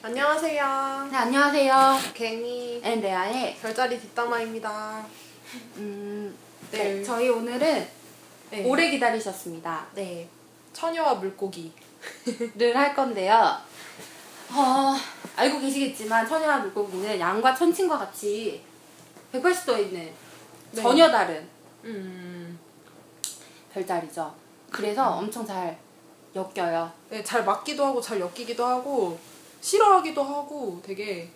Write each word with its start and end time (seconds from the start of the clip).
안녕하세요. 0.00 1.08
네, 1.10 1.16
안녕하세요. 1.16 1.98
갱이 2.14 2.82
앤레아의 2.84 3.56
별자리 3.56 3.98
뒷담화입니다. 4.00 5.04
음, 5.78 6.36
네. 6.70 6.78
네, 6.78 7.02
저희 7.02 7.28
오늘은 7.28 7.88
네. 8.50 8.64
오래 8.64 8.88
기다리셨습니다. 8.90 9.86
네. 9.94 10.28
처녀와 10.72 11.14
물고기. 11.14 11.72
를 12.56 12.76
할 12.76 12.94
건데요. 12.94 13.56
어, 14.52 14.94
알고 15.34 15.58
계시겠지만 15.58 16.28
처녀와 16.28 16.58
물고기는 16.58 17.18
양과 17.18 17.52
천칭과 17.52 17.98
같이 17.98 18.62
180도에 19.32 19.80
있는 19.86 20.12
네. 20.70 20.80
전혀 20.82 21.10
다른 21.10 21.48
음. 21.84 22.56
별자리죠. 23.74 24.32
그래서 24.70 25.10
엄청 25.16 25.44
잘 25.44 25.76
엮여요. 26.36 26.92
네, 27.10 27.24
잘 27.24 27.44
맞기도 27.44 27.84
하고 27.84 28.00
잘 28.00 28.20
엮이기도 28.20 28.64
하고 28.64 29.18
싫어하기도 29.62 30.22
하고 30.22 30.82
되게 30.84 31.30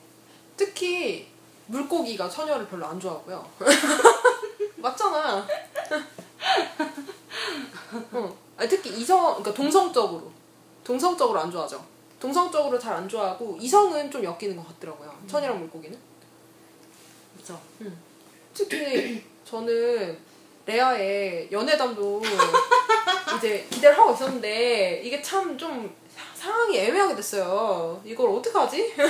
특히 0.56 1.28
물고기가 1.66 2.28
처녀를 2.28 2.68
별로 2.68 2.84
안 2.86 3.00
좋아하고요. 3.00 3.48
맞잖아. 4.76 5.46
어. 8.12 8.36
아니, 8.56 8.68
특히 8.68 8.90
이성, 8.90 9.26
그러니까 9.36 9.54
동성적으로 9.54 10.30
동성적으로 10.84 11.40
안 11.40 11.50
좋아하죠. 11.50 11.84
동성적으로 12.20 12.78
잘 12.78 12.94
안 12.94 13.08
좋아하고 13.08 13.56
이성은 13.60 14.10
좀 14.10 14.24
엮이는 14.24 14.56
것 14.56 14.66
같더라고요. 14.68 15.14
처녀랑 15.26 15.58
물고기는. 15.60 15.98
그렇죠. 17.34 17.60
특히 18.54 19.22
저는 19.44 20.18
레아의 20.64 21.48
연애담도 21.52 22.22
이제 23.36 23.66
기대를 23.70 23.96
하고 23.98 24.12
있었는데 24.14 25.02
이게 25.04 25.20
참 25.22 25.56
좀 25.58 25.94
상황이 26.46 26.78
애매하게 26.78 27.16
됐어요. 27.16 28.00
이걸 28.04 28.30
어떻게 28.30 28.56
하지? 28.56 28.94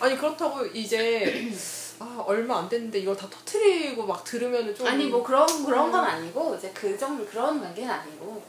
아니 0.00 0.16
그렇다고 0.16 0.64
이제 0.66 1.50
아 1.98 2.22
얼마 2.26 2.58
안 2.58 2.68
됐는데 2.68 3.00
이걸 3.00 3.16
다 3.16 3.28
터트리고 3.28 4.06
막 4.06 4.22
들으면은 4.22 4.74
좀 4.74 4.86
아니 4.86 5.06
뭐 5.06 5.22
그런 5.22 5.46
그런 5.64 5.90
건 5.90 6.04
아니고 6.04 6.54
이제 6.56 6.70
그 6.74 6.96
정도 6.96 7.24
그런 7.26 7.60
관계는 7.60 7.90
아니고 7.90 8.40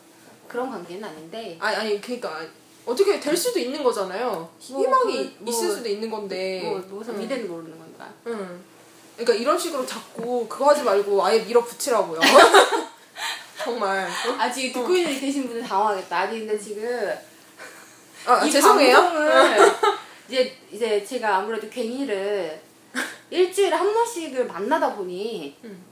그런 0.48 0.70
관계는 0.70 1.04
아닌데 1.04 1.58
아니 1.60 1.76
아니 1.76 2.02
그러니까 2.02 2.46
어떻게 2.86 3.20
될 3.20 3.36
수도 3.36 3.60
있는 3.60 3.84
거잖아요. 3.84 4.30
뭐, 4.30 4.50
희망이 4.60 5.36
그, 5.38 5.44
뭐, 5.44 5.54
있을 5.54 5.72
수도 5.72 5.90
있는 5.90 6.10
건데. 6.10 6.62
뭐 6.64 6.80
무슨 6.98 7.16
응. 7.16 7.20
미래는 7.20 7.48
모르는 7.48 7.78
건가. 7.78 8.12
응. 8.28 8.64
그러니까 9.16 9.34
이런 9.36 9.58
식으로 9.58 9.86
자꾸 9.86 10.48
그거 10.48 10.70
하지 10.70 10.82
말고 10.84 11.24
아예 11.24 11.40
밀어붙이라고요. 11.40 12.20
정말. 13.64 14.08
어? 14.08 14.36
아직 14.38 14.72
듣고 14.72 14.96
있는 14.96 15.20
계신 15.20 15.48
분들 15.48 15.68
당황하겠다. 15.68 16.18
아니 16.18 16.40
근데 16.40 16.58
지금 16.58 17.14
아, 18.26 18.44
이 18.46 18.52
죄송해요. 18.52 18.96
방송을 18.96 19.72
이제 20.30 20.58
이제 20.72 21.04
제가 21.04 21.38
아무래도 21.38 21.70
갱이를 21.70 22.62
일주일에 23.30 23.76
한 23.76 23.94
번씩을 23.94 24.46
만나다 24.46 24.96
보니 24.96 25.58
음. 25.64 25.86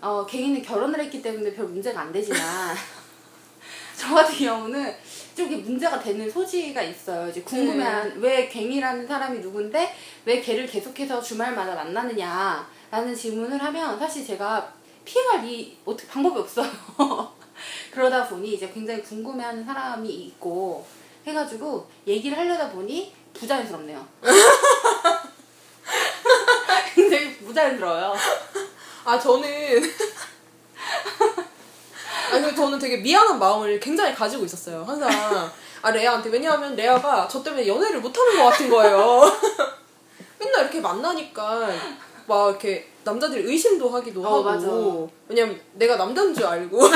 어 0.00 0.26
갱이는 0.26 0.62
결혼을 0.62 1.00
했기 1.00 1.22
때문에 1.22 1.52
별 1.54 1.66
문제가 1.66 2.00
안 2.00 2.12
되지만 2.12 2.40
저 3.96 4.14
같은 4.14 4.36
경우는 4.36 4.94
좀 5.36 5.46
이게 5.46 5.56
문제가 5.56 5.98
되는 5.98 6.28
소지가 6.30 6.82
있어요. 6.82 7.28
이제 7.28 7.40
궁금해한 7.42 8.18
왜 8.18 8.48
갱이라는 8.48 9.06
사람이 9.06 9.38
누군데 9.38 9.94
왜 10.24 10.40
걔를 10.40 10.66
계속해서 10.66 11.22
주말마다 11.22 11.74
만나느냐라는 11.74 13.14
질문을 13.14 13.62
하면 13.62 13.98
사실 13.98 14.26
제가 14.26 14.72
피해갈 15.04 15.44
이 15.44 15.76
어떻게 15.84 16.08
방법이 16.08 16.40
없어요. 16.40 16.70
그러다 17.90 18.26
보니 18.26 18.54
이제 18.54 18.70
굉장히 18.72 19.02
궁금해하는 19.02 19.64
사람이 19.64 20.08
있고 20.08 20.86
해가지고 21.26 21.86
얘기를 22.06 22.36
하려다 22.36 22.70
보니 22.70 23.12
부자연스럽네요. 23.34 24.06
굉장히 26.94 27.36
부자연스러워요. 27.38 28.14
아 29.04 29.18
저는 29.18 29.82
아니 32.32 32.56
저는 32.56 32.78
되게 32.78 32.98
미안한 32.98 33.38
마음을 33.38 33.78
굉장히 33.78 34.14
가지고 34.14 34.44
있었어요. 34.44 34.84
항상 34.84 35.10
아 35.82 35.90
레아한테 35.90 36.30
왜냐하면 36.30 36.74
레아가 36.76 37.28
저 37.28 37.42
때문에 37.42 37.66
연애를 37.66 38.00
못하는 38.00 38.38
것 38.38 38.44
같은 38.44 38.70
거예요. 38.70 39.20
맨날 40.38 40.62
이렇게 40.62 40.80
만나니까 40.80 41.68
막 42.26 42.48
이렇게 42.48 42.91
남자들이 43.04 43.42
의심도 43.50 43.88
하기도 43.90 44.22
어, 44.22 44.26
하고 44.26 44.42
맞아. 44.44 44.66
왜냐면 45.28 45.60
내가 45.74 45.96
남자인 45.96 46.32
줄 46.34 46.44
알고 46.46 46.78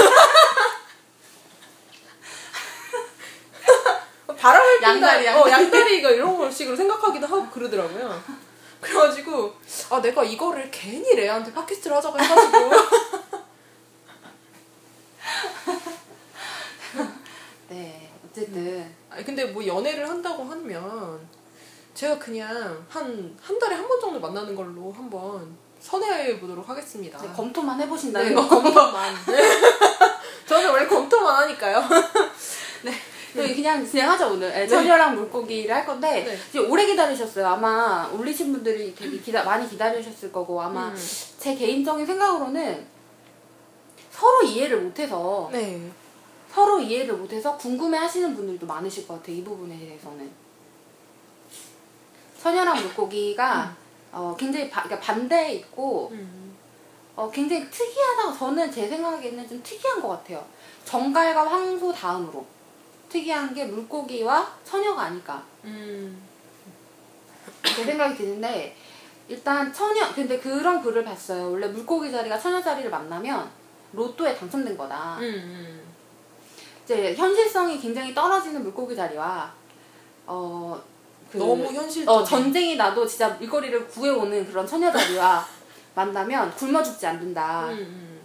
바람을 4.38 4.78
핀다 4.80 4.90
양다리, 4.92 5.28
어, 5.28 5.32
양다리. 5.32 5.50
양다리가 5.52 6.10
이런 6.10 6.50
식으로 6.50 6.76
생각하기도 6.76 7.26
하고 7.26 7.48
그러더라고요. 7.50 8.22
그래가지고 8.80 9.52
아 9.90 10.00
내가 10.00 10.22
이거를 10.22 10.70
괜히 10.70 11.14
레아한테 11.16 11.52
팟캐스트를 11.52 11.96
하자고 11.96 12.18
해가지고 12.20 12.70
네, 17.68 18.10
어쨌든 18.24 18.94
아니 19.10 19.24
근데 19.24 19.44
뭐 19.46 19.66
연애를 19.66 20.08
한다고 20.08 20.44
하면 20.44 21.26
제가 21.94 22.18
그냥 22.18 22.84
한 22.88 23.36
한 23.42 23.58
달에 23.58 23.74
한 23.74 23.88
번 23.88 23.98
정도 24.00 24.20
만나는 24.20 24.54
걸로 24.54 24.92
한번 24.92 25.56
선회해 25.90 26.40
보도록 26.40 26.68
하겠습니다. 26.68 27.16
이제 27.18 27.28
검토만 27.28 27.80
해보신다는 27.80 28.28
네, 28.30 28.34
거. 28.34 28.48
검토만. 28.48 29.14
저는 30.48 30.70
원래 30.70 30.86
검토만 30.86 31.44
하니까요. 31.44 31.80
네, 33.34 33.54
그냥 33.54 33.86
진행하자 33.86 34.26
오늘. 34.26 34.50
네, 34.50 34.66
처녀랑 34.66 35.14
물고기를 35.14 35.72
할 35.72 35.86
건데 35.86 36.24
네. 36.24 36.38
이제 36.48 36.58
오래 36.58 36.86
기다리셨어요. 36.86 37.46
아마 37.46 38.10
올리신 38.12 38.52
분들이 38.52 38.94
되게 38.96 39.18
기다 39.18 39.44
많이 39.44 39.68
기다리셨을 39.68 40.32
거고 40.32 40.60
아마 40.60 40.88
음. 40.88 40.96
제 41.38 41.54
개인적인 41.54 42.04
생각으로는 42.04 42.84
서로 44.10 44.42
이해를 44.42 44.80
못해서 44.80 45.48
네. 45.52 45.88
서로 46.52 46.80
이해를 46.80 47.14
못해서 47.14 47.56
궁금해하시는 47.56 48.34
분들도 48.34 48.66
많으실 48.66 49.06
것 49.06 49.14
같아요. 49.18 49.36
이 49.36 49.44
부분에 49.44 49.78
대해서는. 49.78 50.28
처녀랑 52.42 52.80
물고기가 52.82 53.76
어, 54.12 54.34
굉장히 54.38 54.70
바, 54.70 54.82
그러니까 54.82 55.04
반대에 55.04 55.54
있고 55.54 56.10
음. 56.12 56.56
어, 57.14 57.30
굉장히 57.30 57.68
특이하다고 57.70 58.36
저는 58.36 58.70
제 58.70 58.88
생각에는 58.88 59.48
좀 59.48 59.62
특이한 59.62 60.00
것 60.00 60.08
같아요. 60.08 60.44
정갈과 60.84 61.46
황소 61.46 61.92
다음으로 61.92 62.46
특이한 63.08 63.54
게 63.54 63.64
물고기와 63.64 64.52
처녀가 64.64 65.02
아닐까 65.02 65.42
음. 65.64 66.22
제 67.64 67.84
생각이 67.84 68.16
드는데 68.16 68.76
일단 69.28 69.72
처녀 69.72 70.12
근데 70.12 70.38
그런 70.38 70.80
글을 70.82 71.04
봤어요. 71.04 71.50
원래 71.50 71.66
물고기 71.66 72.10
자리가 72.10 72.38
처녀 72.38 72.62
자리를 72.62 72.90
만나면 72.90 73.50
로또에 73.92 74.36
당첨된 74.36 74.76
거다. 74.76 75.18
음. 75.20 75.82
이제 76.84 77.14
현실성이 77.14 77.80
굉장히 77.80 78.14
떨어지는 78.14 78.62
물고기 78.62 78.94
자리와 78.94 79.52
어, 80.26 80.80
그, 81.30 81.38
너무 81.38 81.64
현실적인. 81.64 82.08
어, 82.08 82.24
전쟁이 82.24 82.76
나도 82.76 83.06
진짜 83.06 83.36
일거리를 83.40 83.86
구해오는 83.88 84.46
그런 84.46 84.66
처녀 84.66 84.90
자리와 84.92 85.46
만나면 85.94 86.54
굶어 86.54 86.82
죽지 86.82 87.06
않는다. 87.06 87.68
음, 87.68 87.78
음. 87.78 88.20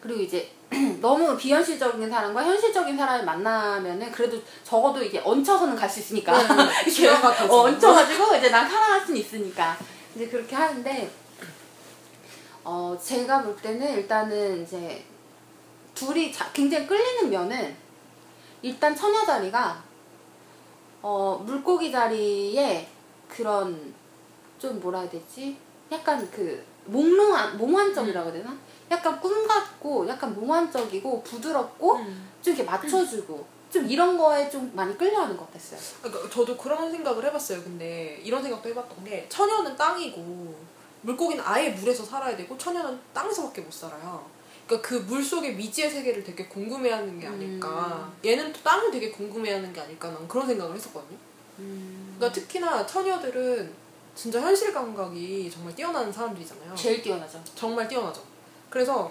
그리고 0.00 0.20
이제 0.20 0.50
너무 1.00 1.36
비현실적인 1.36 2.08
사람과 2.08 2.44
현실적인 2.44 2.96
사람을 2.96 3.24
만나면은 3.24 4.12
그래도 4.12 4.40
적어도 4.62 5.02
이게 5.02 5.20
얹혀서는 5.24 5.74
갈 5.74 5.88
수 5.88 6.00
있으니까 6.00 6.32
네, 6.36 6.46
네. 6.54 6.84
이렇게. 6.90 7.44
어, 7.44 7.56
얹혀가지고 7.62 8.36
이제 8.36 8.50
난 8.50 8.68
살아갈 8.68 9.00
수는 9.04 9.18
있으니까 9.20 9.76
이제 10.14 10.28
그렇게 10.28 10.54
하는데 10.54 11.10
어 12.64 12.96
제가 13.02 13.42
볼 13.42 13.56
때는 13.56 13.94
일단은 13.94 14.62
이제 14.62 15.02
둘이 15.94 16.30
자, 16.32 16.48
굉장히 16.52 16.86
끌리는 16.86 17.30
면은 17.30 17.74
일단 18.62 18.94
처녀 18.94 19.24
자리가 19.24 19.82
어 21.02 21.42
물고기 21.44 21.92
자리에 21.92 22.88
그런 23.28 23.94
좀 24.58 24.80
뭐라 24.80 25.00
해야 25.00 25.10
되지 25.10 25.56
약간 25.92 26.28
그 26.30 26.64
몽롱한 26.86 27.58
몽환적이라고 27.58 28.30
해야 28.30 28.38
되나 28.38 28.56
약간 28.90 29.20
꿈 29.20 29.46
같고 29.46 30.08
약간 30.08 30.34
몽환적이고 30.34 31.22
부드럽고 31.22 31.96
음. 31.96 32.28
좀 32.42 32.54
이렇게 32.54 32.68
맞춰주고 32.68 33.46
좀 33.70 33.86
이런 33.86 34.16
거에 34.16 34.48
좀 34.48 34.72
많이 34.74 34.96
끌려하는 34.96 35.36
것 35.36 35.46
같았어요. 35.46 35.78
그러니까 36.02 36.30
저도 36.30 36.56
그런 36.56 36.90
생각을 36.90 37.24
해봤어요. 37.26 37.62
근데 37.62 38.18
이런 38.24 38.42
생각도 38.42 38.68
해봤던 38.70 39.04
게 39.04 39.26
처녀는 39.28 39.76
땅이고 39.76 40.54
물고기는 41.02 41.44
아예 41.46 41.70
물에서 41.70 42.04
살아야 42.04 42.36
되고 42.36 42.56
처녀는 42.56 42.98
땅에서밖에 43.12 43.60
못 43.60 43.72
살아요. 43.72 44.24
그러니까 44.68 44.86
그 44.88 44.94
물 45.08 45.24
속의 45.24 45.54
미지의 45.56 45.90
세계를 45.90 46.22
되게 46.22 46.44
궁금해하는 46.46 47.18
게 47.18 47.26
아닐까. 47.26 48.12
얘는 48.24 48.52
또 48.52 48.60
땅을 48.62 48.90
되게 48.90 49.10
궁금해하는 49.10 49.72
게 49.72 49.80
아닐까. 49.80 50.08
난 50.10 50.28
그런 50.28 50.46
생각을 50.46 50.76
했었거든요. 50.76 51.16
그러니까 51.56 52.30
특히나 52.32 52.86
처녀들은 52.86 53.72
진짜 54.14 54.40
현실 54.40 54.72
감각이 54.72 55.50
정말 55.50 55.74
뛰어난 55.74 56.12
사람들이잖아요. 56.12 56.74
제일 56.74 57.02
뛰어나죠. 57.02 57.42
정말 57.54 57.88
뛰어나죠. 57.88 58.22
그래서 58.68 59.10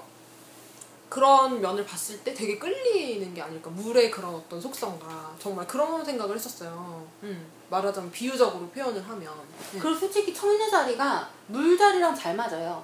그런 1.09 1.62
면을 1.62 1.86
봤을 1.86 2.19
때 2.19 2.33
되게 2.33 2.57
끌리는 2.60 3.33
게 3.33 3.42
아닐까 3.42 3.69
물의 3.69 4.12
그런 4.12 4.36
어떤 4.36 4.60
속성과 4.60 5.36
정말 5.39 5.65
그런 5.65 6.03
생각을 6.03 6.36
했었어요. 6.36 7.07
음, 7.24 7.48
말하자면 7.69 8.12
비유적으로 8.12 8.68
표현을 8.69 9.01
하면 9.07 9.33
네. 9.74 9.80
그리고 9.80 9.98
솔직히 9.98 10.33
처녀 10.33 10.69
자리가 10.69 11.30
물 11.48 11.77
자리랑 11.77 12.13
잘 12.13 12.36
맞아요. 12.36 12.83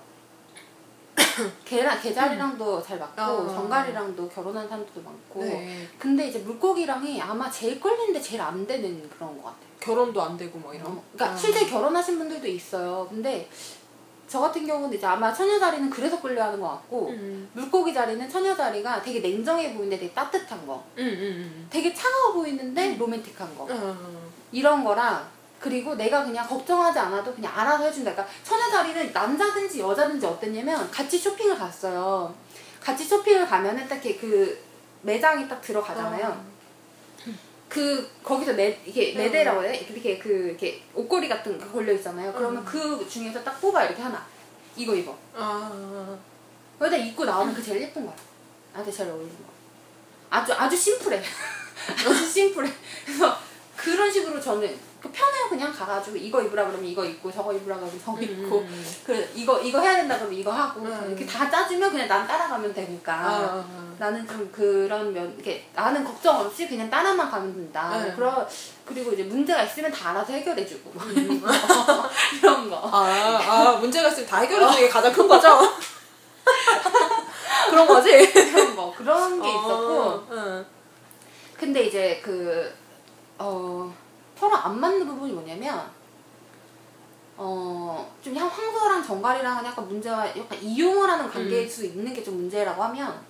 개랑 1.65 2.01
개 2.01 2.13
자리랑도 2.13 2.81
잘 2.81 2.99
맞고 2.99 3.21
아. 3.21 3.47
정갈이랑도 3.47 4.29
결혼한 4.29 4.67
사람들도 4.67 5.01
많고. 5.01 5.43
네, 5.43 5.87
근데 5.97 6.27
이제 6.27 6.39
물고기랑이 6.39 7.21
아마 7.21 7.49
제일 7.49 7.79
끌리는데 7.79 8.21
제일 8.21 8.41
안 8.41 8.65
되는 8.67 9.09
그런 9.09 9.35
것 9.37 9.45
같아요. 9.45 9.73
결혼도 9.79 10.21
안 10.21 10.37
되고 10.37 10.57
뭐 10.59 10.73
이런. 10.73 10.87
어, 10.87 11.03
그러니까 11.13 11.35
아. 11.35 11.37
실제 11.37 11.65
결혼하신 11.65 12.17
분들도 12.19 12.47
있어요. 12.47 13.07
근데 13.09 13.49
저 14.27 14.39
같은 14.39 14.65
경우는 14.65 14.97
이제 14.97 15.05
아마 15.05 15.31
처녀 15.31 15.59
자리는 15.59 15.89
그래서 15.89 16.19
끌려하는 16.19 16.59
것 16.59 16.67
같고 16.69 17.09
음, 17.09 17.47
물고기 17.53 17.93
자리는 17.93 18.27
처녀 18.27 18.55
자리가 18.55 19.01
되게 19.01 19.19
냉정해 19.19 19.73
보이는데 19.73 19.99
되게 19.99 20.11
따뜻한 20.11 20.65
거, 20.65 20.83
음, 20.97 21.03
음, 21.03 21.67
되게 21.69 21.93
차가워 21.93 22.33
보이는데 22.33 22.95
로맨틱한 22.97 23.55
거 23.55 23.65
음. 23.65 23.69
어, 23.71 24.31
이런 24.51 24.83
거랑 24.83 25.27
그리고 25.63 25.95
내가 25.95 26.25
그냥 26.25 26.45
걱정하지 26.45 26.99
않아도 26.99 27.33
그냥 27.33 27.57
알아서 27.57 27.85
해준다. 27.85 28.13
그러니까 28.13 28.69
자리는 28.69 29.13
남자든지 29.13 29.79
여자든지 29.79 30.25
어땠냐면 30.25 30.91
같이 30.91 31.17
쇼핑을 31.17 31.57
갔어요. 31.57 32.35
같이 32.81 33.05
쇼핑을 33.05 33.47
가면은 33.47 33.87
딱 33.87 34.05
이렇게 34.05 34.19
그 34.19 34.61
매장이 35.03 35.47
딱 35.47 35.61
들어가잖아요. 35.61 36.27
어. 36.27 36.53
그 37.69 38.11
거기서 38.21 38.53
매 38.53 38.77
이게 38.85 39.13
음. 39.13 39.19
매대라고 39.19 39.63
해야 39.63 39.71
돼? 39.71 39.77
이렇게 39.77 40.19
그 40.19 40.29
이렇게 40.49 40.83
옷걸이 40.93 41.29
같은 41.29 41.57
거 41.57 41.65
걸려 41.71 41.93
있잖아요. 41.93 42.33
그러면 42.33 42.61
음. 42.61 42.65
그 42.65 43.07
중에서 43.09 43.41
딱 43.41 43.59
뽑아 43.61 43.85
이렇게 43.85 44.01
하나. 44.01 44.23
이거 44.75 44.93
입어. 44.93 45.17
아, 45.33 46.17
여기다 46.81 46.97
입고 46.97 47.23
나오면 47.23 47.55
그 47.55 47.63
제일 47.63 47.83
예쁜 47.83 48.05
거야. 48.05 48.15
나한테 48.73 48.91
제일 48.91 49.09
어울리는 49.09 49.37
거. 49.37 49.45
아주 50.29 50.51
아주 50.51 50.75
심플해. 50.75 51.23
아주 52.05 52.29
심플해. 52.29 52.69
그래서 53.05 53.37
그런 53.77 54.11
식으로 54.11 54.41
저는 54.41 54.67
그 54.67 54.92
편해요. 55.11 55.49
그냥 55.49 55.73
가가지고 55.73 56.15
이거 56.17 56.41
입으라 56.41 56.65
그러면 56.65 56.85
이거 56.85 57.03
입고 57.03 57.31
저거 57.31 57.53
입으라 57.53 57.75
그러면 57.75 57.99
저거 58.03 58.17
음, 58.17 58.23
입고 58.23 58.59
음. 58.59 58.95
그 59.05 59.31
이거 59.35 59.59
이거 59.59 59.79
해야 59.81 59.97
된다 59.97 60.15
그러면 60.17 60.37
이거 60.37 60.51
하고 60.51 60.81
음. 60.81 61.05
이렇게 61.09 61.25
다 61.25 61.49
짜주면 61.49 61.91
그냥 61.91 62.07
난 62.07 62.27
따라가면 62.27 62.73
되니까. 62.73 63.13
아, 63.13 63.65
나는 63.99 64.27
좀 64.27 64.49
그런 64.51 65.13
면, 65.13 65.33
이렇게 65.35 65.67
나는 65.73 66.03
걱정 66.03 66.39
없이 66.39 66.67
그냥 66.67 66.89
따라만 66.89 67.29
가면 67.29 67.53
된다. 67.53 68.03
네. 68.03 68.13
그러, 68.15 68.47
그리고 68.85 69.11
이제 69.13 69.23
문제가 69.23 69.63
있으면 69.63 69.91
다 69.91 70.09
알아서 70.09 70.33
해결해주고. 70.33 70.91
뭐 70.93 71.03
이런 72.41 72.69
거. 72.69 72.89
아, 72.91 73.39
아, 73.47 73.71
문제가 73.77 74.09
있으면 74.09 74.27
다 74.27 74.39
해결해주는 74.39 74.79
게 74.79 74.89
가장 74.89 75.13
큰 75.13 75.27
거죠? 75.27 75.59
그런 77.69 77.87
거지? 77.87 78.31
그런 78.33 78.75
거. 78.75 78.93
그런 78.97 79.41
게 79.41 79.49
있었고. 79.49 80.23
근데 81.57 81.83
이제 81.85 82.19
그, 82.23 82.73
어, 83.37 83.93
서로 84.43 84.57
안 84.57 84.77
맞는 84.77 85.07
부분이 85.07 85.31
뭐냐면, 85.31 85.89
어, 87.37 88.11
좀 88.21 88.35
양- 88.35 88.47
황소랑 88.49 89.01
정갈이랑은 89.01 89.63
약간 89.65 89.87
문제가 89.87 90.27
약간 90.37 90.61
이용을 90.61 91.09
하는 91.09 91.29
관계일 91.29 91.63
음. 91.63 91.69
수 91.69 91.85
있는 91.85 92.13
게 92.13 92.21
좀 92.21 92.35
문제라고 92.35 92.83
하면, 92.83 93.21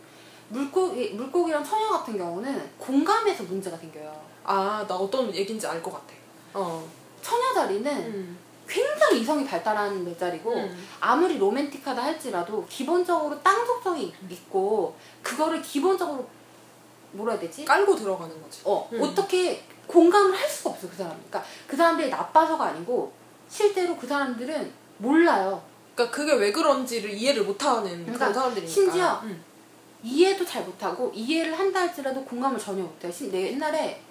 물고기, 0.50 1.12
물고기랑 1.12 1.63
처녀 1.63 1.89
같은 1.89 2.18
경우는 2.18 2.68
공감에서 2.80 3.44
문제가 3.44 3.77
생겨요. 3.77 4.12
아, 4.44 4.83
나 4.88 4.95
어떤 4.95 5.33
얘기인지 5.33 5.68
알 5.68 5.81
것 5.83 5.92
같아. 5.94 6.13
어. 6.56 6.83
처녀 7.21 7.54
자리는 7.54 7.92
음. 7.95 8.38
굉장히 8.68 9.21
이성이 9.21 9.45
발달한 9.45 10.04
맵자리고 10.04 10.51
음. 10.51 10.88
아무리 11.00 11.38
로맨틱하다 11.38 12.01
할지라도 12.04 12.65
기본적으로 12.68 13.39
땅 13.44 13.63
속성이 13.68 14.12
있고 14.30 14.95
그거를 15.21 15.62
기본적으로 15.62 16.27
뭐라 17.12 17.33
해야 17.33 17.42
되지? 17.42 17.63
깔고 17.65 17.95
들어가는 17.95 18.42
거지. 18.42 18.62
어 18.65 18.89
음. 18.92 19.01
어떻게 19.01 19.63
공감을 19.88 20.35
할 20.35 20.50
수가 20.50 20.71
없어 20.71 20.89
그 20.89 20.95
사람. 20.95 21.12
그러니까 21.12 21.44
그 21.68 21.75
사람들이 21.77 22.09
나빠서가 22.09 22.65
아니고 22.65 23.12
실제로 23.50 23.95
그 23.97 24.07
사람들은 24.07 24.71
몰라요. 24.97 25.62
그러니까 25.95 26.15
그게 26.15 26.33
왜 26.33 26.51
그런지를 26.51 27.12
이해를 27.12 27.44
못하는 27.44 27.83
그러니까 27.89 28.18
그런 28.18 28.33
사람들이니까. 28.33 28.74
심지어 28.74 29.19
음. 29.24 29.44
이해도 30.01 30.45
잘 30.45 30.63
못하고 30.63 31.12
이해를 31.13 31.57
한다 31.57 31.81
할지라도 31.81 32.24
공감을 32.25 32.59
전혀 32.59 32.81
못해요. 32.83 33.12
심- 33.12 33.31
내가 33.31 33.47
옛날에 33.47 34.01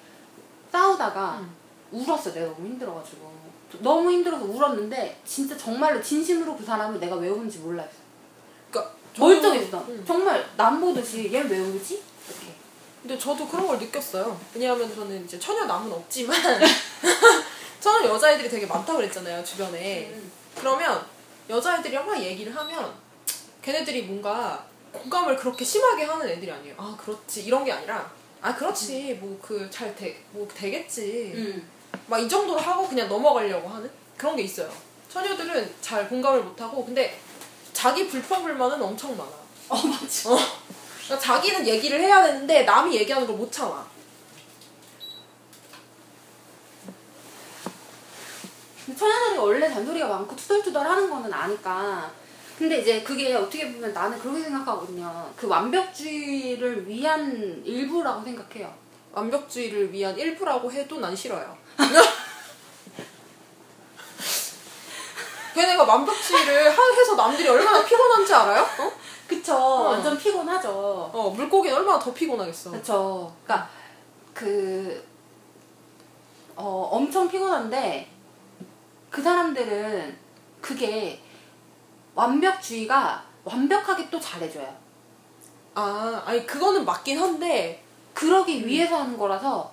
싸우다가 0.70 1.38
음. 1.40 1.54
울었어. 1.92 2.32
내가 2.32 2.46
너무 2.46 2.66
힘들어가지고. 2.66 3.32
너무 3.80 4.10
힘들어서 4.10 4.44
울었는데 4.44 5.20
진짜 5.24 5.56
정말로 5.56 6.00
진심으로 6.02 6.56
그 6.56 6.64
사람을 6.64 7.00
내가 7.00 7.16
왜 7.16 7.28
우는지 7.28 7.58
몰라 7.58 7.82
했어. 7.82 7.96
그러니까 8.70 8.94
멀쩡했어. 9.18 9.78
음. 9.88 10.04
정말 10.06 10.46
남 10.56 10.80
보듯이 10.80 11.32
얘 11.32 11.40
왜 11.42 11.58
울지? 11.58 11.94
이렇게. 12.28 12.54
근데 13.02 13.18
저도 13.18 13.46
그런 13.48 13.66
걸 13.66 13.78
느꼈어요. 13.78 14.38
왜냐하면 14.54 14.94
저는 14.94 15.24
이제 15.24 15.38
처녀 15.38 15.64
남은 15.64 15.92
없지만 15.92 16.36
처녀 17.80 18.08
여자애들이 18.08 18.48
되게 18.48 18.66
많다고 18.66 18.98
그랬잖아요 18.98 19.42
주변에. 19.44 20.14
그러면 20.58 21.04
여자애들이랑 21.50 22.06
막 22.06 22.20
얘기를 22.22 22.54
하면 22.54 22.92
걔네들이 23.60 24.02
뭔가 24.02 24.64
공감을 24.92 25.36
그렇게 25.36 25.64
심하게 25.64 26.04
하는 26.04 26.28
애들이 26.28 26.50
아니에요. 26.50 26.74
아 26.78 26.96
그렇지 27.02 27.42
이런 27.44 27.64
게 27.64 27.72
아니라 27.72 28.10
아 28.40 28.54
그렇지 28.54 29.14
뭐 29.20 29.38
그 29.40 29.68
잘 29.70 29.94
되, 29.96 30.22
뭐 30.30 30.46
되겠지. 30.54 31.32
음. 31.34 31.68
막이 32.06 32.28
정도로 32.28 32.58
하고 32.60 32.88
그냥 32.88 33.08
넘어가려고 33.08 33.68
하는 33.68 33.90
그런 34.16 34.36
게 34.36 34.42
있어요. 34.42 34.70
처녀들은 35.12 35.74
잘 35.80 36.08
공감을 36.08 36.42
못 36.42 36.60
하고 36.60 36.84
근데 36.84 37.18
자기 37.72 38.06
불평불만은 38.06 38.80
엄청 38.80 39.16
많아. 39.16 39.30
어 39.68 39.76
맞지. 39.86 40.28
어. 40.28 40.38
그러니까 41.04 41.18
자기는 41.18 41.66
얘기를 41.66 42.00
해야 42.00 42.22
되는데 42.24 42.62
남이 42.62 42.94
얘기하는 42.96 43.26
걸 43.26 43.36
못 43.36 43.50
참아. 43.50 43.84
처녀들이 48.98 49.38
원래 49.38 49.68
잔소리가 49.68 50.08
많고 50.08 50.34
투덜투덜 50.36 50.86
하는 50.86 51.08
거는 51.08 51.32
아니까. 51.32 52.10
근데 52.58 52.78
이제 52.80 53.02
그게 53.02 53.34
어떻게 53.34 53.72
보면 53.72 53.92
나는 53.92 54.18
그렇게 54.18 54.42
생각하거든요. 54.42 55.32
그 55.36 55.46
완벽주의를 55.48 56.86
위한 56.86 57.62
일부라고 57.64 58.22
생각해요. 58.24 58.72
완벽주의를 59.12 59.92
위한 59.92 60.16
일부라고 60.18 60.70
해도 60.72 60.98
난 60.98 61.14
싫어요. 61.16 61.56
걔네가 65.54 65.84
완벽주의를 65.84 66.70
하- 66.70 66.92
해서 66.92 67.14
남들이 67.14 67.48
얼마나 67.48 67.84
피곤한지 67.84 68.34
알아요? 68.34 68.62
어? 68.62 68.92
그쵸. 69.36 69.56
완전 69.84 70.16
피곤하죠. 70.18 70.70
어, 71.12 71.32
물고기는 71.34 71.76
얼마나 71.76 71.98
더 71.98 72.12
피곤하겠어. 72.12 72.70
그쵸. 72.70 73.32
그니까, 73.44 73.68
그, 74.34 75.04
어, 76.54 76.88
엄청 76.92 77.28
피곤한데, 77.28 78.10
그 79.10 79.22
사람들은 79.22 80.16
그게 80.60 81.20
완벽주의가 82.14 83.22
완벽하게 83.44 84.10
또 84.10 84.20
잘해줘요. 84.20 84.74
아, 85.74 86.22
아니 86.26 86.46
그거는 86.46 86.84
맞긴 86.84 87.18
한데, 87.18 87.82
그러기 88.14 88.66
위해서 88.66 88.98
하는 88.98 89.16
거라서 89.16 89.72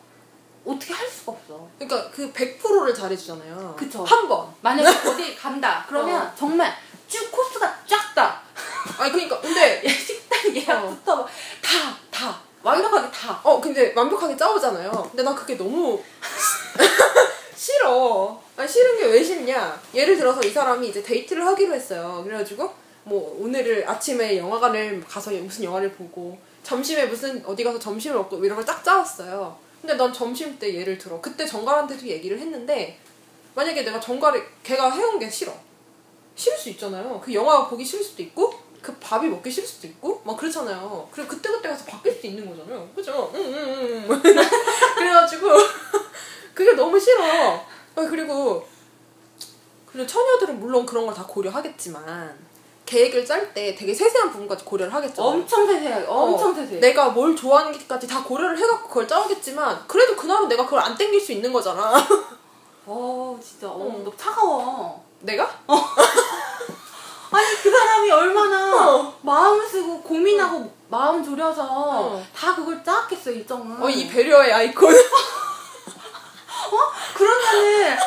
어떻게 0.66 0.94
할 0.94 1.08
수가 1.08 1.34
없어. 1.34 1.68
그러니까 1.78 2.10
그 2.12 2.32
100%를 2.32 2.94
잘해주잖아요. 2.94 3.76
그쵸. 3.78 4.04
한 4.04 4.28
번. 4.28 4.48
만약에 4.62 5.10
어디 5.10 5.36
간다. 5.36 5.86
그러면 5.88 6.22
어. 6.28 6.32
정말 6.36 6.74
쭉 7.08 7.30
코스가 7.32 7.86
쫙 7.86 8.14
다. 8.16 8.42
아니 8.98 9.12
그러니까 9.12 9.40
근데 9.42 9.82
얘 9.86 9.90
식당 9.90 10.56
예약부터 10.56 11.16
막 11.16 11.28
다, 11.62 11.98
다. 12.12 12.42
완벽하게 12.62 13.10
다. 13.12 13.40
어 13.44 13.60
근데 13.62 13.94
완벽하게 13.96 14.36
짜오잖아요. 14.36 14.92
근데 15.12 15.24
난 15.24 15.34
그게 15.36 15.56
너무 15.58 16.02
싫어. 17.56 18.42
아니 18.58 18.68
싫은 18.68 18.98
게 18.98 19.06
왜 19.06 19.24
싫냐? 19.24 19.82
예를 19.94 20.18
들어서 20.18 20.42
이 20.42 20.50
사람이 20.52 20.90
이제 20.90 21.02
데이트를 21.02 21.46
하기로 21.46 21.74
했어요. 21.74 22.22
그래가지고 22.24 22.72
뭐 23.04 23.38
오늘을 23.42 23.88
아침에 23.88 24.38
영화관을 24.38 25.04
가서 25.08 25.32
무슨 25.32 25.64
영화를 25.64 25.92
보고 25.94 26.38
점심에 26.64 27.06
무슨 27.06 27.44
어디 27.46 27.64
가서 27.64 27.80
점심을 27.80 28.18
먹고 28.18 28.44
이런 28.44 28.56
걸딱 28.58 28.84
짜왔어요. 28.84 29.58
근데 29.82 29.96
난 29.96 30.12
점심 30.12 30.60
때 30.60 30.74
예를 30.74 30.98
들어 30.98 31.20
그때 31.22 31.46
정갈한테도 31.46 32.06
얘기를 32.06 32.38
했는데 32.38 33.00
만약에 33.56 33.84
내가 33.84 34.00
정갈이 34.00 34.42
걔가 34.64 34.92
해온 34.92 35.18
게 35.20 35.30
싫어. 35.30 35.54
싫을 36.36 36.58
수 36.58 36.70
있잖아요. 36.72 37.22
그 37.24 37.34
영화 37.34 37.68
보기 37.68 37.84
싫을 37.84 38.04
수도 38.04 38.22
있고 38.24 38.54
그 38.82 38.94
밥이 39.00 39.28
먹기 39.28 39.50
싫을 39.52 39.68
수도 39.68 39.88
있고 39.88 40.22
막 40.24 40.38
그렇잖아요. 40.38 41.08
그리고 41.12 41.30
그때 41.30 41.50
그때 41.50 41.70
가서 41.70 41.86
바뀔 41.86 42.14
수도 42.14 42.28
있는 42.28 42.50
거잖아요. 42.50 42.88
그죠? 42.96 43.32
응응응. 43.36 44.08
그래가지고 44.96 45.48
그게 46.54 46.74
너무 46.74 47.00
싫어. 47.00 47.24
아, 47.26 47.62
그리고 47.96 48.66
그리고 49.92 50.08
처녀들은 50.08 50.60
물론 50.60 50.86
그런 50.86 51.06
걸 51.06 51.14
다 51.16 51.26
고려하겠지만 51.26 52.48
계획을 52.86 53.26
짤 53.26 53.54
때 53.54 53.76
되게 53.76 53.94
세세한 53.94 54.32
부분까지 54.32 54.66
고려를 54.66 54.92
하겠죠. 54.94 55.22
엄청 55.22 55.68
세세하게, 55.68 56.06
엄청 56.08 56.52
어, 56.52 56.54
세세해. 56.56 56.80
내가 56.80 57.10
뭘 57.10 57.36
좋아하는지까지 57.36 58.08
다 58.08 58.24
고려를 58.24 58.58
해갖고 58.58 58.88
그걸 58.88 59.08
짜오겠지만 59.08 59.84
그래도 59.88 60.16
그날은 60.16 60.48
내가 60.48 60.64
그걸 60.66 60.80
안 60.80 60.98
땡길 60.98 61.20
수 61.22 61.32
있는 61.34 61.52
거잖아. 61.54 61.94
어, 62.88 63.40
진짜. 63.44 63.68
어, 63.68 63.74
어. 63.74 64.02
너 64.04 64.12
차가워. 64.18 65.04
내가? 65.20 65.44
아니, 67.32 67.56
그 67.62 67.70
사람이 67.72 68.12
얼마나 68.12 68.96
어. 68.96 69.14
마음을 69.22 69.68
쓰고 69.68 70.02
고민하고 70.02 70.72
마음 70.90 71.24
졸여서 71.24 71.68
어. 71.70 72.26
다 72.36 72.56
그걸 72.56 72.84
짜겠어 72.84 73.32
일정을. 73.32 73.84
어, 73.84 73.90
이 73.90 74.08
배려의 74.10 74.52
아이콘. 74.52 74.94
그러면은 77.16 77.98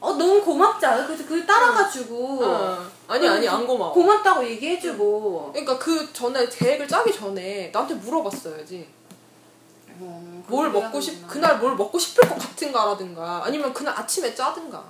어 0.00 0.12
너무 0.14 0.42
고맙지 0.42 0.84
않아? 0.86 1.06
그래서 1.06 1.24
그 1.26 1.44
따라가지고 1.46 2.44
어. 2.44 2.86
아니, 3.06 3.28
아니, 3.28 3.48
안 3.48 3.66
고마워. 3.66 3.92
고맙다고 3.92 4.44
얘기해주고. 4.44 5.50
그러니까 5.52 5.78
그 5.78 6.12
전에 6.12 6.46
계획을 6.48 6.88
짜기 6.88 7.12
전에 7.12 7.70
나한테 7.72 7.94
물어봤어야지. 7.94 8.88
어, 10.00 10.42
뭘 10.48 10.70
먹고 10.70 11.00
싶. 11.00 11.26
그날 11.28 11.58
뭘 11.58 11.76
먹고 11.76 11.98
싶을 11.98 12.28
것 12.28 12.38
같은가라든가 12.38 13.42
아니면 13.44 13.72
그날 13.72 13.96
아침에 13.98 14.34
짜든가. 14.34 14.82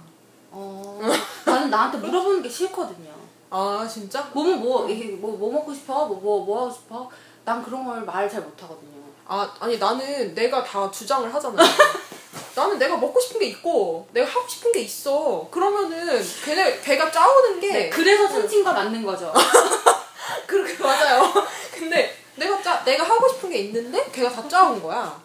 어, 0.51 1.01
나는 1.45 1.69
나한테 1.71 1.99
물어보는 1.99 2.43
게 2.43 2.49
싫거든요. 2.49 3.24
아, 3.57 3.87
진짜? 3.89 4.29
뭐, 4.33 4.43
뭐, 4.43 4.57
뭐, 4.57 4.89
이게 4.89 5.13
뭐, 5.13 5.37
뭐 5.37 5.53
먹고 5.53 5.73
싶어? 5.73 6.07
뭐, 6.07 6.19
뭐, 6.21 6.45
뭐 6.45 6.63
하고 6.63 6.73
싶어? 6.73 7.09
난 7.45 7.63
그런 7.63 7.85
걸 7.85 8.05
말 8.05 8.29
잘 8.29 8.41
못하거든요. 8.41 8.91
아, 9.29 9.49
아니 9.61 9.79
나는 9.79 10.35
내가 10.35 10.65
다 10.65 10.91
주장을 10.91 11.33
하잖아. 11.33 11.63
나는 12.57 12.79
내가 12.81 12.97
먹고 12.97 13.21
싶은 13.21 13.39
게 13.39 13.47
있고 13.47 14.09
내가 14.13 14.29
하고 14.29 14.49
싶은 14.49 14.73
게 14.73 14.81
있어. 14.81 15.47
그러면은 15.53 16.21
걔네 16.45 16.81
걔가 16.81 17.11
짜오는 17.13 17.61
게 17.61 17.73
네, 17.73 17.91
그래서 17.91 18.29
친친과 18.29 18.73
맞는 18.73 19.05
거죠. 19.05 19.33
그렇게 20.49 20.83
맞아요. 20.83 21.33
근데 21.73 22.17
내가 22.37 22.61
짜 22.61 22.83
내가 22.85 23.05
하고 23.05 23.29
싶은 23.29 23.51
게 23.51 23.59
있는데 23.59 24.05
걔가 24.13 24.31
다 24.31 24.49
짜온 24.49 24.83
거야. 24.83 25.21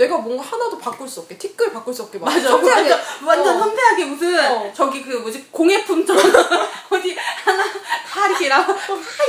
내가 0.00 0.16
뭔가 0.16 0.42
하나도 0.42 0.78
바꿀 0.78 1.06
수 1.06 1.20
없게 1.20 1.36
티끌 1.36 1.70
바꿀 1.74 1.92
수 1.92 2.02
없게 2.04 2.18
막 2.18 2.24
맞아. 2.32 2.48
섬세하게 2.48 2.90
완전, 2.90 3.26
완전 3.26 3.56
어. 3.56 3.58
섬세하게 3.58 4.04
무슨, 4.06 4.50
어. 4.50 4.72
저기 4.74 5.02
그 5.02 5.10
뭐지, 5.16 5.46
공예품처럼 5.50 6.22
어디 6.88 7.14
하나 7.44 7.64
다 8.08 8.26
이렇게 8.26 8.48
나, 8.48 8.66
다 8.66 8.74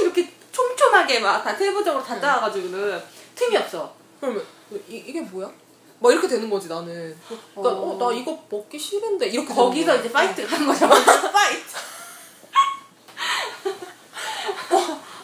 이렇게 0.01 0.31
촘촘하게 0.49 1.19
막 1.19 1.43
다 1.43 1.53
세부적으로 1.53 2.01
다 2.01 2.19
짜가지고는 2.21 3.03
틈이 3.35 3.57
없어. 3.57 3.93
그러면 4.21 4.45
이, 4.87 5.03
이게 5.07 5.19
뭐야? 5.19 5.51
막 5.99 6.11
이렇게 6.13 6.25
되는 6.29 6.49
거지 6.49 6.69
나는. 6.69 7.17
나, 7.55 7.69
어. 7.69 7.91
어, 7.91 7.97
나 7.99 8.15
이거 8.15 8.41
먹기 8.49 8.79
싫은데 8.79 9.27
이렇게 9.27 9.53
거기서 9.53 9.97
이제. 9.97 10.09
fight가 10.09 10.55
한 10.55 10.65
거죠. 10.67 10.87
fight. 10.88 11.65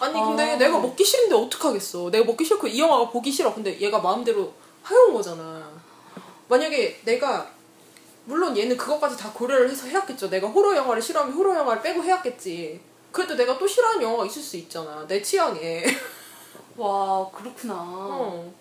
아니 0.01 0.19
어. 0.19 0.25
근데 0.27 0.57
내가 0.57 0.77
먹기 0.77 1.05
싫은데 1.05 1.35
어떡하겠어 1.35 2.11
내가 2.11 2.25
먹기 2.25 2.43
싫고 2.43 2.67
이 2.67 2.79
영화가 2.81 3.09
보기 3.09 3.31
싫어 3.31 3.53
근데 3.53 3.79
얘가 3.79 3.99
마음대로 3.99 4.53
해온 4.89 5.13
거잖아 5.13 5.71
만약에 6.47 7.01
내가 7.03 7.49
물론 8.25 8.55
얘는 8.57 8.75
그것까지 8.75 9.17
다 9.17 9.31
고려를 9.31 9.69
해서 9.69 9.87
해왔겠죠 9.87 10.29
내가 10.29 10.47
호러 10.47 10.75
영화를 10.75 11.01
싫어하면 11.01 11.33
호러 11.33 11.55
영화를 11.55 11.81
빼고 11.81 12.03
해왔겠지 12.03 12.79
그래도 13.11 13.35
내가 13.35 13.57
또 13.57 13.65
싫어하는 13.65 14.01
영화가 14.01 14.25
있을 14.25 14.41
수 14.41 14.57
있잖아 14.57 15.05
내 15.07 15.21
취향에 15.21 15.83
와, 16.77 17.27
그렇구나. 17.31 17.73
어. 17.75 18.53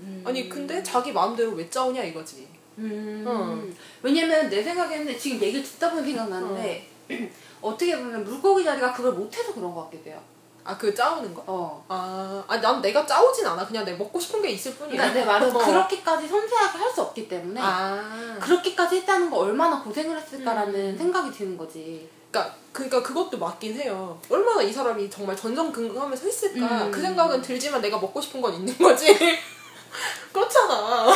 음. 0.00 0.22
아니 0.26 0.48
근데 0.48 0.82
자기 0.82 1.12
마음대로 1.12 1.52
왜 1.52 1.70
짜오냐 1.70 2.02
이거지 2.02 2.48
음. 2.78 3.24
어. 3.26 3.62
왜냐면 4.02 4.50
내 4.50 4.62
생각에는 4.62 5.18
지금 5.18 5.40
얘기를 5.40 5.64
듣다 5.64 5.90
보니 5.90 6.04
생각나는데 6.06 6.88
어 7.62 7.72
떻게 7.72 7.96
보면 7.96 8.24
물고기 8.24 8.64
자리가 8.64 8.92
그걸 8.92 9.12
못해서 9.12 9.54
그런 9.54 9.74
것 9.74 9.84
같기도 9.84 10.10
해요. 10.10 10.20
아 10.66 10.76
그 10.78 10.94
짜오는 10.94 11.32
거? 11.34 11.42
어. 11.46 11.84
아, 11.88 12.42
아니 12.48 12.60
난 12.60 12.80
내가 12.82 13.06
짜오진 13.06 13.46
않아 13.46 13.66
그냥 13.66 13.84
내가 13.84 13.98
먹고 13.98 14.18
싶은 14.18 14.42
게 14.42 14.50
있을 14.50 14.74
뿐이야 14.74 14.96
그러니까 14.96 15.20
내 15.20 15.24
말은 15.24 15.54
어. 15.54 15.58
그렇게까지 15.58 16.28
섬세하게 16.28 16.78
할 16.78 16.92
수 16.92 17.02
없기 17.02 17.28
때문에 17.28 17.60
아 17.62 18.38
그렇게까지 18.40 18.96
했다는 18.96 19.30
거 19.30 19.38
얼마나 19.38 19.82
고생을 19.82 20.16
했을까라는 20.18 20.74
음. 20.74 20.96
생각이 20.98 21.30
드는 21.30 21.58
거지. 21.58 22.08
그러니까 22.30 22.54
그러니까 22.72 23.02
그것도 23.02 23.38
맞긴 23.38 23.74
해요. 23.76 24.18
얼마나 24.30 24.62
이 24.62 24.72
사람이 24.72 25.10
정말 25.10 25.36
전전긍긍하면서 25.36 26.24
했을까 26.24 26.84
음. 26.86 26.90
그 26.90 27.00
생각은 27.00 27.42
들지만 27.42 27.80
내가 27.82 27.98
먹고 27.98 28.20
싶은 28.20 28.40
건 28.40 28.54
있는 28.54 28.76
거지. 28.78 29.14
그렇잖아. 30.32 31.12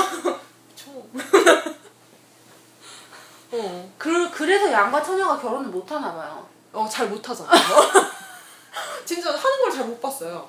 좀. 0.76 1.11
어, 3.52 3.92
그, 3.99 4.30
그래서 4.30 4.71
양과 4.71 5.02
처녀가 5.02 5.37
결혼을 5.38 5.71
못 5.71 5.90
하나 5.90 6.14
봐요. 6.14 6.47
어, 6.73 6.88
잘 6.88 7.09
못 7.09 7.28
하잖아. 7.28 7.50
진짜 9.05 9.31
하는 9.31 9.62
걸 9.62 9.71
잘 9.73 9.85
못 9.87 10.00
봤어요. 10.00 10.49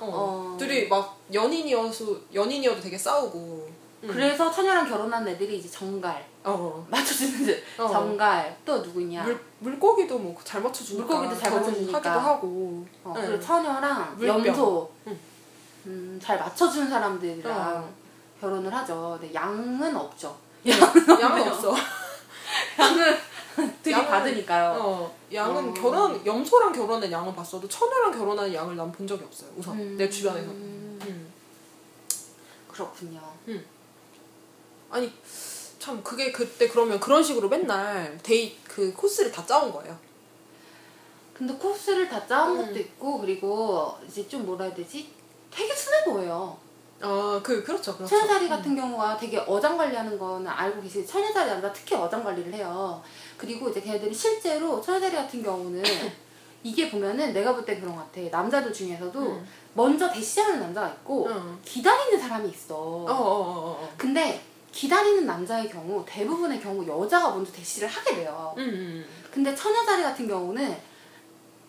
어. 0.00 0.06
어. 0.12 0.56
둘이 0.58 0.88
막 0.88 1.16
연인이어서 1.32 2.04
연인이어도 2.34 2.80
되게 2.80 2.96
싸우고. 2.98 3.70
음. 4.04 4.08
그래서 4.08 4.50
처녀랑 4.50 4.88
결혼한 4.88 5.26
애들이 5.28 5.58
이제 5.58 5.68
정갈 5.70 6.26
어. 6.42 6.84
맞춰주는 6.90 7.48
애. 7.48 7.62
어. 7.80 7.88
정갈 7.88 8.56
또 8.64 8.78
누구냐? 8.78 9.22
물 9.22 9.40
물고기도 9.60 10.18
뭐 10.18 10.34
잘 10.44 10.60
맞춰주니까. 10.60 11.06
물고기도 11.06 11.40
잘 11.40 11.52
맞춰주니까. 11.52 11.98
하기도 11.98 12.10
하고. 12.18 12.86
어, 13.04 13.12
네. 13.16 13.26
그리고 13.26 13.40
처녀랑 13.42 14.14
물병. 14.16 14.44
염소 14.46 14.90
응. 15.06 15.18
음, 15.86 16.20
잘 16.22 16.38
맞춰주는 16.38 16.88
사람들이랑 16.90 17.56
어. 17.84 17.88
결혼을 18.40 18.74
하죠. 18.74 19.16
근데 19.20 19.32
양은 19.32 19.94
없죠. 19.96 20.36
양은 20.66 21.48
없어. 21.52 21.74
양은 22.78 23.16
양은- 23.90 24.08
받으니까요. 24.08 24.80
어, 24.80 25.16
양은 25.32 25.70
어. 25.70 25.74
결혼 25.74 26.24
염소랑 26.26 26.72
결혼한 26.72 27.10
양은 27.10 27.34
봤어도 27.34 27.68
처녀랑 27.68 28.12
결혼한 28.12 28.52
양을 28.54 28.76
난 28.76 28.92
본 28.92 29.06
적이 29.06 29.24
없어요. 29.24 29.50
우선 29.56 29.78
음. 29.78 29.96
내 29.96 30.08
주변에서. 30.08 30.50
음. 30.50 31.32
그렇군요. 32.70 33.20
아니 34.90 35.12
참 35.78 36.02
그게 36.02 36.30
그때 36.32 36.68
그러면 36.68 37.00
그런 37.00 37.22
식으로 37.22 37.48
맨날 37.48 38.18
데이 38.22 38.56
그 38.64 38.92
코스를 38.94 39.32
다 39.32 39.44
짜온 39.44 39.72
거예요. 39.72 39.98
근데 41.34 41.52
코스를 41.54 42.08
다 42.08 42.24
짜온 42.26 42.58
음. 42.60 42.66
것도 42.66 42.78
있고 42.78 43.18
그리고 43.20 43.96
이제 44.06 44.26
좀 44.28 44.46
뭐라 44.46 44.66
해야 44.66 44.74
되지? 44.74 45.12
되게 45.50 45.74
순해 45.74 46.04
보여요. 46.04 46.56
아그 47.02 47.62
그렇죠 47.64 47.96
그렇죠. 47.96 48.06
처녀자리 48.06 48.48
같은 48.48 48.76
경우가 48.76 49.16
되게 49.16 49.38
어장 49.38 49.76
관리하는 49.76 50.18
거는 50.18 50.48
알고 50.48 50.80
계시죠? 50.82 51.06
처녀자리 51.06 51.50
남자 51.50 51.72
특히 51.72 51.94
어장 51.96 52.22
관리를 52.22 52.52
해요. 52.54 53.02
그리고 53.36 53.68
이제 53.68 53.80
걔네들이 53.80 54.14
실제로 54.14 54.80
처녀자리 54.80 55.14
같은 55.16 55.42
경우는 55.42 55.82
이게 56.64 56.88
보면은 56.90 57.32
내가 57.32 57.52
볼 57.54 57.64
때 57.64 57.78
그런 57.80 57.96
것 57.96 58.02
같아. 58.12 58.20
남자들 58.30 58.72
중에서도 58.72 59.18
음. 59.20 59.46
먼저 59.74 60.10
대시하는 60.12 60.60
남자가 60.60 60.88
있고 60.88 61.26
응. 61.28 61.58
기다리는 61.64 62.18
사람이 62.20 62.48
있어. 62.50 62.74
어어어 62.76 63.10
어, 63.10 63.14
어, 63.14 63.82
어. 63.82 63.92
근데 63.96 64.40
기다리는 64.70 65.26
남자의 65.26 65.68
경우 65.68 66.04
대부분의 66.08 66.60
경우 66.60 66.86
여자가 66.86 67.30
먼저 67.30 67.50
대시를 67.52 67.88
하게 67.88 68.14
돼요. 68.14 68.54
음, 68.58 68.62
음. 68.62 69.04
근데 69.30 69.54
처녀자리 69.54 70.02
같은 70.02 70.28
경우는 70.28 70.76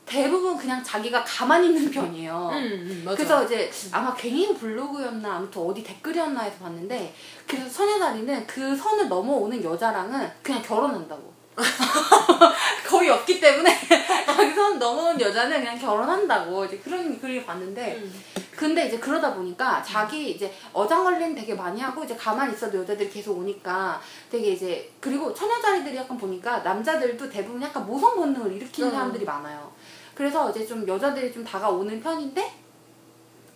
대부분 0.06 0.58
그냥 0.58 0.84
자기가 0.84 1.24
가만히 1.24 1.68
있는 1.68 1.90
편이에요. 1.90 2.50
음, 2.54 3.04
음. 3.06 3.16
그래서 3.16 3.44
이제 3.44 3.72
아마 3.92 4.14
갱인 4.14 4.56
블로그였나 4.56 5.38
아무튼 5.38 5.62
어디 5.62 5.84
댓글이었나 5.84 6.42
해서 6.42 6.58
봤는데 6.60 7.14
그래서 7.48 7.70
처녀자리는 7.70 8.46
그 8.46 8.76
선을 8.76 9.08
넘어오는 9.08 9.64
여자랑은 9.64 10.30
그냥 10.42 10.62
결혼한다고. 10.62 11.34
거의 12.88 13.10
없기 13.10 13.40
때문에 13.40 13.80
자기 14.26 14.54
선 14.56 14.80
넘어온 14.80 15.20
여자는 15.20 15.60
그냥 15.60 15.78
결혼한다고 15.78 16.66
이제 16.66 16.78
그런 16.78 17.20
글을 17.20 17.46
봤는데 17.46 17.96
음. 17.98 18.24
근데 18.56 18.88
이제 18.88 18.98
그러다 18.98 19.34
보니까 19.34 19.82
자기 19.84 20.32
이제 20.32 20.54
어장 20.72 21.04
관리는 21.04 21.36
되게 21.36 21.54
많이 21.54 21.82
하고 21.82 22.04
이제 22.04 22.16
가만히 22.16 22.54
있어도 22.54 22.80
여자들이 22.80 23.10
계속 23.10 23.38
오니까 23.38 24.02
되게 24.32 24.52
이제 24.52 24.92
그리고 25.00 25.34
처녀자리들이 25.34 25.96
약간 25.98 26.18
보니까 26.18 26.60
남자들도 26.60 27.30
대부분 27.30 27.62
약간 27.62 27.86
모성 27.86 28.16
본능을 28.16 28.54
일으키는 28.54 28.90
음. 28.90 28.94
사람들이 28.94 29.26
많아요. 29.26 29.72
그래서 30.16 30.50
이제 30.52 30.66
좀 30.66 30.88
여자들이 30.88 31.34
좀 31.34 31.44
다가오는 31.44 32.02
편인데 32.02 32.54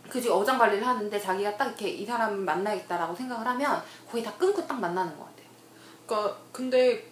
그지 0.09 0.29
어장 0.29 0.57
관리를 0.57 0.85
하는데 0.85 1.19
자기가 1.19 1.57
딱 1.57 1.65
이렇게 1.67 1.89
이 1.89 2.05
사람을 2.05 2.37
만나겠다라고 2.37 3.13
생각을 3.15 3.45
하면 3.45 3.83
거의 4.09 4.23
다 4.23 4.33
끊고 4.37 4.65
딱 4.65 4.79
만나는 4.79 5.11
것 5.17 5.25
같아요. 5.25 5.47
그러니까 6.05 6.37
근데 6.51 7.11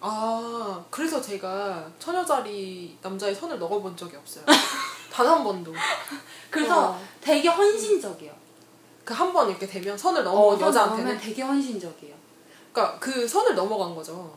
아 0.00 0.84
그래서 0.90 1.20
제가 1.20 1.90
처녀 1.98 2.24
자리 2.24 2.96
남자의 3.02 3.34
선을 3.34 3.58
넣어본 3.58 3.96
적이 3.96 4.16
없어요. 4.16 4.44
단 5.12 5.26
한 5.26 5.42
번도. 5.42 5.72
그래서 6.50 6.90
어. 6.90 7.00
되게 7.20 7.48
헌신적이에요. 7.48 8.32
그 9.04 9.14
한 9.14 9.32
번 9.32 9.48
이렇게 9.48 9.66
되면 9.66 9.96
선을 9.96 10.20
어, 10.20 10.24
넘어온 10.24 10.58
선 10.58 10.68
여자한테는 10.68 11.18
되게 11.18 11.42
헌신적이에요. 11.42 12.14
그러니까 12.72 12.98
그 12.98 13.26
선을 13.26 13.54
넘어간 13.54 13.94
거죠. 13.94 14.36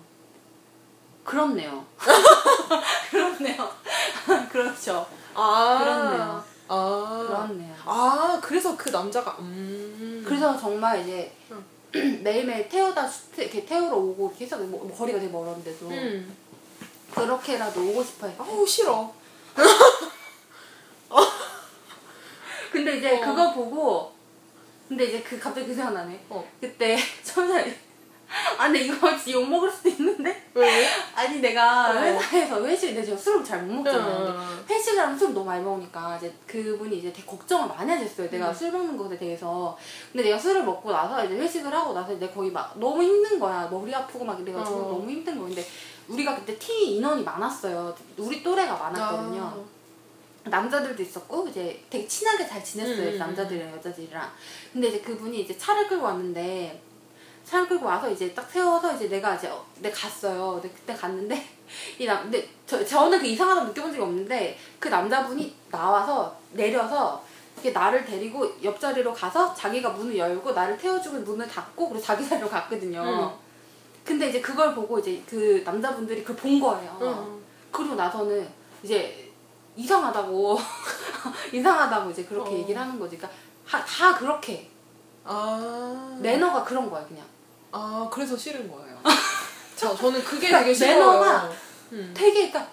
그렇네요. 1.30 1.86
그렇네요. 3.12 3.70
그렇죠. 4.52 5.08
아 5.36 5.78
그렇네요. 5.80 6.44
아 6.68 7.26
그렇네요. 7.28 7.76
아 7.86 8.40
그래서 8.42 8.76
그 8.76 8.90
남자가 8.90 9.36
음 9.38 10.24
그래서 10.28 10.58
정말 10.58 11.02
이제 11.02 11.32
응. 11.52 11.64
매일매일 12.24 12.68
태워다 12.68 13.08
주- 13.08 13.42
이렇게 13.42 13.64
태우러 13.64 13.96
오고 13.96 14.30
이렇게 14.30 14.46
해서 14.46 14.58
뭐, 14.58 14.84
뭐 14.84 14.98
거리가 14.98 15.20
되게 15.20 15.32
멀었는데도 15.32 15.88
음. 15.90 16.36
그렇게라도 17.14 17.80
오고 17.90 18.04
싶어 18.04 18.26
했대. 18.28 18.44
아우 18.44 18.66
싫어. 18.66 19.14
근데 22.72 22.98
이제 22.98 23.18
어. 23.18 23.22
그거 23.22 23.54
보고 23.54 24.14
근데 24.88 25.06
이제 25.06 25.22
그 25.22 25.40
갑자기 25.40 25.68
그 25.68 25.76
생각 25.76 25.94
나네. 25.94 26.26
어. 26.30 26.44
그때 26.60 26.98
처음에 27.24 27.80
아 28.58 28.66
근데 28.66 28.82
이거 28.82 29.18
진짜 29.18 29.32
욕 29.40 29.50
먹을 29.50 29.72
수도 29.72 29.90
있는데 29.90 30.50
왜? 30.54 30.88
아니 31.16 31.40
내가 31.40 31.92
어. 31.92 31.94
회사에서 31.94 32.66
회식 32.66 32.94
내가 32.94 33.16
술을 33.18 33.44
잘 33.44 33.64
못 33.64 33.74
먹잖아요. 33.76 34.18
근데 34.18 34.32
응. 34.32 34.66
회식을 34.70 35.00
하면 35.00 35.18
술 35.18 35.34
너무 35.34 35.46
많이 35.46 35.64
먹으니까 35.64 36.18
이제 36.18 36.34
그분이 36.46 36.98
이제 36.98 37.12
되게 37.12 37.26
걱정을 37.26 37.68
많이 37.68 37.92
하셨어요. 37.92 38.30
내가 38.30 38.50
음. 38.50 38.54
술 38.54 38.72
먹는 38.72 38.98
것에 38.98 39.18
대해서. 39.18 39.78
근데 40.12 40.26
내가 40.26 40.38
술을 40.38 40.64
먹고 40.64 40.92
나서 40.92 41.26
이제 41.26 41.36
회식을 41.36 41.74
하고 41.74 41.94
나서 41.94 42.14
이제 42.14 42.30
거기 42.30 42.52
막 42.52 42.74
너무 42.80 43.02
힘든 43.02 43.40
거야. 43.40 43.68
머리 43.70 43.94
아프고 43.94 44.26
막 44.26 44.40
이래가지고 44.40 44.78
어. 44.78 44.82
너무 44.90 45.10
힘든 45.10 45.38
거야. 45.38 45.48
근데 45.48 45.66
우리가 46.08 46.36
그때 46.36 46.58
팀 46.58 46.98
인원이 46.98 47.24
많았어요. 47.24 47.96
우리 48.18 48.44
또래가 48.44 48.78
많았거든요. 48.78 49.42
아. 49.42 49.80
남자들도 50.50 51.02
있었고 51.04 51.48
이제 51.50 51.84
되게 51.90 52.08
친하게 52.08 52.48
잘 52.48 52.64
지냈어요 52.64 53.10
음, 53.10 53.14
음, 53.14 53.18
남자들이랑 53.20 53.72
여자들이랑 53.74 54.32
근데 54.74 54.88
이제 54.88 55.00
그분이 55.02 55.42
이제 55.42 55.58
차를 55.58 55.88
끌고 55.88 56.06
왔는데 56.06 56.82
차를 57.50 57.68
끌고 57.68 57.86
와서 57.86 58.10
이제 58.10 58.34
딱 58.34 58.50
세워서 58.50 58.94
이제 58.96 59.08
내가 59.10 59.34
이제 59.36 59.48
어, 59.48 59.66
내가 59.80 59.96
갔어요 59.96 60.60
근데 60.62 60.70
그때 60.70 60.94
갔는데 60.94 61.48
이 62.00 62.06
남 62.06 62.24
근데 62.24 62.48
저, 62.68 62.84
저는 62.86 63.20
그 63.20 63.26
이상하다고 63.26 63.68
느껴본 63.70 63.92
적이 63.92 64.04
없는데 64.04 64.58
그 64.80 64.88
남자분이 64.90 65.56
나와서 65.72 66.36
내려서 66.54 67.24
이렇게 67.56 67.72
나를 67.72 68.06
데리고 68.06 68.50
옆자리로 68.64 69.14
가서 69.14 69.54
자기가 69.54 69.90
문을 69.90 70.18
열고 70.18 70.52
나를 70.52 70.78
태워주고 70.78 71.20
문을 71.20 71.48
닫고 71.48 71.90
그리고 71.90 72.04
자기 72.04 72.28
자리로 72.28 72.50
갔거든요 72.50 73.02
음. 73.04 73.30
근데 74.06 74.30
이제 74.30 74.40
그걸 74.42 74.74
보고 74.74 74.98
이제 75.00 75.22
그 75.28 75.62
남자분들이 75.66 76.24
그걸 76.24 76.36
본 76.38 76.60
거예요 76.60 76.98
응. 77.02 77.40
그리고 77.72 77.96
나서는 77.96 78.48
이제 78.84 79.30
이상하다고 79.76 80.58
이상하다고 81.54 82.10
이제 82.12 82.24
그렇게 82.26 82.50
어. 82.52 82.54
얘기를 82.54 82.80
하는 82.82 83.00
거지. 83.00 83.18
그러니까 83.18 83.38
하- 83.66 83.86
다 83.86 84.18
그렇게 84.18 84.70
아. 85.24 86.18
매너가 86.20 86.64
그런 86.64 86.90
거야 86.90 87.06
그냥. 87.06 87.24
아 87.72 88.08
그래서 88.12 88.36
싫은 88.38 88.70
거예요. 88.72 88.98
저 89.76 89.96
저는 89.96 90.24
그게 90.24 90.48
그러니까 90.48 90.60
되게 90.60 90.74
싫어요. 90.74 90.96
매너가 90.96 91.52
음. 91.94 92.14
되게 92.16 92.50
그러니까 92.52 92.68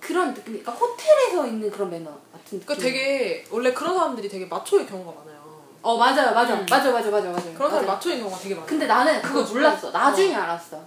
그런 0.00 0.34
느낌. 0.34 0.44
그러니까 0.62 0.72
호텔에서 0.72 1.46
있는 1.46 1.70
그런 1.70 1.90
매너 1.90 2.10
같은 2.10 2.58
느낌. 2.58 2.60
그러니까 2.66 2.74
되게 2.82 3.44
원래 3.50 3.72
그런 3.72 3.94
사람들이 3.94 4.28
되게 4.28 4.46
마초의 4.46 4.86
경우가 4.86 5.12
많아요. 5.20 5.40
어 5.82 5.96
맞아요 5.96 6.34
맞아 6.34 6.54
음. 6.54 6.66
맞아 6.68 6.90
맞아 6.90 7.10
맞아 7.10 7.30
맞아. 7.30 7.52
그런 7.54 7.72
맞아. 7.72 7.86
마초인 7.86 8.18
경우가 8.20 8.38
되게 8.38 8.54
많아요. 8.54 8.66
근데 8.68 8.86
나는 8.86 9.22
그거 9.22 9.42
몰랐어. 9.42 9.80
좀- 9.82 9.92
나중에 9.92 10.34
알았어. 10.34 10.80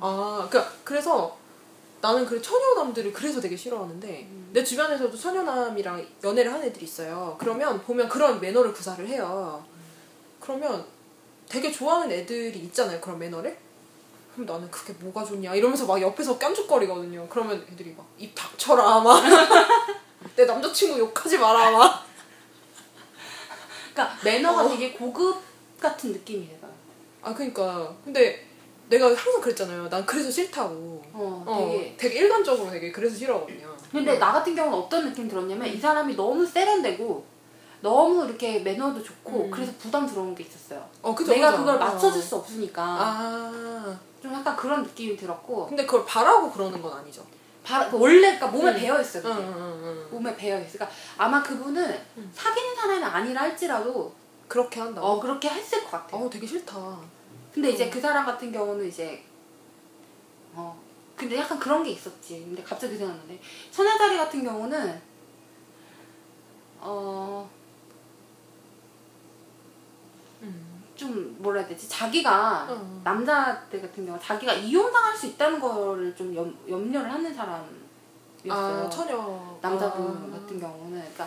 아, 0.00 0.46
그러니까 0.48 0.72
그래서 0.84 1.36
나는 2.00 2.24
그 2.24 2.40
처녀남들을 2.40 3.12
그래서 3.12 3.40
되게 3.40 3.56
싫어하는데 3.56 4.08
음. 4.30 4.50
내 4.52 4.62
주변에서도 4.62 5.16
처녀남이랑 5.16 6.06
연애를 6.22 6.52
하는 6.52 6.66
애들이 6.66 6.84
있어요. 6.84 7.34
그러면 7.38 7.82
보면 7.82 8.08
그런 8.08 8.40
매너를 8.40 8.72
구사를 8.72 9.04
해요. 9.08 9.64
그러면 10.40 10.84
되게 11.48 11.70
좋아하는 11.72 12.10
애들이 12.14 12.58
있잖아요. 12.60 13.00
그런 13.00 13.18
매너를. 13.18 13.56
그럼 14.34 14.46
나는 14.46 14.70
그게 14.70 14.92
뭐가 15.00 15.24
좋냐 15.24 15.54
이러면서 15.54 15.86
막 15.86 16.00
옆에서 16.00 16.38
깐죽거리거든요. 16.38 17.26
그러면 17.28 17.64
애들이 17.72 17.94
막 17.96 18.06
입 18.18 18.32
닥쳐라 18.34 19.00
막. 19.00 19.22
내 20.36 20.44
남자친구 20.44 20.98
욕하지 20.98 21.38
마라 21.38 21.70
막. 21.70 22.06
그러니까 23.92 24.18
매너가 24.24 24.64
어. 24.64 24.68
되게 24.68 24.92
고급 24.92 25.40
같은 25.80 26.12
느낌이에요. 26.12 26.58
아 27.22 27.34
그러니까 27.34 27.94
근데 28.04 28.46
내가 28.88 29.06
항상 29.06 29.40
그랬잖아요. 29.40 29.88
난 29.88 30.04
그래서 30.06 30.30
싫다고. 30.30 31.02
어, 31.12 31.44
어, 31.46 31.70
되게. 31.72 31.96
되게 31.96 32.18
일관적으로 32.20 32.70
되게 32.70 32.90
그래서 32.92 33.16
싫어하거든요. 33.16 33.76
근데 33.90 34.18
나 34.18 34.32
같은 34.32 34.54
경우는 34.54 34.78
어떤 34.78 35.04
느낌 35.08 35.28
들었냐면 35.28 35.66
이 35.68 35.78
사람이 35.78 36.14
너무 36.14 36.44
세련되고 36.46 37.24
너무 37.80 38.24
이렇게 38.24 38.58
매너도 38.60 39.02
좋고 39.02 39.44
음. 39.44 39.50
그래서 39.50 39.72
부담스러운 39.78 40.34
게 40.34 40.44
있었어요. 40.44 40.84
어, 41.02 41.14
그죠, 41.14 41.32
내가 41.32 41.50
그죠. 41.52 41.64
그걸 41.64 41.78
맞춰줄 41.78 42.20
어. 42.20 42.24
수 42.24 42.36
없으니까 42.36 42.82
아, 42.82 43.98
좀 44.20 44.32
약간 44.34 44.56
그런 44.56 44.82
느낌이 44.82 45.16
들었고 45.16 45.66
근데 45.68 45.86
그걸 45.86 46.04
바라고 46.04 46.50
그러는 46.50 46.80
건 46.82 46.92
아니죠. 46.92 47.24
바, 47.62 47.88
원래 47.92 48.38
그러니까 48.38 48.46
몸에 48.48 48.72
응. 48.72 48.76
배어 48.78 49.00
있어요. 49.00 49.22
응, 49.26 49.30
그게. 49.34 49.46
응, 49.46 49.54
응, 49.56 49.80
응. 49.84 50.08
몸에 50.10 50.34
배어 50.36 50.58
있어. 50.60 50.72
그러니까 50.72 50.96
아마 51.16 51.42
그분은 51.42 52.00
음. 52.16 52.30
사귀는 52.34 52.74
사람이 52.74 53.04
아니라 53.04 53.42
할지라도 53.42 54.12
그렇게 54.48 54.80
한다. 54.80 55.02
어 55.02 55.20
그렇게 55.20 55.48
했을 55.48 55.84
것 55.84 55.90
같아요. 55.90 56.24
어, 56.24 56.30
되게 56.30 56.46
싫다. 56.46 56.98
근데 57.52 57.70
이제 57.70 57.86
어. 57.86 57.90
그 57.90 58.00
사람 58.00 58.24
같은 58.24 58.50
경우는 58.50 58.88
이제 58.88 59.22
어 60.54 60.80
근데 61.14 61.36
약간 61.36 61.58
그런 61.58 61.82
게 61.82 61.90
있었지. 61.90 62.40
근데 62.40 62.62
갑자기 62.62 62.96
생각나네. 62.96 63.38
천여자리 63.70 64.16
같은 64.16 64.42
경우는 64.44 65.00
어. 66.80 67.48
음. 70.42 70.82
좀 70.98 71.36
뭐라 71.38 71.60
해야 71.60 71.68
되지 71.68 71.88
자기가 71.88 72.66
어. 72.68 73.00
남자들 73.04 73.80
같은 73.80 74.04
경우 74.04 74.18
자기가 74.20 74.52
이용당할 74.52 75.16
수 75.16 75.26
있다는 75.26 75.60
거를 75.60 76.14
좀 76.16 76.34
염, 76.34 76.52
염려를 76.68 77.10
하는 77.10 77.32
사람이었어요 77.32 78.86
아, 78.86 78.90
처녀. 78.90 79.56
남자분 79.62 80.08
아. 80.08 80.36
같은 80.36 80.58
경우는 80.60 81.00
그러니까 81.14 81.24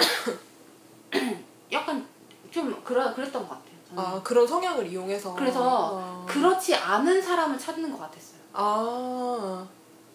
약간 1.72 2.06
좀 2.52 2.84
그러, 2.84 3.16
그랬던 3.16 3.44
것 3.48 3.50
같아요 3.50 3.72
저는. 3.88 4.04
아, 4.04 4.22
그런 4.22 4.46
성향을 4.46 4.88
이용해서. 4.88 5.34
그래서 5.36 6.00
아. 6.00 6.26
그렇지 6.28 6.76
않은 6.76 7.22
사람을 7.22 7.58
찾는 7.58 7.92
것 7.94 8.00
같았어요 8.00 8.42
아. 8.52 9.66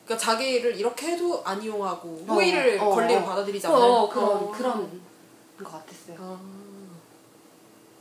그러니까 0.04 0.24
자기를 0.24 0.76
이렇게 0.76 1.12
해도 1.12 1.42
안 1.46 1.62
이용하고 1.62 2.24
어, 2.28 2.34
호의를 2.34 2.78
어, 2.78 2.90
권리를 2.90 3.22
어. 3.22 3.24
받아들이지 3.24 3.66
어, 3.66 3.74
않는 3.74 3.82
어, 3.82 4.08
그런 4.10 4.28
어. 4.28 4.50
그런 4.52 5.00
것 5.58 5.72
같았어요 5.72 6.18
아. 6.20 6.38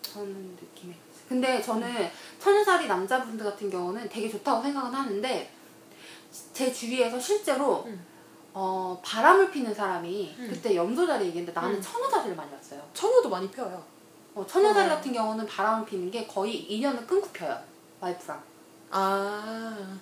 저는 0.01 0.57
느낌에 0.61 1.04
근데 1.27 1.61
저는 1.61 2.09
천여살이 2.39 2.87
남자분들 2.87 3.45
같은 3.45 3.69
경우는 3.69 4.07
되게 4.09 4.29
좋다고 4.29 4.61
생각은 4.61 4.93
하는데 4.93 5.51
제 6.53 6.71
주위에서 6.71 7.19
실제로 7.19 7.83
음. 7.85 8.05
어, 8.53 8.99
바람을 9.03 9.51
피는 9.51 9.73
사람이 9.73 10.35
음. 10.39 10.47
그때 10.51 10.75
염소자리 10.75 11.25
얘기했는데 11.27 11.59
나는 11.59 11.75
음. 11.77 11.81
천여자리를 11.81 12.35
많이 12.35 12.49
봤어요. 12.51 12.81
처녀도 12.93 13.29
많이 13.29 13.49
펴요. 13.49 13.83
어, 14.35 14.45
천여자리 14.47 14.85
어. 14.89 14.95
같은 14.95 15.11
경우는 15.13 15.45
바람을 15.47 15.85
피는 15.85 16.11
게 16.11 16.25
거의 16.27 16.57
인연을 16.71 17.05
끊고 17.07 17.27
펴요. 17.29 17.59
와이프랑. 17.99 18.41
아. 18.91 19.97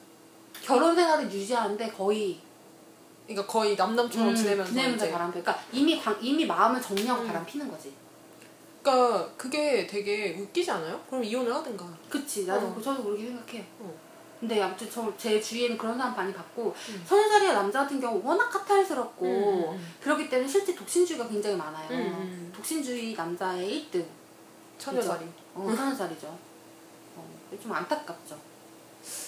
결혼 0.62 0.95
생활을 0.95 1.31
유지하는데 1.31 1.89
거의 1.91 2.39
그러니까 3.27 3.51
거의 3.51 3.75
남남처럼 3.75 4.29
음, 4.29 4.36
지내면서 4.36 4.71
지내면서. 4.71 5.09
바람 5.12 5.31
피. 5.31 5.41
그러니까 5.41 5.63
이미 5.71 5.99
관- 5.99 6.17
이미 6.21 6.45
마음을 6.45 6.81
정리하고 6.81 7.21
음. 7.23 7.27
바람 7.27 7.45
피는 7.45 7.69
거지. 7.71 7.93
그러니까 8.84 9.34
그게 9.38 9.88
되게 9.88 10.36
웃기지 10.38 10.69
않아요? 10.69 11.02
그럼 11.10 11.24
이혼을 11.24 11.54
하든가. 11.56 11.88
그치. 12.10 12.46
나도 12.46 12.67
어. 12.67 12.82
저도 12.82 13.04
그렇게 13.06 13.28
생각해요. 13.28 13.63
어. 13.80 13.98
근데 14.41 14.62
아무튼 14.62 14.91
저, 14.91 15.12
제 15.17 15.39
주위에는 15.39 15.78
그런 15.78 15.98
사람 15.98 16.13
많이 16.13 16.34
봤고 16.34 16.76
음. 16.89 17.06
천여자리가 17.08 17.54
남자 17.54 17.84
같은 17.84 18.02
경우 18.02 18.22
워낙 18.22 18.50
카탈스럽고 18.50 19.26
음, 19.26 19.78
음, 19.78 19.96
그렇기 20.02 20.30
때문에 20.30 20.46
실제 20.50 20.76
독신주의가 20.76 21.30
굉장히 21.30 21.56
많아요. 21.56 21.89
음, 21.91 21.96
음. 21.98 22.52
독신주의 22.54 23.15
남자의 23.15 23.88
1등. 23.89 24.06
처녀살이. 24.78 25.26
어, 25.56 25.74
천여자리죠. 25.74 26.28
어, 27.15 27.39
좀 27.62 27.72
안타깝죠. 27.72 28.38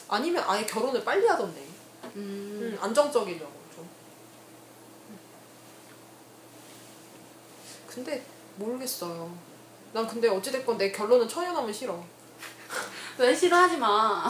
아니면 0.09 0.43
아예 0.45 0.65
결혼을 0.65 1.01
빨리 1.05 1.25
하던데. 1.25 1.61
음. 1.61 2.11
음, 2.17 2.77
안정적이려고 2.81 3.53
좀. 3.73 3.87
근데 7.87 8.25
모르겠어요. 8.57 9.44
난 9.95 10.05
근데 10.05 10.27
어찌됐건 10.27 10.77
내 10.77 10.91
결론은 10.91 11.25
처녀남은 11.25 11.71
싫어. 11.71 11.97
왜 13.17 13.33
싫어하지 13.33 13.77
마. 13.77 14.29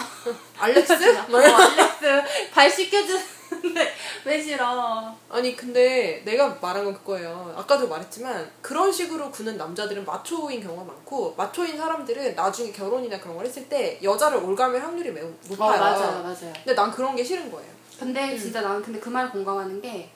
알렉스? 0.59 0.93
어, 1.33 1.37
알렉스 1.37 2.51
발 2.53 2.69
씻겨주는데 2.69 3.93
왜 4.25 4.39
싫어? 4.39 5.11
아니 5.27 5.55
근데 5.55 6.21
내가 6.23 6.55
말한 6.61 6.85
건 6.85 6.93
그거예요. 6.93 7.51
아까도 7.57 7.87
말했지만 7.87 8.47
그런 8.61 8.91
식으로 8.91 9.31
구는 9.31 9.57
남자들은 9.57 10.05
마초인 10.05 10.61
경우가 10.61 10.83
많고 10.83 11.33
마초인 11.35 11.75
사람들은 11.75 12.35
나중에 12.35 12.71
결혼이나 12.71 13.19
그런 13.19 13.35
걸 13.35 13.47
했을 13.47 13.67
때 13.67 13.97
여자를 14.03 14.37
올감할 14.37 14.79
확률이 14.79 15.11
매우 15.11 15.25
어 15.25 15.33
높아요. 15.49 15.79
맞아요 15.79 16.21
맞아요. 16.21 16.53
근데 16.53 16.75
난 16.75 16.91
그런 16.91 17.15
게 17.15 17.23
싫은 17.23 17.51
거예요. 17.51 17.71
근데 17.97 18.33
음. 18.33 18.37
진짜 18.37 18.61
나는 18.61 18.83
근데 18.83 18.99
그 18.99 19.09
말 19.09 19.31
공감하는 19.31 19.81
게 19.81 20.11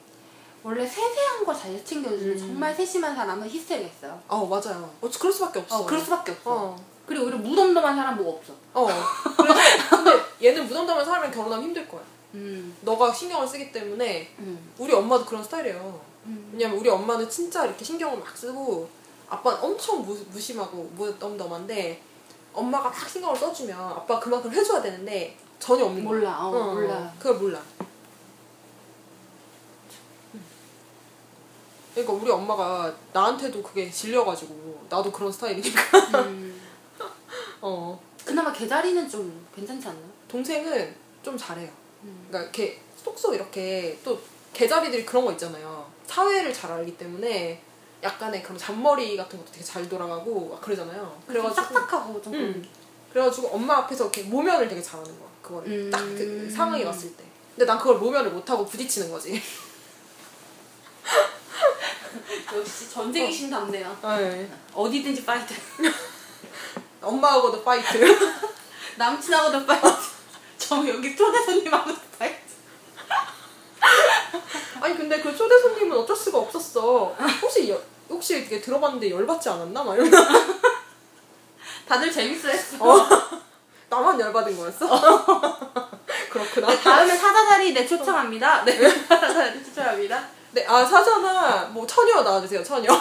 원래 0.62 0.86
세세한 0.86 1.44
거잘 1.44 1.84
챙겨주는 1.84 2.32
음. 2.32 2.38
정말 2.38 2.74
세심한 2.74 3.14
사람은 3.14 3.48
히스테리했어요. 3.48 4.20
어 4.28 4.46
맞아요. 4.46 4.90
어 5.00 5.08
그럴 5.18 5.32
수밖에 5.32 5.60
없어. 5.60 5.78
어 5.78 5.86
그럴 5.86 6.00
수밖에 6.00 6.32
없어. 6.32 6.52
어. 6.52 6.76
그리고 7.06 7.24
오히려 7.24 7.38
무덤덤한 7.38 7.96
사람 7.96 8.16
뭐가 8.16 8.38
없어. 8.38 8.52
어. 8.74 8.86
그래서 9.36 9.96
근데 9.96 10.12
얘는 10.42 10.66
무덤덤한 10.66 11.04
사람이랑 11.04 11.32
결혼하면 11.32 11.64
힘들 11.64 11.88
거야. 11.88 12.02
음. 12.34 12.76
너가 12.82 13.12
신경을 13.12 13.46
쓰기 13.48 13.72
때문에 13.72 14.32
음. 14.38 14.72
우리 14.78 14.92
엄마도 14.92 15.24
그런 15.24 15.42
스타일이에요. 15.42 16.00
음. 16.26 16.50
왜냐면 16.52 16.78
우리 16.78 16.88
엄마는 16.88 17.28
진짜 17.28 17.64
이렇게 17.64 17.84
신경을 17.84 18.18
막 18.18 18.36
쓰고 18.36 18.88
아빠는 19.28 19.58
엄청 19.62 20.04
무, 20.04 20.14
무심하고 20.30 20.90
무덤덤한데 20.94 22.02
엄마가 22.52 22.90
막 22.90 23.08
신경을 23.08 23.36
써주면 23.36 23.78
아빠가 23.78 24.20
그만큼 24.20 24.52
해줘야 24.52 24.82
되는데 24.82 25.36
전혀 25.58 25.84
없는 25.84 26.04
거야. 26.04 26.18
몰라. 26.18 26.38
어, 26.46 26.74
몰라. 26.74 27.12
그걸 27.18 27.38
몰라. 27.38 27.60
그러니까 31.94 32.12
우리 32.12 32.30
엄마가 32.30 32.94
나한테도 33.12 33.62
그게 33.62 33.90
질려가지고 33.90 34.86
나도 34.88 35.10
그런 35.10 35.30
스타일이니까 35.30 35.98
음. 36.24 36.60
어 37.60 38.00
그나마 38.24 38.52
개자리는 38.52 39.08
좀 39.08 39.46
괜찮지 39.54 39.88
않나요? 39.88 40.04
동생은 40.28 40.94
좀 41.22 41.36
잘해요. 41.36 41.70
음. 42.04 42.26
그러니까 42.28 42.50
이렇게 42.50 42.80
쏙쏙 43.02 43.34
이렇게 43.34 43.98
또 44.04 44.18
개자리들이 44.52 45.04
그런 45.04 45.24
거 45.24 45.32
있잖아요. 45.32 45.90
사회를 46.06 46.52
잘 46.52 46.72
알기 46.72 46.96
때문에 46.96 47.62
약간의 48.02 48.42
그런 48.42 48.58
잔머리 48.58 49.16
같은 49.16 49.38
것도 49.38 49.52
되게 49.52 49.64
잘 49.64 49.88
돌아가고 49.88 50.48
막 50.50 50.60
그러잖아요. 50.60 51.00
좀 51.00 51.22
그래가지고 51.26 51.74
딱딱하고 51.74 52.22
좀 52.22 52.34
음. 52.34 52.68
그래가지고 53.12 53.48
엄마 53.48 53.78
앞에서 53.78 54.04
이렇게 54.04 54.22
모면을 54.22 54.68
되게 54.68 54.80
잘하는 54.80 55.10
거야. 55.18 55.28
그거를 55.42 55.68
음. 55.70 55.90
딱그 55.90 56.50
상황이 56.50 56.84
왔을 56.84 57.14
때. 57.16 57.24
근데 57.54 57.66
난 57.66 57.78
그걸 57.78 57.98
모면을 57.98 58.30
못하고 58.30 58.64
부딪히는 58.64 59.10
거지. 59.10 59.40
역시 62.56 62.90
전쟁이 62.90 63.32
신 63.32 63.50
답네요. 63.50 63.96
네. 64.02 64.50
어디든지 64.74 65.24
fight. 65.24 65.54
엄마하고도 67.02 67.62
fight. 67.62 68.18
남친하고도 68.96 69.66
fight. 69.66 69.88
저 70.58 70.76
여기 70.88 71.16
초대 71.16 71.42
손님하고도 71.44 71.98
fight. 72.18 72.38
아니 74.80 74.96
근데 74.96 75.20
그 75.20 75.34
초대 75.36 75.58
손님은 75.60 75.96
어쩔 75.98 76.16
수가 76.16 76.38
없었어. 76.38 77.14
혹시 77.42 77.70
여- 77.70 77.80
혹시 78.08 78.38
이게 78.40 78.60
들어봤는데 78.60 79.10
열받지 79.10 79.48
않았나? 79.48 79.82
막 79.84 79.94
이러면 79.94 80.12
다들 81.86 82.10
재밌어 82.12 82.48
했어. 82.48 82.76
어. 82.80 83.08
나만 83.88 84.18
열받은 84.20 84.56
거였어? 84.56 84.86
그렇구나. 86.30 86.68
다음에 86.78 87.16
사자자리 87.16 87.72
네 87.72 87.86
초청합니다. 87.86 88.64
네, 88.64 88.88
사자자리 88.88 89.64
초청합니다. 89.64 90.28
네, 90.52 90.66
아 90.66 90.84
사자나 90.84 91.66
뭐 91.72 91.86
처녀 91.86 92.22
나와주세요. 92.22 92.62
처녀. 92.64 92.88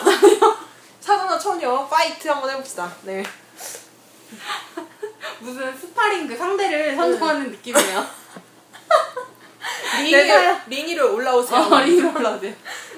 사자나 1.00 1.40
처녀 1.40 1.88
fight 1.88 2.28
한번 2.28 2.50
해봅시다. 2.52 2.92
네. 3.04 3.24
무슨 5.40 5.76
스파링 5.76 6.28
그 6.28 6.38
상대를 6.38 6.96
선정하는 6.96 7.50
느낌이에요. 7.52 8.06
링, 10.04 10.12
내가- 10.12 10.64
링 10.68 10.88
위로 10.88 11.16
올라오세요. 11.16 11.60
어, 11.62 11.80
링으로 11.82 12.14
올라오세요. 12.16 12.54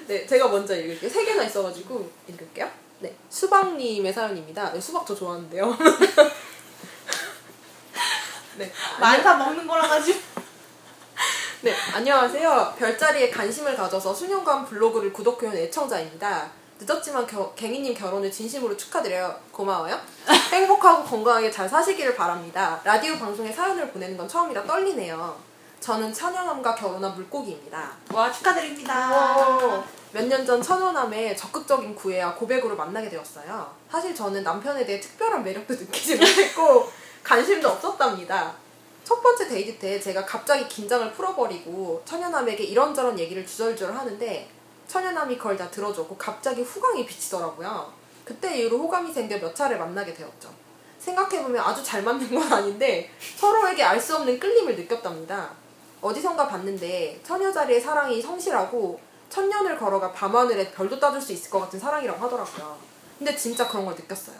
네, 0.07 0.25
제가 0.25 0.47
먼저 0.49 0.75
읽을게요. 0.75 1.09
세 1.09 1.23
개나 1.23 1.43
있어가지고 1.43 2.11
읽을게요. 2.27 2.69
네, 2.99 3.15
수박님의 3.29 4.11
사연입니다. 4.13 4.73
네, 4.73 4.81
수박 4.81 5.05
저 5.07 5.15
좋아하는데요. 5.15 5.77
네, 8.57 8.71
많다 8.99 9.37
먹는 9.37 9.65
거라 9.65 9.87
가지고. 9.87 10.19
네, 11.61 11.75
안녕하세요. 11.93 12.73
별자리에 12.77 13.29
관심을 13.29 13.75
가져서 13.75 14.13
수년간 14.13 14.65
블로그를 14.65 15.13
구독해온 15.13 15.55
애청자입니다. 15.55 16.49
늦었지만 16.79 17.27
겨, 17.27 17.53
갱이님 17.53 17.93
결혼을 17.93 18.31
진심으로 18.31 18.75
축하드려요. 18.75 19.35
고마워요. 19.51 19.99
행복하고 20.51 21.03
건강하게 21.03 21.51
잘 21.51 21.69
사시기를 21.69 22.15
바랍니다. 22.15 22.81
라디오 22.83 23.15
방송에 23.17 23.51
사연을 23.51 23.91
보내는 23.91 24.17
건 24.17 24.27
처음이라 24.27 24.63
떨리네요. 24.63 25.37
저는 25.79 26.11
천연함과 26.11 26.73
결혼한 26.75 27.13
물고기입니다. 27.15 27.91
와 28.11 28.31
축하드립니다. 28.31 29.09
몇 30.13 30.27
년 30.27 30.45
전 30.45 30.61
천호남의 30.61 31.37
적극적인 31.37 31.95
구애와 31.95 32.33
고백으로 32.35 32.75
만나게 32.75 33.07
되었어요. 33.09 33.71
사실 33.89 34.13
저는 34.15 34.43
남편에 34.43 34.85
대해 34.85 34.99
특별한 34.99 35.43
매력도 35.43 35.73
느끼지 35.75 36.15
못했고 36.17 36.91
관심도 37.23 37.69
없었답니다. 37.69 38.51
첫 39.11 39.21
번째 39.21 39.45
데이트 39.49 39.77
때 39.77 39.99
제가 39.99 40.25
갑자기 40.25 40.65
긴장을 40.69 41.11
풀어버리고 41.11 42.01
천연남에게 42.05 42.63
이런저런 42.63 43.19
얘기를 43.19 43.45
주절주절 43.45 43.93
하는데 43.93 44.49
천연남이 44.87 45.37
그걸 45.37 45.57
다 45.57 45.69
들어줬고 45.69 46.15
갑자기 46.15 46.61
후광이 46.61 47.05
비치더라고요. 47.05 47.91
그때 48.23 48.57
이후로 48.57 48.77
호감이 48.77 49.11
생겨 49.11 49.37
몇 49.37 49.53
차례 49.53 49.75
만나게 49.75 50.13
되었죠. 50.13 50.49
생각해보면 50.99 51.61
아주 51.61 51.83
잘 51.83 52.03
맞는 52.03 52.33
건 52.33 52.53
아닌데 52.53 53.11
서로에게 53.35 53.83
알 53.83 53.99
수 53.99 54.15
없는 54.15 54.39
끌림을 54.39 54.77
느꼈답니다. 54.77 55.51
어디선가 55.99 56.47
봤는데 56.47 57.19
처녀 57.21 57.51
자리의 57.51 57.81
사랑이 57.81 58.21
성실하고 58.21 58.97
천년을 59.29 59.77
걸어가 59.77 60.13
밤하늘에 60.13 60.71
별도 60.71 60.97
따줄 60.97 61.19
수 61.19 61.33
있을 61.33 61.51
것 61.51 61.59
같은 61.59 61.77
사랑이라고 61.77 62.17
하더라고요. 62.17 62.77
근데 63.19 63.35
진짜 63.35 63.67
그런 63.67 63.83
걸 63.83 63.93
느꼈어요. 63.93 64.37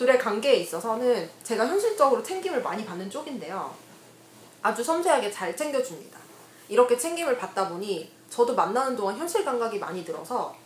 둘의 0.00 0.18
관계에 0.18 0.54
있어서는 0.54 1.28
제가 1.42 1.66
현실적으로 1.66 2.22
챙김을 2.22 2.62
많이 2.62 2.86
받는 2.86 3.10
쪽인데요. 3.10 3.74
아주 4.62 4.82
섬세하게 4.82 5.30
잘 5.30 5.54
챙겨줍니다. 5.54 6.18
이렇게 6.70 6.96
챙김을 6.96 7.36
받다 7.36 7.68
보니 7.68 8.10
저도 8.30 8.54
만나는 8.54 8.96
동안 8.96 9.18
현실 9.18 9.44
감각이 9.44 9.78
많이 9.78 10.02
늘어서 10.02 10.56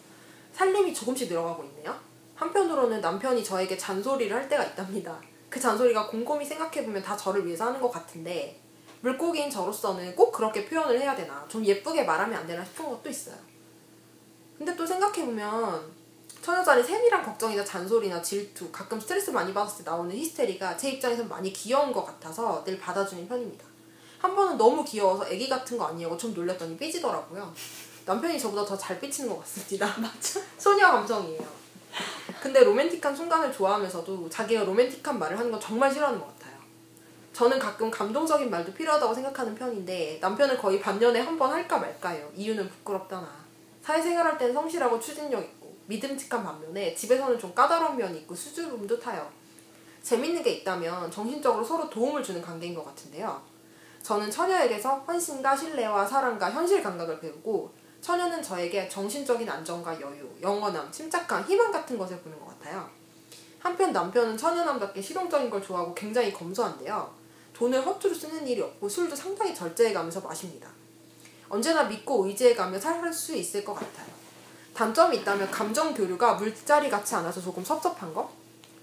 살림이 0.53 0.95
조금씩 0.95 1.29
늘어가고 1.29 1.65
있네요. 1.65 1.99
한편으로는 2.37 3.01
남편이 3.01 3.43
저에게 3.43 3.77
잔소리를 3.77 4.37
할 4.37 4.49
때가 4.49 4.63
있답니다. 4.67 5.21
그 5.51 5.59
잔소리가 5.59 6.07
곰곰이 6.07 6.45
생각해보면 6.45 7.03
다 7.03 7.17
저를 7.17 7.45
위해서 7.45 7.67
하는 7.67 7.81
것 7.81 7.91
같은데 7.91 8.61
물고기인 9.01 9.51
저로서는 9.51 10.15
꼭 10.15 10.31
그렇게 10.31 10.65
표현을 10.65 11.01
해야 11.01 11.17
되나 11.17 11.45
좀 11.49 11.65
예쁘게 11.65 12.05
말하면 12.05 12.39
안 12.39 12.47
되나 12.47 12.65
싶은 12.65 12.89
것도 12.89 13.11
있어요. 13.11 13.35
근데 14.57 14.77
또 14.77 14.87
생각해보면 14.87 15.93
처녀자리 16.45 16.83
세밀한 16.85 17.25
걱정이나 17.25 17.65
잔소리나 17.65 18.21
질투 18.21 18.71
가끔 18.71 19.01
스트레스 19.01 19.31
많이 19.31 19.55
받았을 19.55 19.83
때 19.83 19.91
나오는 19.91 20.15
히스테리가 20.15 20.77
제 20.77 20.91
입장에선 20.91 21.27
많이 21.27 21.51
귀여운 21.55 21.91
것 21.91 22.05
같아서 22.05 22.63
늘 22.65 22.79
받아주는 22.79 23.27
편입니다. 23.27 23.65
한 24.19 24.37
번은 24.37 24.59
너무 24.59 24.85
귀여워서 24.85 25.27
애기 25.27 25.49
같은 25.49 25.79
거 25.79 25.87
아니냐고 25.87 26.19
좀 26.19 26.35
놀렸더니 26.35 26.77
삐지더라고요. 26.77 27.51
남편이 28.05 28.39
저보다 28.39 28.63
더 28.67 28.77
잘 28.77 29.01
삐치는 29.01 29.31
것 29.31 29.41
같습니다. 29.41 29.87
맞죠? 29.99 30.43
소녀 30.59 30.91
감성이에요. 30.91 31.41
근데 32.43 32.63
로맨틱한 32.63 33.17
순간을 33.17 33.51
좋아하면서도 33.51 34.29
자기가 34.29 34.65
로맨틱한 34.65 35.19
말을 35.19 35.39
하는 35.39 35.51
건 35.51 35.59
정말 35.59 35.91
싫어하는 35.91 36.21
것 36.21 36.27
같아요. 36.27 36.59
저는 37.33 37.59
가끔 37.59 37.91
감동적인 37.91 38.51
말도 38.51 38.75
필요하다고 38.75 39.15
생각하는 39.15 39.55
편인데 39.55 40.19
남편은 40.21 40.59
거의 40.59 40.79
반년에 40.79 41.21
한 41.21 41.39
번 41.39 41.51
할까 41.53 41.79
말까요. 41.79 42.31
이유는 42.37 42.69
부끄럽다나. 42.69 43.35
사회생활할 43.81 44.37
땐 44.37 44.53
성실하고 44.53 45.01
추진력 45.01 45.41
있고 45.43 45.64
믿음직한 45.87 46.43
반면에 46.45 46.95
집에서는 46.95 47.39
좀 47.39 47.55
까다로운 47.55 47.97
면이 47.97 48.19
있고 48.21 48.35
수줍음도 48.35 48.99
타요. 48.99 49.31
재밌는 50.03 50.43
게 50.43 50.51
있다면 50.51 51.11
정신적으로 51.11 51.65
서로 51.65 51.89
도움을 51.89 52.23
주는 52.23 52.43
관계인 52.43 52.75
것 52.75 52.85
같은데요. 52.85 53.41
저는 54.03 54.31
처녀에게서 54.31 54.97
헌신과 55.09 55.57
신뢰와 55.57 56.07
사랑과 56.07 56.51
현실 56.51 56.83
감각을 56.83 57.21
배우고 57.21 57.73
처녀는 58.03 58.43
저에게 58.43 58.87
정신적인 58.87 59.49
안정과 59.49 59.99
여유, 59.99 60.29
영원함, 60.43 60.93
침착함, 60.93 61.45
희망 61.45 61.73
같은 61.73 61.97
것을 61.97 62.19
보는 62.21 62.39
것 62.39 62.47
같아요. 62.49 62.87
한편 63.59 63.93
남편은 63.93 64.37
처녀남답게 64.37 65.01
실용적인 65.01 65.49
걸 65.49 65.63
좋아하고 65.63 65.95
굉장히 65.95 66.31
검소한데요. 66.35 67.11
돈을 67.55 67.87
허투루 67.87 68.15
쓰는 68.15 68.47
일이 68.47 68.61
없고 68.61 68.87
술도 68.87 69.17
상당히 69.17 69.55
절제해가면서 69.55 70.21
마십니다. 70.21 70.69
언제나 71.49 71.85
믿고 71.85 72.27
의지해가며 72.27 72.79
살 72.79 73.11
수 73.11 73.35
있을 73.35 73.65
것 73.65 73.73
같아요. 73.73 74.14
단점이 74.75 75.19
있다면 75.19 75.51
감정 75.51 75.95
교류가 75.95 76.35
물자리 76.35 76.91
같지 76.91 77.15
않아서 77.15 77.41
조금 77.41 77.65
섭섭한 77.65 78.13
거? 78.13 78.31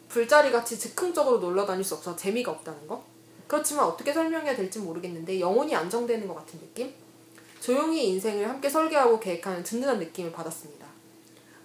불자리 0.08 0.52
같이 0.52 0.80
즉흥적으로 0.80 1.40
놀러 1.40 1.66
다닐 1.66 1.84
수 1.84 1.96
없어서 1.96 2.16
재미가 2.16 2.52
없다는 2.52 2.88
거? 2.88 3.04
그렇지만 3.48 3.86
어떻게 3.86 4.14
설명해야 4.14 4.56
될지 4.56 4.80
모르겠는데 4.80 5.40
영혼이 5.42 5.76
안정되는 5.76 6.28
것 6.28 6.36
같은 6.36 6.60
느낌? 6.60 6.94
조용히 7.60 8.08
인생을 8.08 8.48
함께 8.48 8.70
설계하고 8.70 9.20
계획하는 9.20 9.64
든든한 9.64 10.00
느낌을 10.00 10.32
받았습니다. 10.32 10.88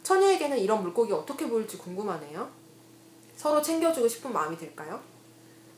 처녀에게는 0.03 0.59
이런 0.59 0.83
물고기 0.83 1.13
어떻게 1.13 1.49
보일지 1.49 1.79
궁금하네요. 1.79 2.49
서로 3.37 3.63
챙겨주고 3.63 4.09
싶은 4.09 4.33
마음이 4.33 4.57
들까요? 4.59 5.01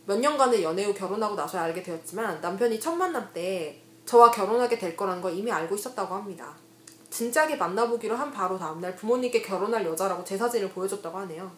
몇 0.07 0.19
년간의 0.19 0.63
연애 0.63 0.85
후 0.85 0.95
결혼하고 0.95 1.35
나서야 1.35 1.65
알게 1.65 1.83
되었지만 1.83 2.41
남편이 2.41 2.81
첫 2.81 2.95
만남 2.95 3.31
때 3.35 3.83
저와 4.07 4.31
결혼하게 4.31 4.79
될 4.79 4.97
거라는 4.97 5.21
걸 5.21 5.35
이미 5.35 5.53
알고 5.53 5.75
있었다고 5.75 6.15
합니다. 6.15 6.57
진작에 7.11 7.57
만나보기로 7.57 8.17
한 8.17 8.31
바로 8.31 8.59
다음날 8.59 8.95
부모님께 8.97 9.43
결혼할 9.43 9.85
여자라고 9.85 10.25
제 10.25 10.37
사진을 10.37 10.71
보여줬다고 10.71 11.19
하네요. 11.19 11.51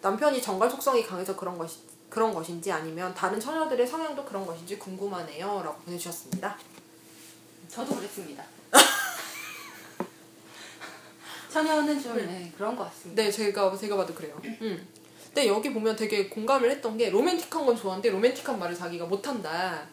남편이 0.00 0.40
정갈 0.40 0.70
속성이 0.70 1.04
강해서 1.04 1.36
그런 1.36 1.58
것이 1.58 1.80
그런 2.08 2.32
것인지 2.32 2.70
아니면 2.70 3.12
다른 3.14 3.40
처녀들의 3.40 3.86
성향도 3.86 4.24
그런 4.24 4.46
것인지 4.46 4.78
궁금하네요. 4.78 5.62
라고 5.64 5.78
보내주셨습니다. 5.80 6.56
저도 7.68 7.96
그랬습니다. 7.96 8.44
처녀는 11.50 12.00
좀 12.00 12.16
네, 12.16 12.52
그런 12.56 12.76
것 12.76 12.84
같습니다. 12.84 13.22
네, 13.22 13.30
제가 13.30 13.76
제가 13.76 13.96
봐도 13.96 14.14
그래요. 14.14 14.40
음. 14.44 14.88
근데 15.26 15.48
여기 15.48 15.72
보면 15.72 15.96
되게 15.96 16.28
공감을 16.28 16.70
했던 16.70 16.96
게 16.96 17.10
로맨틱한 17.10 17.66
건 17.66 17.76
좋아하는데 17.76 18.08
로맨틱한 18.10 18.58
말을 18.58 18.74
자기가 18.74 19.04
못한다. 19.04 19.86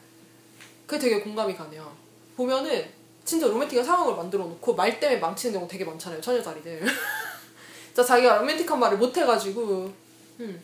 그게 0.85 0.99
되게 0.99 1.21
공감이 1.21 1.55
가네요. 1.55 1.91
보면은 2.37 3.02
진짜 3.25 3.47
로맨틱한 3.47 3.85
상황을 3.85 4.15
만들어 4.15 4.43
놓고 4.45 4.75
말 4.75 4.99
때문에 4.99 5.19
망치는 5.19 5.53
경우 5.53 5.67
되게 5.67 5.85
많잖아요. 5.85 6.19
처녀 6.21 6.41
자리들. 6.41 6.81
진짜 7.87 8.03
자기가 8.03 8.37
로맨틱한 8.39 8.79
말을 8.79 8.97
못 8.97 9.15
해가지고 9.15 9.91
음. 10.39 10.61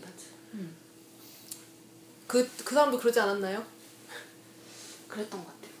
맞아. 0.00 0.12
그, 2.26 2.48
그 2.64 2.74
사람도 2.74 2.98
그러지 2.98 3.20
않았나요? 3.20 3.62
그랬던 5.08 5.44
것 5.44 5.46
같아요. 5.46 5.72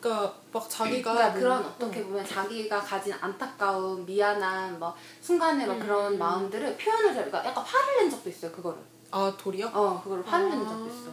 그러니까 0.00 0.40
막 0.52 0.68
자기가 0.70 1.12
그러니까 1.12 1.30
뭐- 1.32 1.40
그런 1.40 1.64
어떻게 1.66 2.02
보면 2.02 2.26
자기가 2.26 2.80
가진 2.80 3.12
안타까움, 3.20 4.06
미안한 4.06 4.78
뭐막 4.78 5.06
음, 5.30 5.78
그런 5.80 6.14
음. 6.14 6.18
마음들을 6.18 6.76
표현을 6.78 7.14
잘, 7.14 7.26
그러니까 7.26 7.44
약간 7.46 7.62
화를 7.64 7.96
낸 7.98 8.10
적도 8.10 8.30
있어요. 8.30 8.50
그거를. 8.50 8.78
아 9.10 9.34
돌이요? 9.38 9.66
어 9.74 10.00
그걸 10.02 10.22
화내는 10.22 10.64
적도 10.66 10.86
있어. 10.86 11.10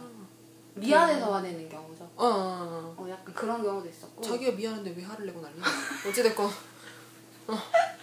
미안해서 0.74 1.34
화내는 1.34 1.68
경우죠. 1.68 1.87
어, 2.16 2.26
어, 2.26 2.26
어. 2.26 2.94
어 2.96 3.10
약간 3.10 3.34
그런 3.34 3.62
경우도 3.62 3.88
있었고. 3.88 4.22
자기가 4.22 4.52
미안한데 4.52 4.94
왜 4.96 5.02
화를 5.02 5.26
내고 5.26 5.40
난리야? 5.40 5.64
어찌됐건 6.08 6.46
어, 7.48 7.58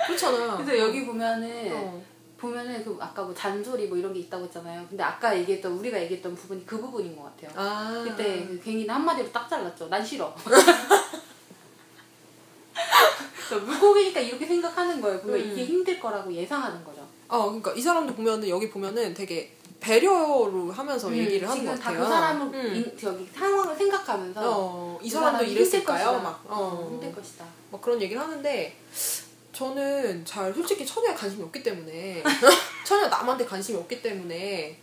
그렇잖아. 0.07 0.57
그래서 0.57 0.77
여기 0.77 1.05
보면은 1.05 1.71
어. 1.73 2.01
보면은 2.37 2.83
그 2.83 2.97
아까 2.99 3.23
뭐 3.23 3.33
잔소리 3.33 3.87
뭐 3.87 3.97
이런 3.97 4.13
게 4.13 4.19
있다고 4.21 4.45
했잖아요. 4.45 4.85
근데 4.89 5.03
아까 5.03 5.37
얘기했던 5.37 5.71
우리가 5.73 6.01
얘기했던 6.03 6.35
부분이 6.35 6.65
그 6.65 6.79
부분인 6.79 7.15
것 7.15 7.23
같아요. 7.23 7.51
아 7.55 8.03
그때 8.03 8.45
그 8.45 8.59
갱이는 8.59 8.93
한마디로 8.93 9.31
딱 9.31 9.47
잘랐죠. 9.49 9.87
난 9.87 10.05
싫어. 10.05 10.33
그러니까 13.47 13.71
물고기니까 13.71 14.19
이렇게 14.19 14.45
생각하는 14.45 14.99
거예요. 14.99 15.21
보면 15.21 15.39
음. 15.39 15.51
이게 15.51 15.65
힘들 15.65 15.99
거라고 15.99 16.33
예상하는 16.33 16.83
거죠. 16.83 17.05
어 17.27 17.45
그러니까 17.45 17.73
이 17.73 17.81
사람도 17.81 18.13
보면은 18.13 18.49
여기 18.49 18.69
보면은 18.69 19.13
되게 19.13 19.55
배려로 19.85 20.71
하면서 20.71 21.15
얘기를 21.15 21.47
하는 21.47 21.63
것 21.63 21.71
음, 21.73 21.75
지금 21.77 21.83
같아요. 21.83 21.99
다그 21.99 22.09
사람을 22.09 22.55
음. 22.55 22.75
인- 22.75 22.97
저기 22.99 23.29
상황을 23.31 23.75
생각하면서 23.75 24.41
어, 24.43 24.99
이그 25.01 25.13
사람도 25.13 25.37
사람이 25.37 25.51
이랬을까요? 25.51 26.05
것이다. 26.13 26.23
막 26.23 26.43
어, 26.47 26.55
어, 26.55 26.89
힘들 26.89 27.13
것이다. 27.13 27.45
막 27.71 27.81
그런 27.81 28.01
얘기를 28.01 28.19
하는데 28.19 28.79
저는 29.53 30.25
잘 30.25 30.51
솔직히 30.51 30.83
처녀에 30.85 31.13
관심이 31.13 31.43
없기 31.43 31.61
때문에 31.61 32.23
처녀 32.83 33.07
남한테 33.07 33.45
관심이 33.45 33.77
없기 33.77 34.01
때문에 34.01 34.79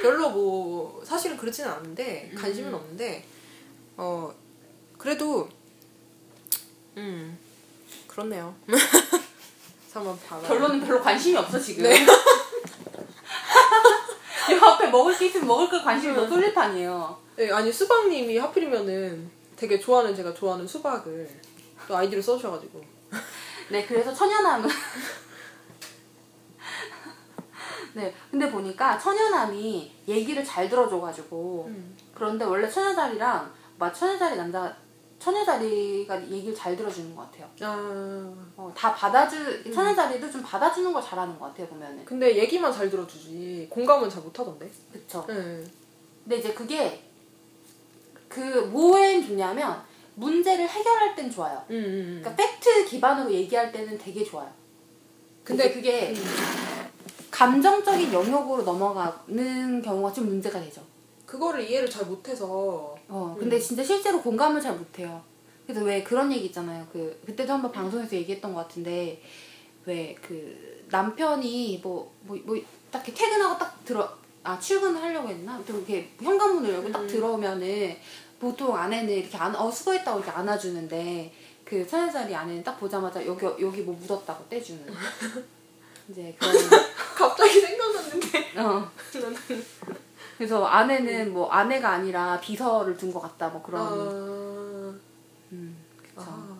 별로 0.00 0.30
뭐 0.30 1.02
사실은 1.04 1.36
그렇지는 1.36 1.70
않은데 1.70 2.32
관심은 2.34 2.70
음. 2.70 2.74
없는데 2.74 3.24
어 3.98 4.32
그래도 4.96 5.48
음 6.96 7.38
그렇네요. 8.08 8.54
한번 9.92 10.18
봐봐. 10.26 10.46
결론은 10.48 10.80
별로 10.80 11.02
관심이 11.02 11.36
없어 11.36 11.58
지금. 11.58 11.82
네. 11.84 12.06
이 14.56 14.58
앞에 14.58 14.88
먹을 14.88 15.16
게 15.16 15.26
있으면 15.26 15.46
먹을 15.46 15.68
거 15.68 15.82
관심이 15.82 16.12
음. 16.12 16.16
너무 16.16 16.28
쏠릴 16.28 16.54
판이에요. 16.54 17.16
네, 17.36 17.52
아니 17.52 17.70
수박님이 17.70 18.38
하필이면은 18.38 19.30
되게 19.54 19.78
좋아하는 19.78 20.14
제가 20.14 20.32
좋아하는 20.32 20.66
수박을 20.66 21.28
또 21.86 21.96
아이디로 21.96 22.20
써주셔가지고 22.20 22.82
네, 23.70 23.84
그래서 23.86 24.12
천연함은 24.12 24.68
네, 27.94 28.14
근데 28.30 28.50
보니까 28.50 28.98
천연함이 28.98 29.92
얘기를 30.06 30.44
잘 30.44 30.68
들어줘가지고 30.68 31.66
음. 31.68 31.96
그런데 32.14 32.44
원래 32.44 32.68
처녀자리랑 32.68 33.52
막 33.78 33.94
처녀자리 33.94 34.36
남자 34.36 34.74
처녀자리가 35.18 36.30
얘기를 36.30 36.54
잘 36.54 36.76
들어주는 36.76 37.14
것 37.16 37.30
같아요. 37.30 37.48
아 37.60 38.34
어, 38.56 38.72
다 38.76 38.94
받아주 38.94 39.72
처녀자리도 39.72 40.30
좀 40.30 40.42
받아주는 40.42 40.92
걸 40.92 41.02
잘하는 41.02 41.38
것 41.38 41.46
같아요 41.46 41.66
보면은. 41.68 42.04
근데 42.04 42.36
얘기만 42.36 42.72
잘 42.72 42.90
들어주지 42.90 43.66
공감은 43.70 44.08
잘 44.08 44.22
못하던데. 44.22 44.70
그쵸. 44.92 45.24
네. 45.26 45.64
근데 46.24 46.38
이제 46.38 46.52
그게 46.52 47.02
그 48.28 48.40
뭐엔 48.40 49.24
좋냐면 49.26 49.82
문제를 50.14 50.68
해결할 50.68 51.14
땐 51.14 51.30
좋아요. 51.30 51.62
음, 51.70 51.74
음, 51.74 51.84
음. 51.84 52.20
그러니까 52.22 52.34
팩트 52.36 52.84
기반으로 52.86 53.30
얘기할 53.30 53.72
때는 53.72 53.96
되게 53.98 54.24
좋아요. 54.24 54.50
근데 55.44 55.70
근데 55.70 55.74
그게 55.74 56.14
감정적인 57.30 58.12
영역으로 58.12 58.62
넘어가는 58.62 59.82
경우가 59.82 60.12
좀 60.12 60.26
문제가 60.26 60.58
되죠. 60.58 60.82
그거를 61.26 61.68
이해를 61.68 61.88
잘 61.88 62.06
못해서 62.06 62.95
어, 63.08 63.36
근데 63.38 63.58
진짜 63.58 63.82
실제로 63.84 64.20
공감을 64.22 64.60
잘 64.60 64.74
못해요. 64.76 65.22
그래서 65.66 65.84
왜 65.84 66.02
그런 66.02 66.30
얘기 66.32 66.46
있잖아요. 66.46 66.86
그 66.92 67.20
그때도 67.26 67.52
한번 67.52 67.72
방송에서 67.72 68.14
얘기했던 68.16 68.52
것 68.54 68.60
같은데 68.68 69.20
왜 69.84 70.16
그 70.22 70.84
남편이 70.90 71.80
뭐 71.82 72.12
뭐 72.26 72.36
뭐 72.44 72.60
딱 72.90 73.06
이렇게 73.06 73.12
퇴근하고 73.24 73.58
딱 73.58 73.84
들어 73.84 74.08
아 74.44 74.58
출근을 74.58 75.00
하려고 75.02 75.28
했나? 75.28 75.60
또 75.66 75.76
이렇게 75.76 76.08
현관문을 76.22 76.72
열고 76.74 76.92
딱 76.92 77.00
음. 77.02 77.06
들어오면은 77.08 77.96
보통 78.38 78.76
아내는 78.76 79.12
이렇게 79.12 79.36
안, 79.36 79.54
어 79.56 79.70
수고했다고 79.70 80.20
이렇게 80.20 80.30
안아주는데 80.30 81.32
그 81.64 81.84
서현살이 81.84 82.34
아내는 82.34 82.62
딱 82.62 82.78
보자마자 82.78 83.24
여기 83.26 83.44
여기 83.44 83.80
뭐 83.82 83.94
묻었다고 84.00 84.48
떼주는 84.48 84.86
이제 86.10 86.34
그런 86.38 86.54
갑자기 87.16 87.60
생각났는데 87.60 88.52
어 88.60 88.88
그래서 90.36 90.64
아내는 90.64 91.32
뭐 91.32 91.50
아내가 91.50 91.90
아니라 91.90 92.38
비서를 92.40 92.96
둔 92.96 93.12
것 93.12 93.20
같다 93.20 93.48
뭐 93.48 93.62
그런 93.62 93.82
아, 93.82 95.00
음 95.52 95.76
그쵸 95.96 96.24
아, 96.28 96.56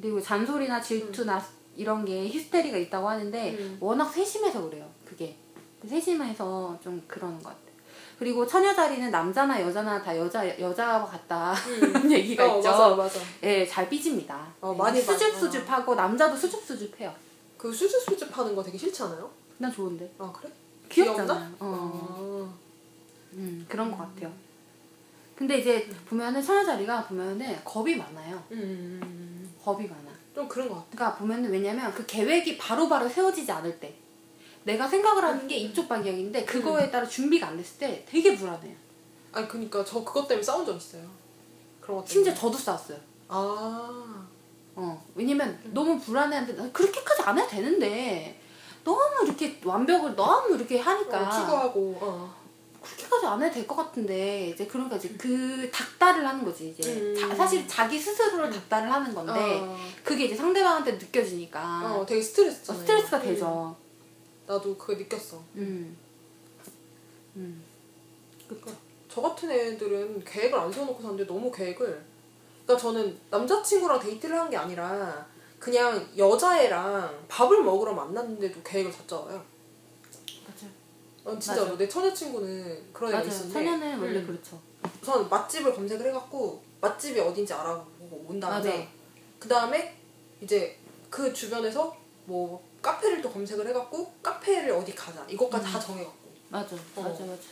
그리고 0.00 0.20
잔소리나 0.20 0.80
질투나 0.80 1.42
이런 1.76 2.04
게 2.04 2.26
히스테리가 2.28 2.76
있다고 2.78 3.08
하는데 3.08 3.52
음. 3.58 3.76
워낙 3.80 4.08
세심해서 4.08 4.68
그래요 4.68 4.88
그게 5.04 5.36
세심해서 5.88 6.78
좀 6.82 7.02
그러는 7.06 7.36
것 7.38 7.44
같아요 7.50 7.64
그리고 8.18 8.46
처녀 8.46 8.72
자리는 8.74 9.10
남자나 9.10 9.60
여자나 9.60 10.00
다 10.02 10.16
여자 10.16 10.58
여자와 10.58 11.04
같다 11.04 11.54
이런 11.68 12.10
얘기가 12.12 12.44
어, 12.54 12.58
있죠 12.58 12.70
맞아 12.70 12.94
맞아. 12.94 13.20
예, 13.42 13.66
잘 13.66 13.88
삐집니다 13.88 14.46
어, 14.60 14.72
예, 14.72 14.78
많이 14.78 15.04
봐. 15.04 15.12
수줍수줍하고 15.12 15.94
남자도 15.94 16.36
수줍수줍해요 16.36 17.12
그 17.58 17.72
수줍수줍 17.72 18.36
하는 18.36 18.54
거 18.54 18.62
되게 18.62 18.78
싫지 18.78 19.02
않아요? 19.02 19.30
난 19.58 19.72
좋은데 19.72 20.12
아 20.18 20.32
그래? 20.32 20.50
귀엽잖아 20.88 21.34
귀엽나? 21.34 21.52
어. 21.58 22.33
아, 23.34 23.38
음, 23.38 23.66
그런 23.68 23.90
것 23.90 23.98
같아요 23.98 24.32
근데 25.36 25.58
이제 25.58 25.88
보면은 26.08 26.42
처녀자리가 26.42 27.06
보면은 27.06 27.64
겁이 27.64 27.96
많아요 27.96 28.42
음, 28.52 28.58
음, 28.58 29.00
음. 29.02 29.54
겁이 29.62 29.86
많아 29.86 30.14
좀 30.34 30.48
그런 30.48 30.68
것 30.68 30.74
같아. 30.76 30.86
그러니까 30.90 31.18
보면은 31.18 31.50
왜냐면 31.50 31.92
그 31.94 32.04
계획이 32.06 32.58
바로바로 32.58 33.08
세워지지 33.08 33.50
않을 33.52 33.78
때 33.78 33.94
내가 34.64 34.88
생각을 34.88 35.22
하는 35.22 35.46
게 35.46 35.56
이쪽 35.56 35.88
방향인데 35.88 36.44
그거에 36.44 36.90
따라 36.90 37.06
준비가 37.06 37.48
안 37.48 37.56
됐을 37.56 37.78
때 37.78 38.04
되게 38.08 38.34
불안해요. 38.34 38.74
아니 39.32 39.46
그니까 39.46 39.84
저 39.84 40.02
그것 40.02 40.26
때문에 40.26 40.42
싸운 40.42 40.66
적 40.66 40.74
있어요. 40.76 41.02
그런 41.80 41.98
것 41.98 42.04
때문에. 42.04 42.12
심지어 42.12 42.34
저도 42.34 42.58
싸웠어요. 42.58 42.98
아 43.28 44.24
어 44.76 45.02
왜냐면 45.14 45.58
너무 45.72 45.98
불안해하는데 45.98 46.60
나 46.60 46.70
그렇게까지 46.72 47.22
안 47.22 47.38
해도 47.38 47.48
되는데 47.48 48.40
너무 48.82 49.00
이렇게 49.24 49.60
완벽을 49.64 50.16
너무 50.16 50.56
이렇게 50.56 50.78
하니까 50.78 51.28
어, 51.28 51.30
추구하고 51.30 51.98
어. 52.00 52.34
그렇게까지 52.84 53.26
안 53.26 53.42
해도 53.42 53.54
될 53.54 53.66
것 53.66 53.76
같은데 53.76 54.48
이제 54.50 54.66
그러니까 54.66 54.96
이제 54.96 55.08
그 55.18 55.70
닥달을 55.72 56.26
하는 56.26 56.44
거지 56.44 56.68
이제 56.68 56.92
음. 56.92 57.16
자- 57.18 57.34
사실 57.34 57.66
자기 57.66 57.98
스스로를 57.98 58.50
닥달을 58.50 58.90
하는 58.92 59.14
건데 59.14 59.32
어. 59.62 59.76
그게 60.04 60.26
이제 60.26 60.36
상대방한테 60.36 60.92
느껴지니까 60.92 61.94
어, 61.96 62.04
되게 62.06 62.20
스트레스잖아요. 62.22 62.80
스트레스가 62.82 63.16
음. 63.18 63.22
되죠. 63.22 63.76
나도 64.46 64.76
그거 64.76 64.94
느꼈어. 64.94 65.42
음. 65.56 65.96
음. 67.36 67.64
그쵸. 68.48 68.66
저 69.08 69.22
같은 69.22 69.50
애들은 69.50 70.24
계획을 70.24 70.58
안 70.58 70.72
세워놓고 70.72 71.00
사는데 71.02 71.26
너무 71.26 71.50
계획을 71.50 72.04
그러니까 72.66 72.82
저는 72.82 73.18
남자친구랑 73.30 74.00
데이트를 74.00 74.38
한 74.38 74.50
게 74.50 74.56
아니라 74.56 75.26
그냥 75.58 76.06
여자애랑 76.16 77.24
밥을 77.28 77.62
먹으러 77.62 77.92
만났는데도 77.94 78.60
계획을. 78.62 78.92
맞아요. 79.08 79.42
어, 81.24 81.38
진짜로 81.38 81.64
맞아. 81.64 81.78
내 81.78 81.88
처녀 81.88 82.12
친구는 82.12 82.92
그런 82.92 83.10
애가 83.10 83.18
맞아요. 83.18 83.28
있었는데 83.28 83.52
소녀는 83.52 83.98
원래 83.98 84.18
음. 84.18 84.26
그렇죠. 84.26 84.60
우선 85.02 85.28
맛집을 85.28 85.74
검색을 85.74 86.06
해갖고 86.08 86.62
맛집이 86.80 87.18
어딘지 87.18 87.52
알아보고 87.52 88.26
온 88.28 88.38
다음에. 88.38 88.88
그 89.38 89.48
다음에 89.48 89.96
이제 90.40 90.78
그 91.10 91.32
주변에서 91.32 91.96
뭐 92.26 92.62
카페를 92.82 93.22
또 93.22 93.30
검색을 93.30 93.66
해갖고 93.68 94.12
카페를 94.22 94.72
어디 94.72 94.94
가자 94.94 95.24
이것까지 95.28 95.66
음. 95.66 95.72
다 95.72 95.80
정해갖고 95.80 96.28
맞아. 96.50 96.76
어. 96.96 97.02
맞아. 97.02 97.24
맞아. 97.24 97.42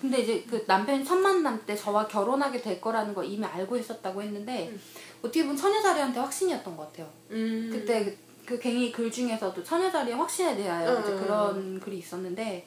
근데 0.00 0.20
이제 0.20 0.44
그 0.48 0.62
남편이 0.66 1.04
첫 1.04 1.16
만남 1.16 1.64
때 1.64 1.74
저와 1.74 2.06
결혼하게 2.06 2.60
될 2.60 2.80
거라는 2.80 3.14
거 3.14 3.24
이미 3.24 3.44
알고 3.44 3.76
있었다고 3.76 4.20
했는데 4.20 4.68
음. 4.68 4.80
어떻게 5.20 5.42
보면 5.42 5.56
처녀자리한테 5.56 6.20
확신이었던 6.20 6.76
것 6.76 6.86
같아요. 6.88 7.10
음. 7.30 7.70
그때 7.72 8.16
그, 8.44 8.56
그 8.56 8.58
갱이 8.58 8.92
글 8.92 9.10
중에서도 9.10 9.62
처녀자리의 9.62 10.16
확신에 10.16 10.56
대하여 10.56 10.94
음, 10.96 11.02
이제 11.02 11.12
음, 11.12 11.20
그런 11.22 11.80
글이 11.80 11.98
있었는데 11.98 12.66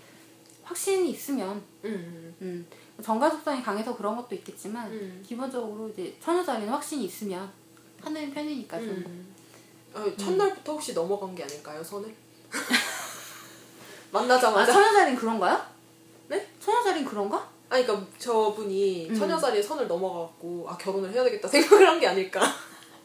확신이 0.63 1.11
있으면 1.11 1.61
음. 1.85 2.35
음, 2.41 2.67
정가속성이 3.01 3.61
강해서 3.63 3.95
그런 3.95 4.15
것도 4.17 4.35
있겠지만 4.35 4.91
음. 4.91 5.23
기본적으로 5.25 5.89
이제 5.89 6.15
처녀자리는 6.21 6.67
확신이 6.69 7.05
있으면 7.05 7.49
하는 8.01 8.31
편이니까 8.33 8.79
좀 8.79 8.89
음. 8.89 9.35
아, 9.93 10.05
첫날부터 10.17 10.73
혹시 10.73 10.93
넘어간 10.93 11.33
게 11.33 11.43
아닐까요 11.43 11.83
선을? 11.83 12.13
만나자마자 14.11 14.71
아, 14.71 14.75
처녀자리는 14.75 15.19
그런가요? 15.19 15.61
네? 16.27 16.47
처녀자리는 16.59 17.07
그런가? 17.07 17.47
아니 17.69 17.85
그러니까 17.85 18.07
저분이 18.17 19.09
음. 19.09 19.15
처녀자리에 19.15 19.61
선을 19.61 19.87
넘어가갖고 19.87 20.65
아 20.69 20.77
결혼을 20.77 21.11
해야 21.11 21.23
되겠다 21.23 21.47
생각을 21.49 21.87
한 21.87 21.99
게 21.99 22.07
아닐까 22.07 22.41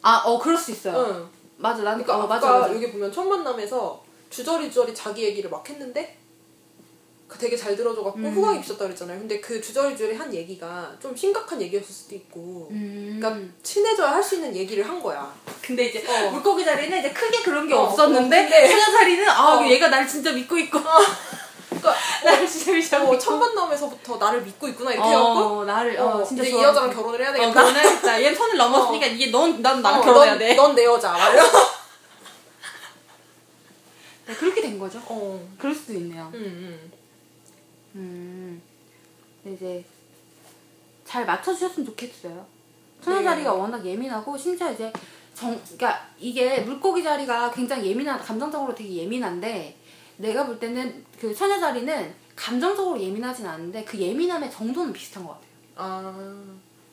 아, 0.04 0.16
어, 0.24 0.36
그럴 0.38 0.56
수 0.56 0.72
있어요. 0.72 0.96
응. 0.98 1.41
맞아, 1.62 1.82
나는 1.82 2.02
그러니까 2.04 2.16
어, 2.16 2.22
아까 2.24 2.34
맞아, 2.34 2.58
맞아. 2.58 2.74
여기 2.74 2.90
보면 2.90 3.12
첫 3.12 3.24
만남에서 3.24 4.02
주저리주저리 4.30 4.94
자기 4.94 5.22
얘기를 5.24 5.48
막 5.48 5.68
했는데 5.68 6.18
그 7.28 7.38
되게 7.38 7.56
잘 7.56 7.74
들어줘갖고 7.76 8.18
음. 8.18 8.34
호감이 8.36 8.60
비었다 8.60 8.84
그랬잖아요. 8.84 9.18
근데 9.18 9.40
그 9.40 9.60
주저리주저리 9.60 10.16
한 10.16 10.34
얘기가 10.34 10.94
좀 11.00 11.14
심각한 11.16 11.62
얘기였을 11.62 11.88
수도 11.88 12.14
있고 12.16 12.68
음. 12.72 13.16
그러니까 13.18 13.48
친해져야 13.62 14.10
할 14.12 14.22
수 14.22 14.34
있는 14.34 14.54
얘기를 14.54 14.86
한 14.86 15.00
거야. 15.00 15.32
근데 15.62 15.84
이제 15.86 16.04
어. 16.06 16.30
물고기 16.30 16.64
자리는 16.64 16.98
이제 16.98 17.10
크게 17.12 17.42
그런 17.42 17.66
게 17.68 17.74
어, 17.74 17.84
없었는데 17.84 18.46
어, 18.46 18.68
처녀 18.68 18.98
자리는 18.98 19.28
아 19.28 19.54
어. 19.60 19.66
얘가 19.66 19.88
날 19.88 20.06
진짜 20.06 20.32
믿고 20.32 20.58
있고 20.58 20.78
그러니까 21.82 21.94
나를 22.24 22.46
진짜 22.48 22.72
미쳐. 23.00 23.10
어, 23.10 23.18
첫 23.18 23.36
만남에서부터 23.36 24.16
나를 24.16 24.42
믿고 24.42 24.68
있구나 24.68 24.92
이렇게 24.92 25.08
해갖고 25.08 25.28
어, 25.40 25.64
나를 25.64 25.98
어, 25.98 26.18
어, 26.18 26.24
진짜 26.24 26.44
이. 26.44 26.52
여자랑 26.52 26.92
결혼을 26.94 27.20
해야 27.20 27.30
어, 27.30 27.32
되겠다. 27.32 27.52
결혼해야겠다. 27.52 28.22
얘 28.22 28.34
선을 28.34 28.56
넘었으니까 28.56 29.06
이게 29.14 29.26
넌난 29.30 29.82
나랑 29.82 30.00
어, 30.00 30.04
결혼해야 30.04 30.32
넌- 30.34 30.38
돼. 30.38 30.54
넌 30.54 30.74
내 30.74 30.84
여자. 30.84 31.12
네, 34.26 34.34
그렇게 34.34 34.60
된 34.62 34.78
거죠. 34.78 35.00
어. 35.06 35.40
그럴 35.58 35.74
수도 35.74 35.94
있네요. 35.94 36.30
음, 36.34 36.40
음. 36.40 36.92
음. 37.96 38.62
이제 39.44 39.84
잘 41.04 41.26
맞춰주셨으면 41.26 41.84
좋겠어요. 41.86 42.46
천연 43.04 43.18
네. 43.24 43.30
자리가 43.30 43.52
워낙 43.52 43.84
예민하고 43.84 44.38
심지어 44.38 44.70
이제 44.72 44.92
정, 45.34 45.60
그러니까 45.64 46.06
이게 46.18 46.60
물고기 46.60 47.02
자리가 47.02 47.50
굉장히 47.50 47.90
예민한 47.90 48.20
감정적으로 48.20 48.72
되게 48.74 48.94
예민한데 48.98 49.76
내가 50.16 50.46
볼 50.46 50.58
때는 50.58 51.04
그 51.20 51.34
천연 51.34 51.60
자리는 51.60 52.14
감정적으로 52.36 53.00
예민하진 53.00 53.46
않은데 53.46 53.84
그 53.84 53.98
예민함의 53.98 54.50
정도는 54.50 54.92
비슷한 54.92 55.24
것 55.24 55.30
같아요. 55.30 55.48
아. 55.76 56.44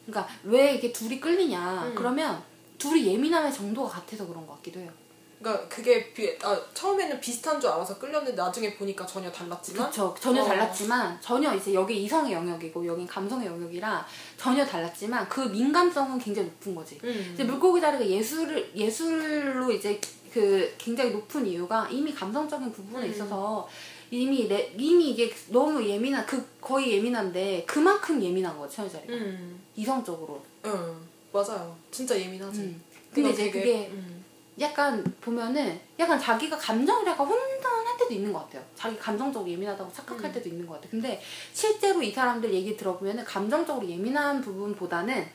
그러니까 0.06 0.34
왜 0.44 0.76
이게 0.76 0.92
둘이 0.92 1.20
끌리냐 1.20 1.86
음. 1.86 1.96
그러면 1.96 2.42
둘이 2.78 3.08
예민함의 3.08 3.54
정도가 3.54 3.90
같아서 3.90 4.26
그런 4.28 4.46
것 4.48 4.54
같기도 4.56 4.80
해요. 4.80 4.92
그러니까 5.40 5.70
그게 5.70 6.14
비, 6.14 6.38
아, 6.44 6.60
처음에는 6.74 7.20
비슷한 7.22 7.62
줄 7.62 7.70
알아서 7.70 7.98
끌렸는데 7.98 8.36
나중에 8.36 8.76
보니까 8.76 9.06
전혀 9.06 9.32
달랐지만 9.32 9.84
그렇죠. 9.84 10.14
전혀 10.20 10.42
어. 10.42 10.46
달랐지만 10.46 11.18
전혀 11.22 11.54
이제 11.56 11.74
여기 11.74 12.04
이성의 12.04 12.34
영역이고 12.34 12.86
여긴 12.86 13.08
감성의 13.08 13.48
영역이라 13.48 14.06
전혀 14.38 14.66
달랐지만 14.66 15.30
그 15.30 15.42
민감성은 15.42 16.20
굉장히 16.20 16.50
높은 16.50 16.76
거지. 16.76 17.00
음. 17.06 17.32
이제 17.34 17.46
물고기 17.46 17.80
자리가 17.80 18.06
예술을 18.06 18.72
예술로 18.76 19.72
이제 19.72 20.00
그 20.32 20.74
굉장히 20.78 21.12
높은 21.12 21.46
이유가 21.46 21.88
이미 21.90 22.14
감성적인 22.14 22.72
부분에 22.72 23.06
음. 23.08 23.12
있어서 23.12 23.68
이미 24.12 24.48
내 24.48 24.74
이미 24.78 25.12
이게 25.12 25.32
너무 25.50 25.84
예민한 25.88 26.26
그 26.26 26.44
거의 26.60 26.94
예민한데 26.94 27.64
그만큼 27.68 28.22
예민한 28.22 28.58
거죠 28.58 28.76
천여 28.78 28.90
자리가 28.90 29.14
음. 29.14 29.60
이성적으로. 29.76 30.42
응. 30.66 30.96
맞아요. 31.32 31.76
진짜 31.92 32.20
예민하지. 32.20 32.60
음. 32.62 32.82
근데 33.14 33.30
이제 33.30 33.44
되게- 33.46 33.60
그게 33.60 33.90
음. 33.92 34.24
약간 34.60 35.04
보면은 35.22 35.80
약간 36.00 36.20
자기가 36.20 36.58
감정이 36.58 37.06
약간 37.08 37.26
혼돈할 37.26 37.98
때도 37.98 38.14
있는 38.14 38.34
것 38.34 38.40
같아요. 38.40 38.64
자기 38.76 38.98
감정적으로 38.98 39.50
예민하다고 39.52 39.92
착각할 39.94 40.26
음. 40.26 40.34
때도 40.34 40.50
있는 40.50 40.68
것 40.68 40.74
같아요. 40.74 40.92
근데 40.92 41.22
실제로 41.54 42.02
이 42.02 42.12
사람들 42.12 42.54
얘기 42.54 42.76
들어보면은 42.76 43.24
감정적으로 43.24 43.88
예민한 43.88 44.42
부분보다는 44.42 45.26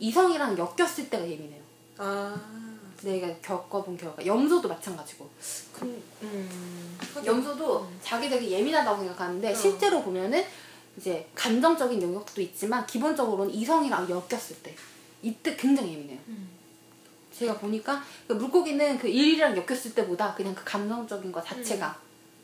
이성이랑 0.00 0.58
엮였을 0.58 1.08
때가 1.08 1.22
예민해요. 1.22 1.62
아. 1.98 2.63
내가 3.04 3.28
겪어본 3.42 3.96
결과 3.96 4.24
염소도 4.24 4.68
마찬가지고 4.68 5.28
그, 5.72 6.02
음. 6.22 6.98
염소도 7.24 7.82
음. 7.82 8.00
자기 8.02 8.28
되게 8.28 8.50
예민하다고 8.50 8.98
생각하는데 9.00 9.52
어. 9.52 9.54
실제로 9.54 10.02
보면은 10.02 10.44
이제 10.96 11.28
감정적인 11.34 12.00
영역도 12.02 12.40
있지만 12.40 12.86
기본적으로는 12.86 13.52
이성이랑 13.52 14.08
엮였을 14.08 14.56
때 14.62 14.74
이때 15.22 15.56
굉장히 15.56 15.92
예민해요. 15.94 16.18
음. 16.28 16.48
제가 17.36 17.58
보니까 17.58 18.02
그 18.28 18.32
물고기는 18.34 18.98
그 18.98 19.08
일이랑 19.08 19.56
엮였을 19.56 19.94
때보다 19.94 20.34
그냥 20.34 20.54
그 20.54 20.62
감정적인 20.64 21.32
거 21.32 21.42
자체가 21.42 21.98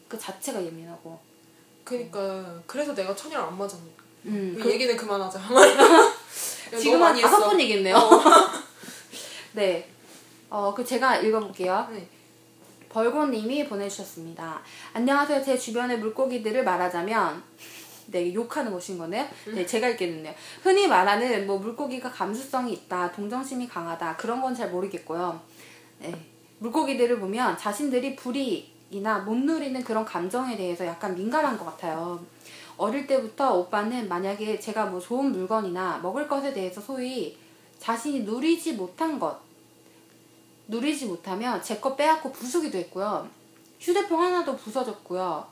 그 0.08 0.18
자체가 0.18 0.64
예민하고 0.64 1.18
그니까 1.84 2.60
그래서 2.66 2.94
내가 2.94 3.14
천이랑 3.14 3.46
안 3.48 3.56
맞았네. 3.58 3.84
음, 4.26 4.54
그 4.56 4.64
그- 4.64 4.72
얘기는 4.72 4.96
그만하자. 4.96 5.40
지금 6.78 7.02
한 7.02 7.18
다섯. 7.20 7.48
번 7.48 7.60
얘기했네요. 7.60 7.96
네. 9.52 9.88
어, 10.50 10.74
그 10.74 10.84
제가 10.84 11.18
읽어볼게요. 11.18 11.86
네. 11.92 12.08
벌고님이 12.88 13.68
보내주셨습니다. 13.68 14.60
안녕하세요. 14.92 15.44
제 15.44 15.56
주변의 15.56 16.00
물고기들을 16.00 16.64
말하자면, 16.64 17.40
네, 18.06 18.34
욕하는 18.34 18.72
것인 18.72 18.98
거네요. 18.98 19.24
네, 19.54 19.64
제가 19.64 19.90
읽겠는데요. 19.90 20.34
흔히 20.60 20.88
말하는 20.88 21.46
뭐 21.46 21.58
물고기가 21.58 22.10
감수성이 22.10 22.72
있다, 22.72 23.12
동정심이 23.12 23.68
강하다, 23.68 24.16
그런 24.16 24.42
건 24.42 24.52
잘 24.52 24.70
모르겠고요. 24.70 25.40
네. 26.00 26.12
물고기들을 26.58 27.20
보면 27.20 27.56
자신들이 27.56 28.16
불이이나 28.16 29.20
못 29.20 29.36
누리는 29.36 29.84
그런 29.84 30.04
감정에 30.04 30.56
대해서 30.56 30.84
약간 30.84 31.14
민감한 31.14 31.56
것 31.56 31.64
같아요. 31.64 32.20
어릴 32.76 33.06
때부터 33.06 33.54
오빠는 33.56 34.08
만약에 34.08 34.58
제가 34.58 34.86
뭐 34.86 34.98
좋은 34.98 35.30
물건이나 35.30 35.98
먹을 35.98 36.26
것에 36.26 36.52
대해서 36.52 36.80
소위 36.80 37.38
자신이 37.78 38.24
누리지 38.24 38.72
못한 38.72 39.20
것, 39.20 39.49
누리지 40.70 41.06
못하면 41.06 41.60
제거 41.60 41.96
빼앗고 41.96 42.30
부수기도 42.30 42.78
했고요. 42.78 43.28
휴대폰 43.80 44.20
하나도 44.22 44.56
부서졌고요. 44.56 45.44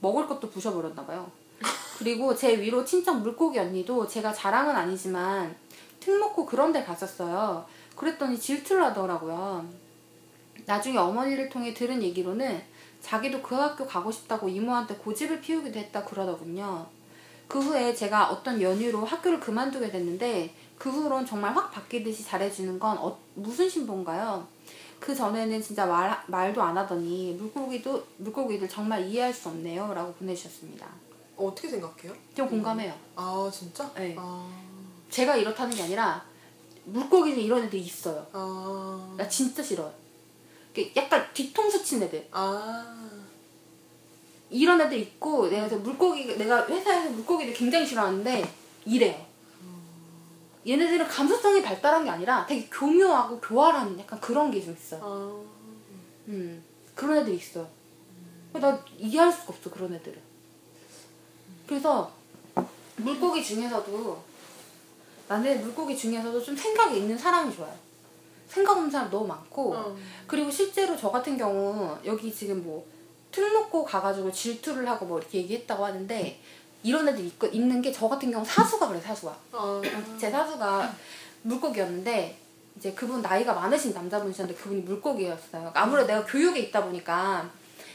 먹을 0.00 0.26
것도 0.26 0.50
부셔버렸나 0.50 1.06
봐요. 1.06 1.30
그리고 1.98 2.34
제 2.34 2.60
위로 2.60 2.84
친척 2.84 3.20
물고기 3.20 3.58
언니도 3.58 4.08
제가 4.08 4.32
자랑은 4.32 4.74
아니지만 4.74 5.54
특목고 6.00 6.44
그런 6.44 6.72
데 6.72 6.82
갔었어요. 6.82 7.64
그랬더니 7.94 8.38
질투를 8.38 8.82
하더라고요. 8.84 9.64
나중에 10.66 10.98
어머니를 10.98 11.48
통해 11.48 11.72
들은 11.72 12.02
얘기로는 12.02 12.60
자기도 13.00 13.40
그 13.42 13.54
학교 13.54 13.86
가고 13.86 14.10
싶다고 14.10 14.48
이모한테 14.48 14.96
고집을 14.96 15.40
피우기도 15.40 15.78
했다 15.78 16.04
그러더군요. 16.04 16.84
그 17.46 17.60
후에 17.60 17.94
제가 17.94 18.30
어떤 18.30 18.60
연유로 18.60 19.04
학교를 19.04 19.38
그만두게 19.38 19.90
됐는데 19.92 20.52
그 20.78 20.90
후론 20.90 21.24
정말 21.24 21.54
확 21.54 21.70
바뀌듯이 21.70 22.24
잘해주는 22.24 22.78
건 22.80 22.98
어- 22.98 23.16
무슨 23.34 23.68
신분가요? 23.68 24.53
그 25.04 25.14
전에는 25.14 25.60
진짜 25.60 25.84
말, 25.84 26.18
말도 26.28 26.62
안 26.62 26.78
하더니 26.78 27.36
물고기도 27.38 28.02
물고기들 28.16 28.66
정말 28.66 29.06
이해할 29.06 29.34
수 29.34 29.50
없네요 29.50 29.92
라고 29.92 30.14
보내주셨습니다. 30.14 30.86
어, 31.36 31.48
어떻게 31.48 31.68
생각해요? 31.68 32.14
좀 32.34 32.48
공감해요. 32.48 32.94
아 33.14 33.50
진짜? 33.52 33.92
네. 33.96 34.16
아. 34.18 34.48
제가 35.10 35.36
이렇다는 35.36 35.76
게 35.76 35.82
아니라 35.82 36.24
물고기는 36.84 37.38
이런 37.38 37.64
애들 37.64 37.78
있어요. 37.78 38.26
아. 38.32 39.14
나 39.18 39.28
진짜 39.28 39.62
싫어요. 39.62 39.92
약간 40.96 41.28
뒤통수 41.34 41.84
친 41.84 42.02
애들. 42.02 42.26
아. 42.30 43.10
이런 44.48 44.80
애들 44.80 44.98
있고 44.98 45.50
내가 45.50 45.76
물고기 45.76 46.34
내가 46.38 46.66
회사에서 46.66 47.10
물고기를 47.10 47.52
굉장히 47.52 47.86
싫어하는데 47.86 48.50
이래요. 48.86 49.26
얘네들은 50.66 51.06
감수성이 51.08 51.62
발달한 51.62 52.04
게 52.04 52.10
아니라 52.10 52.46
되게 52.46 52.66
교묘하고 52.70 53.38
교활한 53.40 53.98
약간 53.98 54.20
그런 54.20 54.50
게 54.50 54.62
좀 54.64 54.74
있어. 54.74 54.96
요 54.96 55.00
아. 55.02 55.44
음 56.28 56.62
그런 56.94 57.18
애들 57.18 57.34
있어요. 57.34 57.68
나 58.54 58.82
이해할 58.98 59.30
수가 59.32 59.46
없어 59.48 59.70
그런 59.70 59.92
애들은. 59.94 60.18
그래서 61.66 62.10
물고기 62.96 63.42
중에서도 63.44 64.22
나는 65.28 65.60
물고기 65.62 65.96
중에서도 65.96 66.42
좀 66.42 66.56
생각이 66.56 66.98
있는 66.98 67.16
사람이 67.18 67.54
좋아요. 67.54 67.74
생각 68.48 68.76
없는 68.76 68.90
사람 68.90 69.10
너무 69.10 69.26
많고 69.26 69.74
어. 69.74 69.96
그리고 70.26 70.50
실제로 70.50 70.96
저 70.96 71.10
같은 71.10 71.36
경우 71.36 71.96
여기 72.04 72.32
지금 72.32 72.62
뭐 72.62 72.86
특목고 73.32 73.84
가가지고 73.84 74.30
질투를 74.30 74.88
하고 74.88 75.06
뭐 75.06 75.18
이렇게 75.18 75.38
얘기했다고 75.38 75.84
하는데 75.84 76.40
이런 76.84 77.08
애들 77.08 77.24
있, 77.24 77.32
있는 77.52 77.82
게 77.82 77.92
저 77.92 78.08
같은 78.08 78.30
경우 78.30 78.44
사수가 78.44 78.88
그래 78.88 79.00
사수가 79.00 79.36
아. 79.52 79.82
제 80.20 80.30
사수가 80.30 80.94
물고기였는데 81.42 82.38
이제 82.76 82.92
그분 82.92 83.20
나이가 83.22 83.52
많으신 83.54 83.92
남자분이셨는데 83.92 84.60
그분이 84.60 84.82
물고기였어요 84.82 85.72
아무래도 85.74 86.06
내가 86.06 86.24
교육에 86.24 86.60
있다 86.60 86.84
보니까 86.84 87.50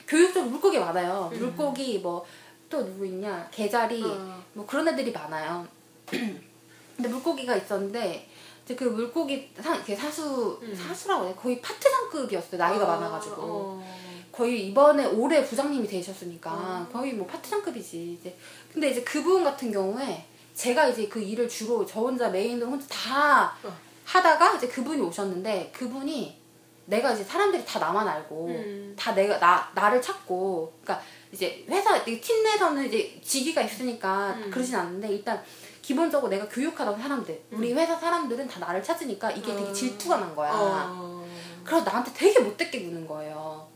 교육적으로 0.07 0.51
물고기 0.51 0.79
많아요 0.79 1.29
음. 1.33 1.39
물고기 1.39 1.99
뭐 1.99 2.25
또 2.69 2.85
누구 2.85 3.05
있냐 3.05 3.47
개자리 3.51 4.03
어. 4.03 4.41
뭐 4.53 4.65
그런 4.65 4.87
애들이 4.87 5.11
많아요 5.11 5.67
근데 6.05 7.09
물고기가 7.09 7.55
있었는데 7.55 8.29
이제 8.63 8.75
그 8.75 8.83
물고기 8.83 9.51
사, 9.59 9.75
이렇게 9.75 9.95
사수 9.95 10.59
음. 10.61 10.75
사수라고 10.75 11.25
해요 11.25 11.35
거의 11.35 11.59
파트장급이었어요 11.61 12.57
나이가 12.57 12.85
아, 12.85 12.99
많아가지고 12.99 13.35
어. 13.39 14.08
거의 14.39 14.67
이번에 14.67 15.05
올해 15.05 15.43
부장님이 15.43 15.85
되셨으니까 15.85 16.49
아. 16.49 16.87
거의 16.89 17.11
뭐 17.11 17.27
파트장급이지 17.27 18.13
이제 18.13 18.37
근데 18.71 18.89
이제 18.89 19.03
그분 19.03 19.43
같은 19.43 19.69
경우에 19.69 20.25
제가 20.55 20.87
이제 20.87 21.09
그 21.09 21.19
일을 21.19 21.49
주로 21.49 21.85
저 21.85 21.99
혼자 21.99 22.29
메인으로 22.29 22.71
혼자 22.71 22.87
다 22.87 23.53
어. 23.61 23.77
하다가 24.05 24.55
이제 24.55 24.69
그분이 24.69 25.01
오셨는데 25.01 25.73
그분이 25.75 26.39
내가 26.85 27.11
이제 27.11 27.21
사람들이 27.21 27.65
다 27.65 27.79
나만 27.79 28.07
알고 28.07 28.47
음. 28.47 28.95
다 28.97 29.13
내가 29.13 29.37
나 29.39 29.69
나를 29.75 30.01
찾고 30.01 30.73
그러니까 30.83 31.05
이제 31.33 31.65
회사 31.67 31.97
이팀 31.97 32.41
내에서는 32.41 32.87
이제 32.87 33.19
직위가 33.21 33.61
있으니까 33.63 34.37
음. 34.37 34.49
그러진 34.49 34.75
않는데 34.77 35.09
일단 35.09 35.43
기본적으로 35.81 36.29
내가 36.29 36.47
교육하던 36.47 36.97
사람들 36.97 37.43
우리 37.51 37.73
회사 37.73 37.93
사람들은 37.93 38.47
다 38.47 38.61
나를 38.61 38.81
찾으니까 38.81 39.31
이게 39.31 39.53
되게 39.53 39.69
어. 39.69 39.73
질투가 39.73 40.15
난 40.15 40.33
거야. 40.33 40.51
어. 40.53 41.27
그래서 41.65 41.83
나한테 41.83 42.13
되게 42.13 42.39
못되게 42.39 42.85
구는 42.85 43.05
거예요. 43.05 43.68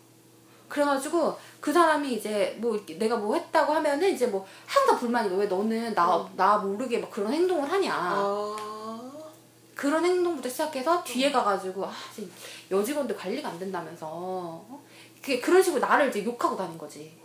그래가지고 0.74 1.38
그 1.62 1.72
사람이 1.72 2.16
이제 2.16 2.58
뭐 2.60 2.84
내가 2.98 3.16
뭐 3.16 3.36
했다고 3.36 3.74
하면은 3.74 4.12
이제 4.12 4.26
뭐 4.26 4.44
항상 4.66 4.98
불만이 4.98 5.30
왜 5.38 5.46
너는 5.46 5.94
나 5.94 6.16
어. 6.16 6.32
나 6.36 6.58
모르게 6.58 6.98
막 6.98 7.12
그런 7.12 7.32
행동을 7.32 7.72
하냐 7.72 7.94
아. 7.94 9.12
그런 9.76 10.04
행동부터 10.04 10.50
시작해서 10.50 11.04
뒤에 11.04 11.32
가가지고 11.32 11.86
아 11.86 11.94
여직원들 12.72 13.16
관리가 13.16 13.50
안 13.50 13.60
된다면서 13.60 14.08
어? 14.12 14.84
그게 15.22 15.40
그런 15.40 15.62
식으로 15.62 15.80
나를 15.80 16.10
이제 16.10 16.26
욕하고 16.26 16.58
다닌 16.58 16.76
거지. 16.76 17.16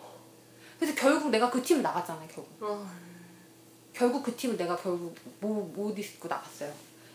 그래서 0.78 0.94
결국 0.94 1.30
내가 1.30 1.50
그 1.50 1.62
팀을 1.62 1.82
나갔잖아요 1.82 2.28
결국 2.28 2.52
아, 2.60 2.86
결국 3.94 4.22
그 4.22 4.36
팀을 4.36 4.58
내가 4.58 4.76
결국 4.76 5.14
못, 5.40 5.48
못 5.74 5.98
입고 5.98 6.28
나갔어요. 6.28 6.70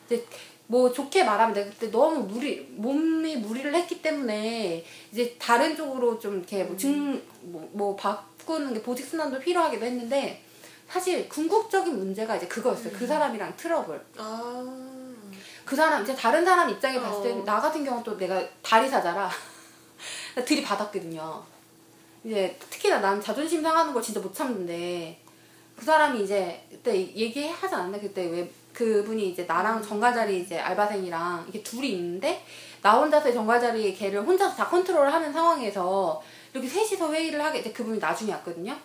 이제 0.07 0.25
뭐 0.67 0.91
좋게 0.91 1.23
말하면 1.23 1.53
내가 1.53 1.69
그때 1.69 1.91
너무 1.91 2.21
무리 2.21 2.61
몸이 2.71 3.37
무리를 3.37 3.73
했기 3.75 4.01
때문에 4.01 4.83
이제 5.11 5.35
다른 5.39 5.75
쪽으로 5.75 6.17
좀 6.19 6.37
이렇게 6.37 6.63
뭐증뭐 6.63 7.69
뭐 7.73 7.95
바꾸는 7.95 8.73
게 8.73 8.81
보직 8.81 9.05
순환도 9.05 9.39
필요하기도 9.39 9.85
했는데 9.85 10.43
사실 10.87 11.27
궁극적인 11.27 11.97
문제가 11.97 12.35
이제 12.35 12.47
그거였어요. 12.47 12.93
그 12.93 13.05
사람이랑 13.05 13.55
트러블. 13.57 13.99
아. 14.17 14.93
그 15.65 15.75
사람 15.75 16.03
이제 16.03 16.13
다른 16.15 16.43
사람 16.43 16.69
입장에 16.69 16.99
봤을 16.99 17.23
때 17.23 17.31
어. 17.31 17.43
나 17.43 17.59
같은 17.59 17.83
경우 17.83 18.03
또 18.03 18.17
내가 18.17 18.43
다리사자라 18.61 19.29
들이받았거든요. 20.45 21.43
이제 22.23 22.57
특히나 22.69 22.99
난 22.99 23.21
자존심 23.21 23.61
상하는 23.61 23.93
걸 23.93 24.01
진짜 24.01 24.19
못 24.19 24.33
참는데 24.33 25.19
그 25.75 25.83
사람이 25.85 26.23
이제 26.23 26.65
그때 26.69 26.95
얘기하지 26.95 27.73
않았나 27.75 27.99
그때 27.99 28.25
왜 28.27 28.49
그분이 28.73 29.29
이제 29.29 29.43
나랑 29.43 29.81
정갈자리 29.81 30.41
이제 30.41 30.59
알바생이랑 30.59 31.45
이게 31.47 31.61
둘이 31.63 31.91
있는데 31.91 32.43
나 32.81 32.93
혼자서 32.99 33.31
정갈자리 33.31 33.93
걔를 33.95 34.21
혼자서 34.25 34.55
다 34.55 34.67
컨트롤하는 34.67 35.31
상황에서 35.31 36.21
이렇게 36.53 36.67
셋이서 36.67 37.13
회의를 37.13 37.43
하게 37.43 37.59
이제 37.59 37.71
그분이 37.71 37.99
나중에 37.99 38.31
왔거든요. 38.33 38.75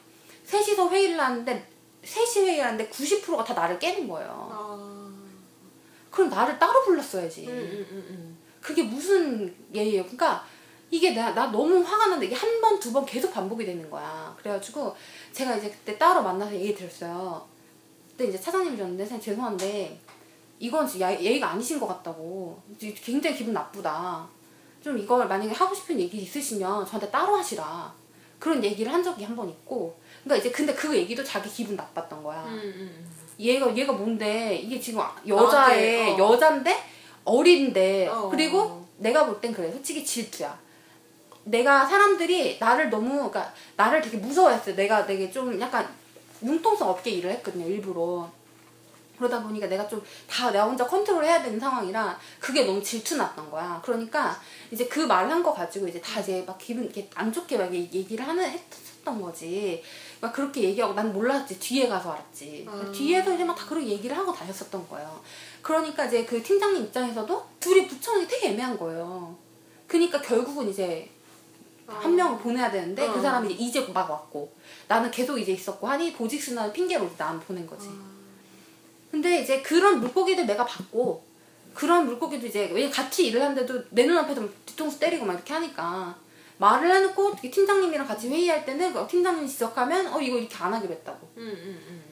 셋이서 0.44 0.88
회의를 0.90 1.18
하는데 1.20 1.68
셋이 2.04 2.46
회의를 2.46 2.64
하는데 2.64 2.88
90%가 2.88 3.42
다 3.44 3.54
나를 3.54 3.78
깨는 3.78 4.08
거예요. 4.08 4.48
아. 4.52 5.08
그럼 6.10 6.30
나를 6.30 6.58
따로 6.58 6.82
불렀어야지. 6.84 7.46
음, 7.46 7.52
음, 7.52 7.86
음, 7.90 8.06
음. 8.10 8.38
그게 8.60 8.82
무슨 8.82 9.54
예의예요? 9.74 10.02
그러니까 10.02 10.44
이게 10.90 11.10
나, 11.14 11.32
나 11.34 11.46
너무 11.50 11.80
화가 11.82 12.06
나는데 12.06 12.26
이게 12.26 12.34
한 12.34 12.60
번, 12.60 12.78
두 12.80 12.92
번 12.92 13.04
계속 13.04 13.32
반복이 13.32 13.64
되는 13.64 13.90
거야. 13.90 14.34
그래가지고 14.38 14.94
제가 15.32 15.56
이제 15.56 15.68
그때 15.70 15.98
따로 15.98 16.22
만나서 16.22 16.54
얘기 16.54 16.74
드렸어요. 16.74 17.46
그때 18.18 18.30
이제 18.30 18.40
차장님이 18.40 18.76
줬는데 18.76 19.04
선생님 19.06 19.24
죄송한데 19.24 20.00
이건 20.58 21.00
야- 21.00 21.12
예의가 21.20 21.50
아니신 21.50 21.78
것 21.78 21.86
같다고. 21.86 22.60
굉장히 22.80 23.36
기분 23.36 23.54
나쁘다. 23.54 24.26
좀 24.82 24.98
이걸 24.98 25.28
만약에 25.28 25.52
하고 25.54 25.72
싶은 25.72 26.00
얘기 26.00 26.18
있으시면 26.18 26.84
저한테 26.84 27.08
따로 27.12 27.36
하시라. 27.36 27.94
그런 28.40 28.62
얘기를 28.64 28.92
한 28.92 29.00
적이 29.04 29.22
한 29.24 29.36
번 29.36 29.48
있고. 29.48 29.96
그러니까 30.24 30.40
이제 30.44 30.50
근데 30.50 30.74
그 30.74 30.96
얘기도 30.96 31.22
자기 31.22 31.48
기분 31.48 31.76
나빴던 31.76 32.24
거야. 32.24 32.42
음, 32.46 32.58
음, 32.58 33.10
얘가 33.38 33.74
얘가 33.76 33.92
뭔데 33.92 34.56
이게 34.56 34.80
지금 34.80 35.00
여자의 35.24 36.02
나한테, 36.06 36.20
어. 36.22 36.32
여잔데 36.32 36.76
어린데 37.24 38.08
어. 38.08 38.28
그리고 38.28 38.84
내가 38.96 39.26
볼 39.26 39.40
땐 39.40 39.52
그래 39.52 39.70
솔직히 39.70 40.04
질투야 40.04 40.58
내가 41.44 41.86
사람들이 41.86 42.58
나를 42.58 42.90
너무 42.90 43.30
그러니까 43.30 43.52
나를 43.76 44.00
되게 44.02 44.16
무서워했어요 44.16 44.74
내가 44.74 45.06
되게 45.06 45.30
좀 45.30 45.60
약간 45.60 45.86
융통성 46.42 46.88
없게 46.90 47.10
일을 47.10 47.30
했거든요 47.32 47.66
일부러. 47.66 48.30
그러다 49.18 49.42
보니까 49.42 49.66
내가 49.66 49.88
좀 49.88 50.00
다 50.28 50.50
내가 50.52 50.64
혼자 50.64 50.86
컨트롤 50.86 51.24
해야 51.24 51.42
되는 51.42 51.58
상황이라 51.58 52.16
그게 52.38 52.64
너무 52.64 52.80
질투 52.82 53.16
났던 53.16 53.50
거야. 53.50 53.80
그러니까 53.84 54.40
이제 54.70 54.86
그 54.86 55.00
말을 55.00 55.30
한 55.30 55.42
거 55.42 55.52
가지고 55.52 55.88
이제 55.88 56.00
다 56.00 56.20
이제 56.20 56.44
막 56.46 56.56
기분 56.58 56.84
이렇게 56.84 57.08
안 57.14 57.32
좋게 57.32 57.58
막 57.58 57.74
얘- 57.74 57.78
얘기를 57.92 58.24
하는 58.26 58.44
했었던 58.44 59.20
거지. 59.20 59.82
막 60.20 60.32
그렇게 60.32 60.62
얘기하고 60.62 60.94
난 60.94 61.12
몰랐지. 61.12 61.58
뒤에 61.58 61.88
가서 61.88 62.12
알았지. 62.12 62.66
아. 62.68 62.92
뒤에서 62.92 63.34
이제 63.34 63.44
막 63.44 63.56
다 63.56 63.66
그렇게 63.66 63.88
얘기를 63.88 64.16
하고 64.16 64.32
다녔었던 64.32 64.88
거예요. 64.88 65.20
그러니까 65.62 66.04
이제 66.04 66.24
그 66.24 66.40
팀장님 66.40 66.84
입장에서도 66.84 67.46
둘이 67.58 67.88
붙여놓기 67.88 68.28
되게 68.28 68.50
애매한 68.50 68.78
거예요. 68.78 69.36
그러니까 69.88 70.20
결국은 70.20 70.68
이제 70.68 71.10
아. 71.88 71.94
한 71.94 72.14
명을 72.14 72.38
보내야 72.38 72.70
되는데 72.70 73.06
그 73.06 73.18
어. 73.18 73.22
사람이 73.22 73.52
이제 73.54 73.80
막 73.92 74.08
왔고 74.10 74.52
나는 74.86 75.10
계속 75.10 75.38
이제 75.38 75.52
있었고 75.52 75.86
하니 75.86 76.12
보직 76.12 76.42
순환 76.42 76.72
핑계로 76.72 77.10
나만 77.16 77.40
보낸 77.40 77.66
거지 77.66 77.88
아. 77.88 78.18
근데 79.10 79.40
이제 79.40 79.62
그런 79.62 80.00
물고기들 80.00 80.46
내가 80.46 80.64
봤고 80.66 81.24
그런 81.74 82.06
물고기도 82.06 82.46
이제 82.46 82.70
왜 82.72 82.90
같이 82.90 83.28
일을 83.28 83.40
하는데도 83.40 83.84
내 83.90 84.04
눈앞에서 84.04 84.42
막 84.42 84.50
뒤통수 84.66 84.98
때리고 84.98 85.24
막 85.24 85.34
이렇게 85.34 85.54
하니까 85.54 86.16
말을 86.58 86.94
해놓고 86.94 87.36
팀장님이랑 87.40 88.06
같이 88.06 88.28
회의할 88.28 88.64
때는 88.64 88.92
그 88.92 89.06
팀장님이 89.06 89.48
지적하면 89.48 90.08
어 90.08 90.20
이거 90.20 90.36
이렇게 90.38 90.54
안 90.56 90.74
하기로 90.74 90.92
했다고 90.92 91.28
음, 91.36 91.42
음, 91.42 91.84
음. 91.88 92.02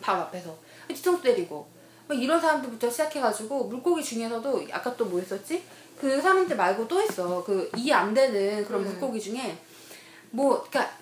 바로 0.00 0.20
앞에서 0.22 0.54
뒤통수 0.88 1.22
때리고 1.22 1.66
막 2.06 2.22
이런 2.22 2.38
사람들부터 2.38 2.90
시작해가지고 2.90 3.64
물고기 3.64 4.04
중에서도 4.04 4.66
아까 4.70 4.94
또 4.96 5.06
뭐 5.06 5.18
했었지? 5.18 5.62
그 6.00 6.20
사람들 6.20 6.56
말고 6.56 6.86
또 6.88 7.00
있어 7.00 7.42
그 7.44 7.70
이해 7.76 7.92
안 7.94 8.12
되는 8.12 8.64
그런 8.66 8.82
음. 8.82 8.86
물고기 8.86 9.20
중에 9.20 9.56
뭐 10.30 10.64
그러니까 10.68 10.92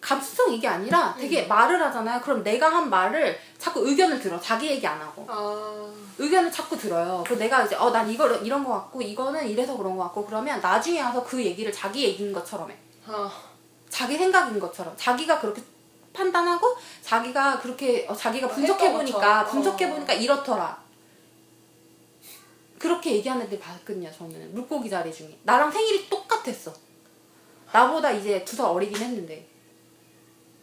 감수성 0.00 0.52
이게 0.52 0.66
아니라 0.66 1.14
되게 1.16 1.46
말을 1.46 1.80
하잖아요. 1.84 2.20
그럼 2.20 2.42
내가 2.42 2.68
한 2.68 2.90
말을 2.90 3.38
자꾸 3.58 3.86
의견을 3.88 4.20
들어 4.20 4.40
자기 4.40 4.66
얘기 4.66 4.84
안 4.86 5.00
하고 5.00 5.24
아. 5.28 5.86
의견을 6.18 6.50
자꾸 6.50 6.76
들어요. 6.76 7.22
그 7.26 7.34
내가 7.34 7.62
이제 7.64 7.76
어 7.76 7.90
난 7.90 8.10
이거 8.10 8.28
이런 8.28 8.64
거 8.64 8.72
같고 8.72 9.00
이거는 9.00 9.48
이래서 9.48 9.76
그런 9.76 9.96
거 9.96 10.02
같고 10.04 10.26
그러면 10.26 10.60
나중에 10.60 11.00
와서 11.00 11.22
그 11.24 11.42
얘기를 11.42 11.72
자기 11.72 12.02
얘기인 12.04 12.32
것처럼 12.32 12.70
해. 12.70 12.76
아. 13.06 13.30
자기 13.88 14.18
생각인 14.18 14.58
것처럼 14.58 14.92
자기가 14.96 15.38
그렇게 15.38 15.62
판단하고 16.12 16.76
자기가 17.00 17.60
그렇게 17.60 18.04
어, 18.08 18.14
자기가 18.16 18.48
분석해 18.48 18.86
했던 18.86 18.98
보니까. 18.98 19.44
분석해 19.44 19.84
어. 19.84 19.88
보니까 19.94 20.12
이렇더라. 20.14 20.81
그렇게 22.82 23.12
얘기하는 23.12 23.46
애들 23.46 23.60
봤거든요. 23.60 24.10
저는 24.10 24.52
물고기 24.52 24.90
자리 24.90 25.14
중에 25.14 25.38
나랑 25.44 25.70
생일이 25.70 26.08
똑같았어. 26.08 26.72
나보다 27.72 28.10
이제 28.10 28.44
두 28.44 28.56
살 28.56 28.66
어리긴 28.66 28.96
했는데. 28.96 29.46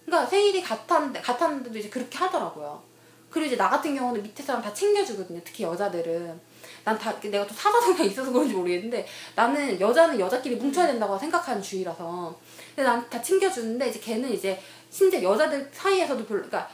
그러니까 0.06 0.30
생일이 0.30 0.62
같았는데 0.62 1.22
같았는데도 1.22 1.78
이제 1.80 1.90
그렇게 1.90 2.18
하더라고요. 2.18 2.84
그리고 3.30 3.48
이제 3.48 3.56
나 3.56 3.70
같은 3.70 3.96
경우는 3.96 4.22
밑에 4.22 4.44
사람 4.44 4.62
다 4.62 4.74
챙겨주거든요. 4.74 5.40
특히 5.46 5.64
여자들은. 5.64 6.42
난 6.84 6.98
다 6.98 7.18
내가 7.22 7.48
또 7.48 7.54
성향이 7.54 8.10
있어서 8.10 8.32
그런지 8.34 8.54
모르겠는데 8.54 9.08
나는 9.36 9.80
여자는 9.80 10.20
여자끼리 10.20 10.56
뭉쳐야 10.58 10.88
된다고 10.88 11.18
생각하는 11.18 11.62
주의라서 11.62 12.36
근데 12.76 12.84
난 12.84 13.10
다 13.10 13.22
챙겨주는데 13.22 13.88
이제 13.88 14.00
걔는 14.00 14.30
이제 14.34 14.62
심지어 14.90 15.22
여자들 15.24 15.70
사이에서도 15.72 16.26
별로 16.26 16.42
그러니까 16.42 16.70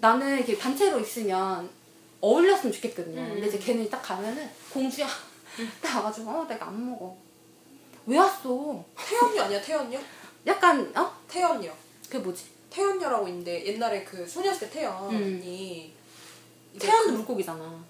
나는 0.00 0.38
이렇게 0.38 0.58
단체로 0.58 0.98
있으면 0.98 1.68
어울렸으면 2.20 2.72
좋겠거든요. 2.72 3.20
음. 3.20 3.28
근데 3.34 3.46
이제 3.48 3.58
걔는 3.58 3.88
딱 3.90 4.00
가면은 4.02 4.48
공주야 4.72 5.06
딱 5.80 5.96
와가지고 5.98 6.30
어 6.30 6.44
내가 6.46 6.66
안 6.68 6.90
먹어 6.90 7.16
왜 8.06 8.18
왔어? 8.18 8.84
태연녀 8.96 9.42
아니야 9.44 9.60
태연녀? 9.60 9.98
약간 10.46 10.92
어 10.96 11.12
태연녀. 11.28 11.70
그게 12.04 12.18
뭐지? 12.18 12.44
태연녀라고 12.70 13.28
있는데 13.28 13.66
옛날에 13.66 14.02
그 14.04 14.26
소녀시대 14.26 14.70
태연이 14.70 15.92
이제 16.74 16.86
태연도 16.86 17.06
그- 17.12 17.16
물고기잖아. 17.18 17.84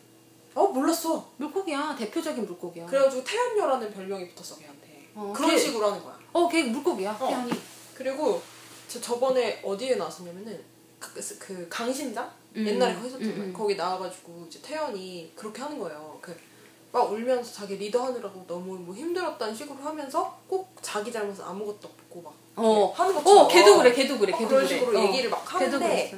어 0.54 0.66
몰랐어. 0.68 1.30
물고기야 1.36 1.94
대표적인 1.96 2.44
물고기야. 2.46 2.86
그래가지고 2.86 3.22
태연녀라는 3.24 3.92
별명이 3.92 4.28
붙었어 4.30 4.56
걔한테. 4.58 5.08
어, 5.14 5.32
그런 5.34 5.50
걔- 5.50 5.58
식으로 5.58 5.86
하는 5.90 6.02
거야. 6.02 6.18
어, 6.32 6.48
걔 6.48 6.64
물고기야 6.64 7.12
어. 7.12 7.26
태연이. 7.28 7.52
그리고 7.94 8.42
저 8.88 9.00
저번에 9.00 9.60
어디에 9.64 9.96
나왔었냐면은 9.96 10.60
그, 10.98 11.20
그 11.38 11.66
강심장 11.68 12.24
음. 12.24 12.47
옛날에 12.66 12.94
거기 12.94 13.06
있었던 13.08 13.26
음. 13.28 13.40
음. 13.40 13.52
거기 13.52 13.76
나와가지고 13.76 14.46
이제 14.48 14.60
태연이 14.62 15.32
그렇게 15.36 15.62
하는 15.62 15.78
거예요. 15.78 16.18
그 16.20 16.48
막 16.90 17.10
울면서 17.12 17.52
자기 17.52 17.76
리더 17.76 18.06
하느라고 18.06 18.44
너무 18.46 18.74
뭐 18.78 18.94
힘들었다는 18.94 19.54
식으로 19.54 19.76
하면서 19.78 20.38
꼭 20.46 20.74
자기 20.80 21.12
잘못은 21.12 21.44
아무것도 21.44 21.86
없고 21.88 22.22
막 22.22 22.34
어. 22.56 22.92
하는 22.96 23.14
것처럼 23.14 23.44
어, 23.44 23.48
걔도 23.48 23.78
그래, 23.78 23.92
걔도 23.92 24.18
그래, 24.18 24.32
어, 24.32 24.36
걔도 24.38 24.48
그런 24.48 24.66
그래. 24.66 24.78
식으로 24.78 24.98
어. 24.98 25.02
얘기를 25.04 25.30
막 25.30 25.44
걔도 25.44 25.76
하는데 25.76 26.10
그랬어. 26.10 26.16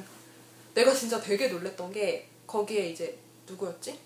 내가 0.73 0.93
진짜 0.93 1.21
되게 1.21 1.49
놀랬던 1.49 1.91
게 1.91 2.27
거기에 2.47 2.89
이제 2.89 3.17
누구였지? 3.47 3.99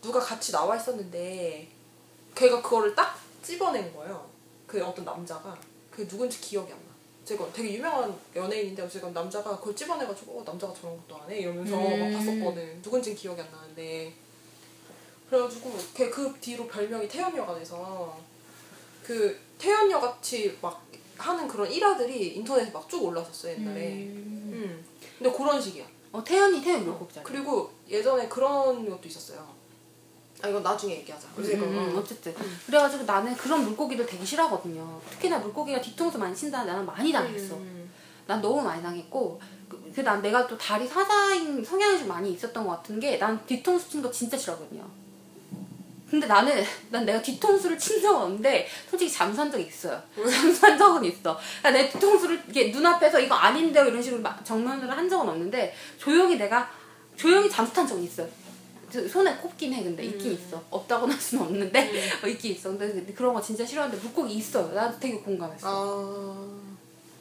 누가 0.00 0.18
같이 0.18 0.50
나와 0.50 0.76
있었는데 0.76 1.68
걔가 2.34 2.60
그거를 2.60 2.94
딱 2.94 3.16
찝어낸 3.42 3.94
거예요. 3.94 4.28
그 4.66 4.84
어떤 4.84 5.04
남자가 5.04 5.56
그 5.90 6.06
누군지 6.08 6.40
기억이 6.40 6.72
안 6.72 6.78
나. 6.78 6.91
제가 7.24 7.52
되게 7.52 7.74
유명한 7.74 8.14
연예인인데 8.34 8.82
어쨌건 8.82 9.12
남자가 9.12 9.56
그걸 9.58 9.74
찝어내가지고 9.76 10.40
어, 10.40 10.44
남자가 10.44 10.72
저런 10.74 10.96
것도 11.06 11.22
안 11.22 11.30
해? 11.30 11.38
이러면서 11.40 11.76
음. 11.76 12.00
막 12.00 12.18
봤었거든. 12.18 12.80
누군지는 12.82 13.16
기억이 13.16 13.40
안 13.40 13.50
나는데 13.50 14.12
그래가지고 15.30 15.72
걔 15.94 16.10
그 16.10 16.34
뒤로 16.40 16.66
별명이 16.66 17.08
태연녀가 17.08 17.54
돼서 17.58 18.18
그 19.02 19.38
태연녀 19.58 19.98
같이 20.00 20.56
막 20.60 20.84
하는 21.16 21.46
그런 21.46 21.70
일화들이 21.70 22.34
인터넷에 22.34 22.70
막 22.72 22.88
쭉 22.88 23.04
올랐었어 23.04 23.50
옛날에. 23.50 23.92
음. 23.92 24.50
음. 24.52 24.84
근데 25.18 25.36
그런 25.36 25.60
식이야. 25.60 25.86
어, 26.12 26.22
태연이 26.24 26.60
태연 26.60 26.84
물고기잖아. 26.84 27.24
그리고 27.26 27.70
예전에 27.88 28.28
그런 28.28 28.88
것도 28.90 29.08
있었어요. 29.08 29.46
아 30.42 30.48
이건 30.48 30.62
나중에 30.62 30.96
얘기하자. 30.96 31.28
그래서 31.36 31.52
이거 31.52 31.64
음, 31.66 31.78
음, 31.78 31.96
어. 31.96 32.00
어쨌든 32.00 32.34
그래가지고 32.66 33.04
나는 33.04 33.34
그런 33.36 33.62
물고기들 33.64 34.04
되게 34.06 34.24
싫어하거든요. 34.24 35.00
특히나 35.10 35.38
물고기가 35.38 35.80
뒤통수 35.80 36.18
많이 36.18 36.34
친다 36.34 36.64
나는 36.64 36.84
많이 36.84 37.12
당했어. 37.12 37.54
음. 37.56 37.90
난 38.26 38.40
너무 38.40 38.60
많이 38.62 38.82
당했고 38.82 39.40
그난 39.94 40.20
내가 40.22 40.46
또 40.46 40.56
다리 40.58 40.86
사자인 40.86 41.64
성향이 41.64 41.98
좀 41.98 42.08
많이 42.08 42.32
있었던 42.32 42.64
것 42.66 42.72
같은 42.76 42.98
게 43.00 43.18
난 43.18 43.38
뒤통수 43.46 43.88
친 43.90 44.02
거 44.02 44.10
진짜 44.10 44.36
싫어하거든요. 44.36 44.82
근데 46.10 46.26
나는 46.26 46.62
난 46.90 47.06
내가 47.06 47.22
뒤통수를 47.22 47.78
친 47.78 48.02
적은 48.02 48.20
없는데 48.22 48.68
솔직히 48.90 49.10
잠수한 49.10 49.50
적이 49.50 49.64
있어요. 49.64 50.00
잠수한 50.16 50.76
적은 50.76 51.04
있어. 51.04 51.38
그러니까 51.60 51.70
내 51.70 51.88
뒤통수를 51.88 52.42
이게 52.48 52.70
눈앞에서 52.70 53.18
이거 53.20 53.34
아닌데요 53.34 53.84
이런 53.86 54.02
식으로 54.02 54.20
막 54.20 54.44
정면으로 54.44 54.90
한 54.92 55.08
적은 55.08 55.28
없는데 55.28 55.74
조용히 55.98 56.36
내가 56.36 56.68
조용히 57.16 57.48
잠수 57.48 57.72
탄 57.72 57.86
적은 57.86 58.02
있어요. 58.02 58.28
저 58.92 59.08
손에 59.08 59.36
꼽긴 59.38 59.72
해 59.72 59.82
근데 59.82 60.04
있긴 60.04 60.32
있어. 60.32 60.62
없다고는 60.70 61.14
할 61.14 61.20
수는 61.20 61.44
없는데 61.44 61.90
어, 62.22 62.26
있긴 62.26 62.52
있어. 62.52 62.68
근데, 62.70 62.88
근데 62.92 63.12
그런 63.14 63.32
거 63.34 63.40
진짜 63.40 63.64
싫어하는데 63.64 64.00
물고기 64.02 64.34
있어요. 64.34 64.72
나 64.74 64.90
되게 64.98 65.18
공감했어. 65.18 65.66
아. 65.66 66.62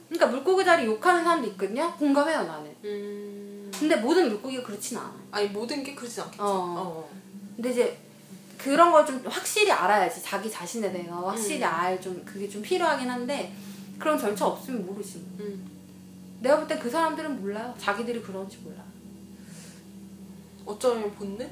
그러니까 0.10 0.28
물고기 0.28 0.66
자리 0.66 0.86
욕하는 0.86 1.24
사람도 1.24 1.48
있거든요. 1.52 1.96
공감해요 1.98 2.44
나는. 2.44 2.76
음. 2.84 3.72
근데 3.78 3.96
모든 3.96 4.28
물고기가 4.30 4.64
그렇진 4.64 4.98
않아. 4.98 5.14
아니 5.32 5.48
모든 5.48 5.82
게 5.84 5.96
그러진 5.96 6.24
않겠죠. 6.24 6.44
어. 6.44 6.48
어. 6.78 7.10
근데 7.56 7.70
이제 7.72 7.98
그런 8.58 8.92
걸 8.92 9.06
좀 9.06 9.24
확실히 9.26 9.72
알아야지 9.72 10.22
자기 10.22 10.52
자신에 10.52 10.92
대해서 10.92 11.14
확실히 11.28 11.64
음. 11.64 11.68
알좀 11.70 12.24
그게 12.26 12.48
좀 12.50 12.62
필요하긴 12.62 13.10
한데 13.10 13.54
그런 13.98 14.20
절차 14.20 14.46
없으면 14.48 14.86
모르지. 14.86 15.16
음. 15.40 15.68
내가 16.42 16.58
볼 16.58 16.68
때 16.68 16.78
그 16.78 16.90
사람들은 16.90 17.40
몰라요. 17.42 17.74
자기들이 17.80 18.22
그런지 18.22 18.58
몰라. 18.58 18.84
어쩌면 20.66 21.12
본능? 21.16 21.50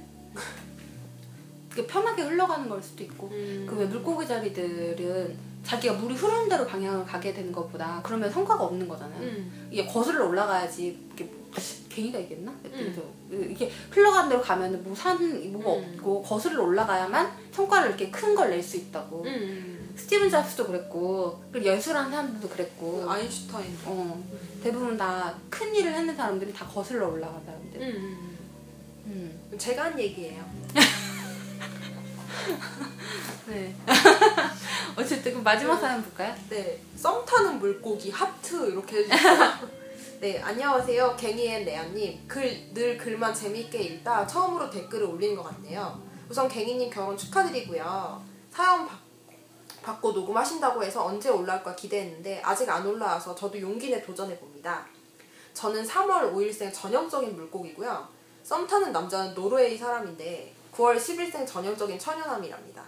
편하게 1.88 2.24
흘러가는 2.24 2.68
걸 2.68 2.82
수도 2.82 3.04
있고 3.04 3.30
음. 3.32 3.66
그왜 3.70 3.86
물고기 3.86 4.28
자리들은 4.28 5.50
자기가 5.64 5.94
물이 5.94 6.16
흐르는 6.16 6.50
대로 6.50 6.66
방향을 6.66 7.06
가게 7.06 7.34
되는 7.34 7.52
것보다 7.52 8.02
그러면 8.04 8.30
성과가 8.32 8.64
없는 8.66 8.88
거잖아요. 8.88 9.22
음. 9.22 9.68
이게 9.72 9.86
거슬러 9.86 10.28
올라가야지 10.28 10.98
이게 11.14 11.24
뭐- 11.26 11.40
갱이가 11.90 12.20
있겠나? 12.20 12.52
음. 12.66 13.48
이게 13.52 13.72
흘러가는 13.92 14.30
대로 14.30 14.42
가면 14.42 14.84
뭐산 14.84 15.18
뭐가 15.54 15.74
음. 15.80 15.94
없고 15.96 16.22
거슬러 16.24 16.64
올라가야만 16.64 17.30
성과를 17.52 17.90
이렇게 17.90 18.10
큰 18.12 18.36
걸 18.36 18.50
낼 18.50 18.62
수 18.64 18.78
있다고. 18.78 19.24
음. 19.26 19.94
스티븐 19.96 20.30
잡스도 20.30 20.66
그랬고 20.68 21.42
그리고 21.52 21.68
예술하는 21.70 22.10
사람들도 22.10 22.48
그랬고 22.50 23.06
아인슈타인. 23.10 23.78
어, 23.86 24.24
대부분 24.64 24.98
다 24.98 25.34
큰 25.50 25.76
일을 25.76 25.94
했는 25.94 26.16
사람들이 26.16 26.54
다 26.54 26.66
거슬러 26.66 27.08
올라간 27.10 27.42
사람들. 27.46 27.82
음. 29.06 29.50
음. 29.52 29.58
제가 29.58 29.86
한 29.86 30.00
얘기예요. 30.00 30.44
네. 33.48 33.76
어쨌든 34.96 35.32
그럼 35.32 35.44
마지막 35.44 35.80
사연 35.80 36.04
볼까요? 36.04 36.36
네, 36.50 36.82
썸 36.96 37.26
타는 37.26 37.60
물고기 37.60 38.12
하트 38.12 38.72
이렇게 38.72 38.98
해주세요. 38.98 39.70
네, 40.20 40.40
안녕하세요. 40.42 41.16
갱이앤 41.16 41.66
레아님. 41.66 42.28
글, 42.28 42.74
늘 42.74 42.98
글만 42.98 43.34
재밌게 43.34 43.80
읽다 43.80 44.28
처음으로 44.28 44.70
댓글을 44.70 45.06
올리는 45.06 45.36
것 45.36 45.44
같네요. 45.44 46.02
우선 46.30 46.48
갱이님 46.48 46.90
결혼 46.90 47.18
축하드리고요. 47.18 48.22
사연 48.52 48.86
받, 48.86 49.00
받고 49.82 50.12
녹음하신다고 50.12 50.84
해서 50.84 51.06
언제 51.06 51.30
올라올까 51.30 51.76
기대했는데 51.76 52.42
아직 52.44 52.70
안 52.70 52.86
올라와서 52.86 53.34
저도 53.34 53.60
용기 53.62 53.90
내 53.90 54.02
도전해봅니다. 54.02 54.86
저는 55.54 55.86
3월 55.86 56.34
5일생 56.34 56.74
전형적인 56.74 57.36
물고기고요. 57.36 58.19
썸 58.50 58.66
타는 58.66 58.92
남자는 58.92 59.36
노르웨이 59.36 59.78
사람인데 59.78 60.52
9월 60.74 60.98
10일생 60.98 61.46
전형적인 61.46 62.00
처녀남이랍니다. 62.00 62.84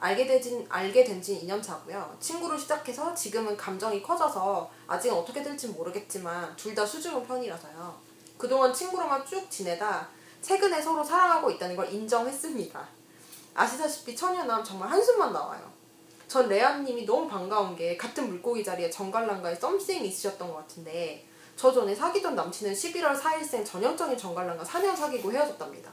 알게 0.00 0.26
되진 0.26 0.66
알게 0.68 1.04
된 1.04 1.22
지 1.22 1.40
2년 1.46 1.62
차고요. 1.62 2.16
친구로 2.18 2.58
시작해서 2.58 3.14
지금은 3.14 3.56
감정이 3.56 4.02
커져서 4.02 4.68
아직은 4.88 5.16
어떻게 5.16 5.40
될지 5.40 5.68
모르겠지만 5.68 6.56
둘 6.56 6.74
다 6.74 6.84
수줍은 6.84 7.28
편이라서요. 7.28 7.96
그동안 8.36 8.74
친구로만 8.74 9.24
쭉 9.24 9.48
지내다 9.48 10.08
최근에 10.42 10.82
서로 10.82 11.04
사랑하고 11.04 11.48
있다는 11.52 11.76
걸 11.76 11.92
인정했습니다. 11.92 12.88
아시다시피 13.54 14.16
처녀남 14.16 14.64
정말 14.64 14.90
한숨만 14.90 15.32
나와요. 15.32 15.62
전 16.26 16.48
레아님이 16.48 17.06
너무 17.06 17.28
반가운 17.28 17.76
게 17.76 17.96
같은 17.96 18.28
물고기 18.28 18.64
자리에 18.64 18.90
정갈랑과의 18.90 19.54
썸씽이 19.54 20.08
있으셨던 20.08 20.48
것 20.48 20.56
같은데 20.56 21.24
저 21.56 21.72
전에 21.72 21.94
사귀던 21.94 22.34
남친은 22.34 22.72
11월 22.72 23.18
4일생 23.18 23.64
전형적인 23.64 24.18
정갈랑과 24.18 24.64
4년 24.64 24.96
사귀고 24.96 25.32
헤어졌답니다. 25.32 25.90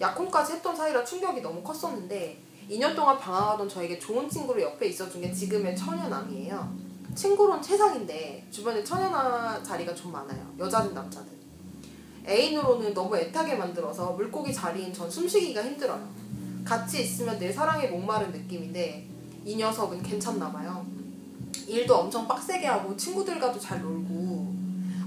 약혼까지 0.00 0.54
했던 0.54 0.74
사이라 0.74 1.04
충격이 1.04 1.42
너무 1.42 1.62
컸었는데 1.62 2.38
2년 2.70 2.96
동안 2.96 3.18
방황하던 3.18 3.68
저에게 3.68 3.98
좋은 3.98 4.28
친구로 4.28 4.62
옆에 4.62 4.86
있어준 4.86 5.20
게 5.20 5.32
지금의 5.32 5.76
처녀남이에요. 5.76 6.90
친구론 7.14 7.60
최상인데 7.60 8.46
주변에 8.50 8.82
처녀남 8.82 9.62
자리가 9.62 9.94
좀 9.94 10.12
많아요. 10.12 10.54
여자든 10.58 10.94
남자든. 10.94 11.28
애인으로는 12.26 12.94
너무 12.94 13.16
애타게 13.16 13.56
만들어서 13.56 14.12
물고기 14.12 14.54
자리인 14.54 14.92
전 14.92 15.10
숨쉬기가 15.10 15.62
힘들어요. 15.62 16.08
같이 16.64 17.02
있으면 17.02 17.38
내 17.38 17.52
사랑에 17.52 17.88
목마른 17.88 18.30
느낌인데 18.30 19.08
이 19.44 19.56
녀석은 19.56 20.02
괜찮나 20.02 20.52
봐요. 20.52 20.86
일도 21.66 21.94
엄청 21.94 22.26
빡세게 22.28 22.66
하고 22.66 22.96
친구들과도 22.96 23.58
잘 23.58 23.80
놀고 23.80 24.39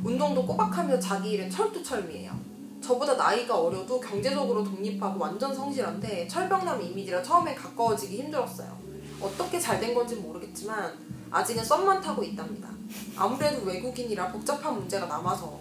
운동도 0.03 0.45
꼬박하며 0.45 0.99
자기 0.99 1.31
일은 1.31 1.49
철두철미해요. 1.49 2.33
저보다 2.81 3.13
나이가 3.15 3.57
어려도 3.57 3.99
경제적으로 3.99 4.63
독립하고 4.63 5.17
완전 5.19 5.55
성실한데 5.55 6.27
철벽남 6.27 6.81
이미지라 6.81 7.23
처음에 7.23 7.55
가까워지기 7.55 8.17
힘들었어요. 8.23 8.77
어떻게 9.21 9.57
잘 9.59 9.79
된 9.79 9.93
건지 9.93 10.15
모르겠지만 10.17 10.93
아직은 11.31 11.63
썸만 11.63 12.01
타고 12.01 12.21
있답니다. 12.23 12.69
아무래도 13.15 13.65
외국인이라 13.65 14.31
복잡한 14.33 14.75
문제가 14.75 15.05
남아서 15.05 15.59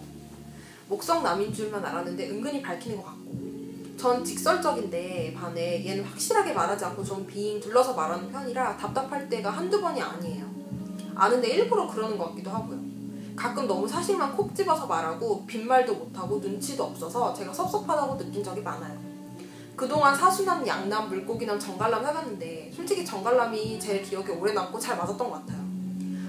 목성남인 0.88 1.52
줄만 1.54 1.84
알았는데 1.84 2.28
은근히 2.30 2.60
밝히는 2.60 2.96
것 2.96 3.04
같고 3.04 3.32
전 3.96 4.24
직설적인데 4.24 5.32
반해 5.38 5.86
얘는 5.86 6.02
확실하게 6.04 6.52
말하지 6.52 6.84
않고 6.86 7.04
좀 7.04 7.24
빙 7.24 7.60
둘러서 7.60 7.94
말하는 7.94 8.32
편이라 8.32 8.76
답답할 8.76 9.28
때가 9.28 9.50
한두 9.50 9.80
번이 9.80 10.02
아니에요. 10.02 10.44
아는데 11.14 11.48
일부러 11.48 11.86
그러는 11.86 12.18
것 12.18 12.30
같기도 12.30 12.50
하고요. 12.50 12.81
가끔 13.36 13.66
너무 13.66 13.88
사실만 13.88 14.36
콕 14.36 14.54
집어서 14.54 14.86
말하고 14.86 15.44
빈말도 15.46 15.94
못하고 15.94 16.38
눈치도 16.38 16.84
없어서 16.84 17.32
제가 17.34 17.52
섭섭하다고 17.52 18.18
느낀 18.18 18.42
적이 18.42 18.60
많아요. 18.60 18.96
그동안 19.74 20.14
사수남, 20.14 20.66
양남, 20.66 21.08
물고기남, 21.08 21.58
정갈남 21.58 22.04
해봤는데 22.04 22.70
솔직히 22.74 23.04
정갈남이 23.04 23.80
제 23.80 24.00
기억에 24.00 24.28
오래 24.30 24.52
남고 24.52 24.78
잘 24.78 24.96
맞았던 24.96 25.30
것 25.30 25.40
같아요. 25.40 25.62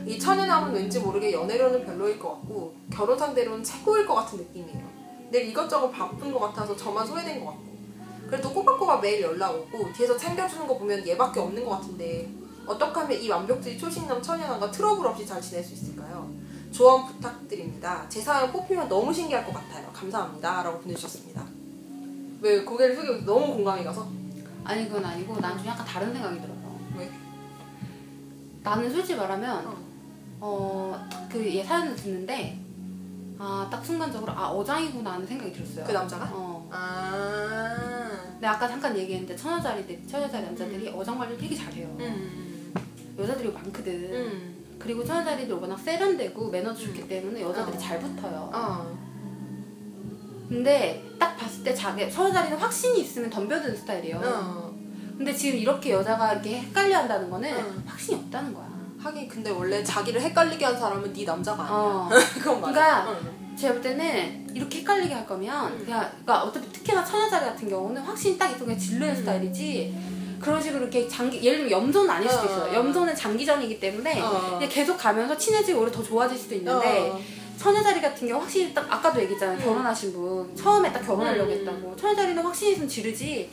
이 0.05 0.17
처녀남은 0.19 0.73
왠지 0.73 0.99
모르게 0.99 1.31
연애로는 1.31 1.85
별로일 1.85 2.19
것 2.19 2.29
같고 2.29 2.73
결혼 2.91 3.17
상대로는 3.17 3.63
최고일 3.63 4.05
것 4.05 4.15
같은 4.15 4.39
느낌이에요. 4.39 4.83
늘 5.31 5.47
이것저것 5.47 5.89
바쁜 5.91 6.31
것 6.31 6.39
같아서 6.39 6.75
저만 6.75 7.05
소외된 7.05 7.43
것 7.43 7.51
같고 7.51 7.73
그래도 8.27 8.51
꼬박꼬박 8.51 9.01
매일 9.01 9.21
연락 9.21 9.55
오고 9.55 9.91
뒤에서 9.93 10.17
챙겨주는 10.17 10.67
거 10.67 10.77
보면 10.77 11.05
얘밖에 11.07 11.39
없는 11.39 11.63
것 11.63 11.71
같은데 11.71 12.29
어떻게 12.65 12.99
하면 12.99 13.21
이 13.21 13.29
완벽주의 13.29 13.77
초신남 13.77 14.21
처녀남과 14.21 14.71
트러블 14.71 15.05
없이 15.05 15.25
잘 15.25 15.41
지낼 15.41 15.63
수 15.63 15.73
있을까요? 15.73 16.29
조언 16.73 17.05
부탁드립니다. 17.05 18.05
제 18.09 18.19
사연 18.19 18.51
뽑히면 18.51 18.89
너무 18.89 19.13
신기할 19.13 19.45
것 19.45 19.53
같아요. 19.53 19.87
감사합니다. 19.93 20.63
라고 20.63 20.79
보내주셨습니다. 20.79 21.45
왜 22.41 22.63
고개를 22.63 22.95
숙이고 22.95 23.25
너무 23.25 23.53
공감이 23.53 23.83
가서? 23.83 24.07
아니 24.65 24.87
그건 24.87 25.05
아니고 25.05 25.39
난 25.39 25.57
좀 25.57 25.67
약간 25.67 25.85
다른 25.85 26.11
생각이 26.13 26.35
들어서 26.41 26.53
왜? 26.97 27.09
나는 28.63 28.89
솔직히 28.91 29.15
말하면 29.19 29.67
어. 29.67 31.07
어그 31.29 31.55
얘 31.55 31.63
사연을 31.63 31.95
듣는데 31.95 32.59
아 33.39 33.67
딱 33.71 33.85
순간적으로 33.85 34.31
아 34.31 34.49
어장이구나 34.49 35.13
하는 35.13 35.27
생각이 35.27 35.51
들었어요. 35.53 35.85
그 35.85 35.91
남자가? 35.91 36.29
어. 36.33 36.67
아. 36.71 38.09
근데 38.33 38.47
아까 38.47 38.67
잠깐 38.67 38.97
얘기했는데 38.97 39.35
처녀자리들 39.35 40.07
처녀자리 40.07 40.43
남자들이 40.45 40.89
어장 40.89 41.17
관리를 41.17 41.39
되게 41.39 41.55
잘해요. 41.55 41.87
음. 41.99 42.73
여자들이 43.19 43.51
많거든. 43.51 43.93
음. 44.13 44.52
그리고 44.83 45.03
처녀자리들 45.03 45.55
워낙 45.55 45.77
세련되고 45.77 46.49
매너도 46.49 46.77
좋기 46.77 47.07
때문에 47.07 47.41
여자들이 47.41 47.77
어. 47.77 47.79
잘 47.79 47.99
붙어요. 47.99 48.49
어. 48.53 48.97
근데 50.49 51.01
딱 51.17 51.37
봤을 51.37 51.63
때 51.63 51.73
자기 51.73 52.11
처녀자리는 52.11 52.57
확신이 52.57 52.99
있으면 53.01 53.29
덤벼드는 53.29 53.75
스타일이에요. 53.77 54.21
어. 54.23 54.73
근데 55.17 55.33
지금 55.33 55.57
이렇게 55.57 55.91
여자가 55.91 56.33
이렇게 56.33 56.59
헷갈려 56.59 56.97
한다는 56.97 57.29
거는 57.29 57.49
응. 57.49 57.83
확신이 57.85 58.19
없다는 58.19 58.53
거야. 58.53 58.67
하긴 58.99 59.27
근데 59.27 59.49
원래 59.49 59.83
자기를 59.83 60.19
헷갈리게 60.21 60.65
한 60.65 60.77
사람은 60.77 61.13
네 61.13 61.23
남자가 61.23 61.63
아니야. 61.63 61.75
어. 61.75 62.09
그건 62.35 62.61
맞아. 62.61 63.05
그러니까 63.05 63.11
응. 63.21 63.55
제가 63.55 63.73
볼 63.73 63.81
때는 63.81 64.49
이렇게 64.53 64.79
헷갈리게 64.79 65.13
할 65.13 65.25
거면 65.25 65.73
음. 65.73 65.77
그냥 65.79 66.01
그러니까 66.09 66.43
어차피 66.43 66.71
특히나 66.71 67.05
처녀자리 67.05 67.45
같은 67.45 67.69
경우는 67.69 68.01
확신이 68.01 68.37
딱 68.37 68.57
그냥 68.57 68.77
질르는 68.77 69.09
음. 69.09 69.15
스타일이지 69.15 69.95
그런 70.43 70.61
식으로 70.61 70.83
이렇게 70.83 71.07
장기 71.07 71.41
예를 71.43 71.59
들면 71.59 71.71
염전은 71.71 72.09
아닐 72.09 72.29
수도 72.29 72.41
어. 72.41 72.45
있어요. 72.45 72.73
염전은 72.73 73.15
장기전이기 73.15 73.79
때문에 73.79 74.21
어. 74.21 74.59
계속 74.69 74.97
가면서 74.97 75.37
친해지고 75.37 75.79
오히려 75.79 75.91
더 75.91 76.03
좋아질 76.03 76.37
수도 76.37 76.55
있는데 76.55 77.09
어. 77.09 77.19
처녀자리 77.57 78.01
같은 78.01 78.27
경우 78.27 78.41
확실히 78.41 78.73
딱 78.73 78.91
아까도 78.91 79.21
얘기했잖아요. 79.21 79.57
음. 79.57 79.63
결혼하신 79.63 80.13
분 80.13 80.55
처음에 80.55 80.91
딱 80.91 80.99
결혼하려고 81.05 81.51
음. 81.51 81.57
했다고 81.59 81.95
처녀자리는 81.95 82.43
확신이 82.43 82.71
있으면 82.73 82.89
지르지 82.89 83.49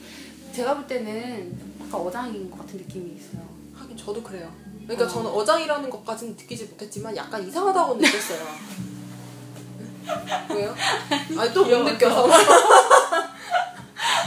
제가 0.52 0.74
볼 0.74 0.86
때는 0.86 1.56
약간 1.80 2.00
어장인 2.00 2.50
것 2.50 2.58
같은 2.58 2.78
느낌이 2.78 3.16
있어요. 3.16 3.42
하긴 3.76 3.96
저도 3.96 4.22
그래요. 4.22 4.50
그러니까 4.84 5.06
어. 5.06 5.08
저는 5.08 5.30
어장이라는 5.30 5.88
것까지는 5.88 6.34
느끼지 6.36 6.64
못했지만 6.64 7.16
약간 7.16 7.46
이상하다고 7.46 7.94
느꼈어요. 7.94 8.46
왜요? 10.50 10.74
아니 11.38 11.54
또 11.54 11.64
못. 11.64 11.78
느껴서. 11.84 12.26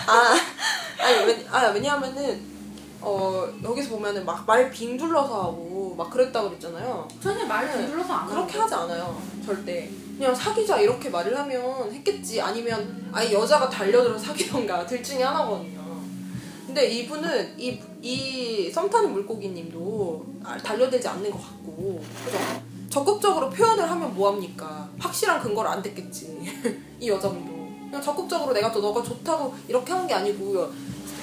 아, 0.05 0.35
아니 0.99 1.25
왜, 1.25 1.45
아 1.51 1.67
왜냐하면은 1.69 2.52
어 3.05 3.47
여기서 3.63 3.89
보면은 3.89 4.25
막 4.25 4.45
말 4.47 4.71
빙 4.71 4.97
둘러서 4.97 5.43
하고 5.43 5.93
막 5.97 6.09
그랬다 6.09 6.41
그랬잖아요. 6.43 7.07
전혀 7.21 7.45
말을 7.45 7.67
네. 7.81 7.87
눌러서 7.87 8.13
안 8.13 8.27
그렇게. 8.27 8.57
하지 8.57 8.73
않아요. 8.75 9.21
절대. 9.45 9.89
그냥 10.17 10.33
사귀자 10.33 10.79
이렇게 10.79 11.09
말을 11.09 11.37
하면 11.37 11.91
했겠지. 11.91 12.39
아니면 12.41 13.09
아예 13.11 13.31
여자가 13.33 13.69
달려들어 13.69 14.17
사귀던가 14.17 14.85
둘 14.85 15.03
중에 15.03 15.23
하나거든요. 15.23 15.81
근데 16.65 16.87
이분은 16.87 17.59
이, 17.59 17.79
이 18.01 18.71
썸타는 18.71 19.11
물고기님도 19.13 20.25
아, 20.43 20.57
달려들지 20.57 21.07
않는 21.07 21.29
것 21.29 21.37
같고 21.39 22.01
그죠? 22.25 22.37
적극적으로 22.89 23.49
표현을 23.49 23.89
하면 23.89 24.13
뭐합니까? 24.15 24.89
확실한 24.99 25.41
근거를 25.41 25.69
안 25.69 25.81
댔겠지. 25.81 26.39
이 26.99 27.09
여자분도. 27.09 27.51
그냥 27.85 28.01
적극적으로 28.01 28.53
내가 28.53 28.71
또 28.71 28.81
너가 28.81 29.03
좋다고 29.03 29.53
이렇게 29.67 29.91
한 29.91 30.07
게 30.07 30.13
아니고 30.13 30.71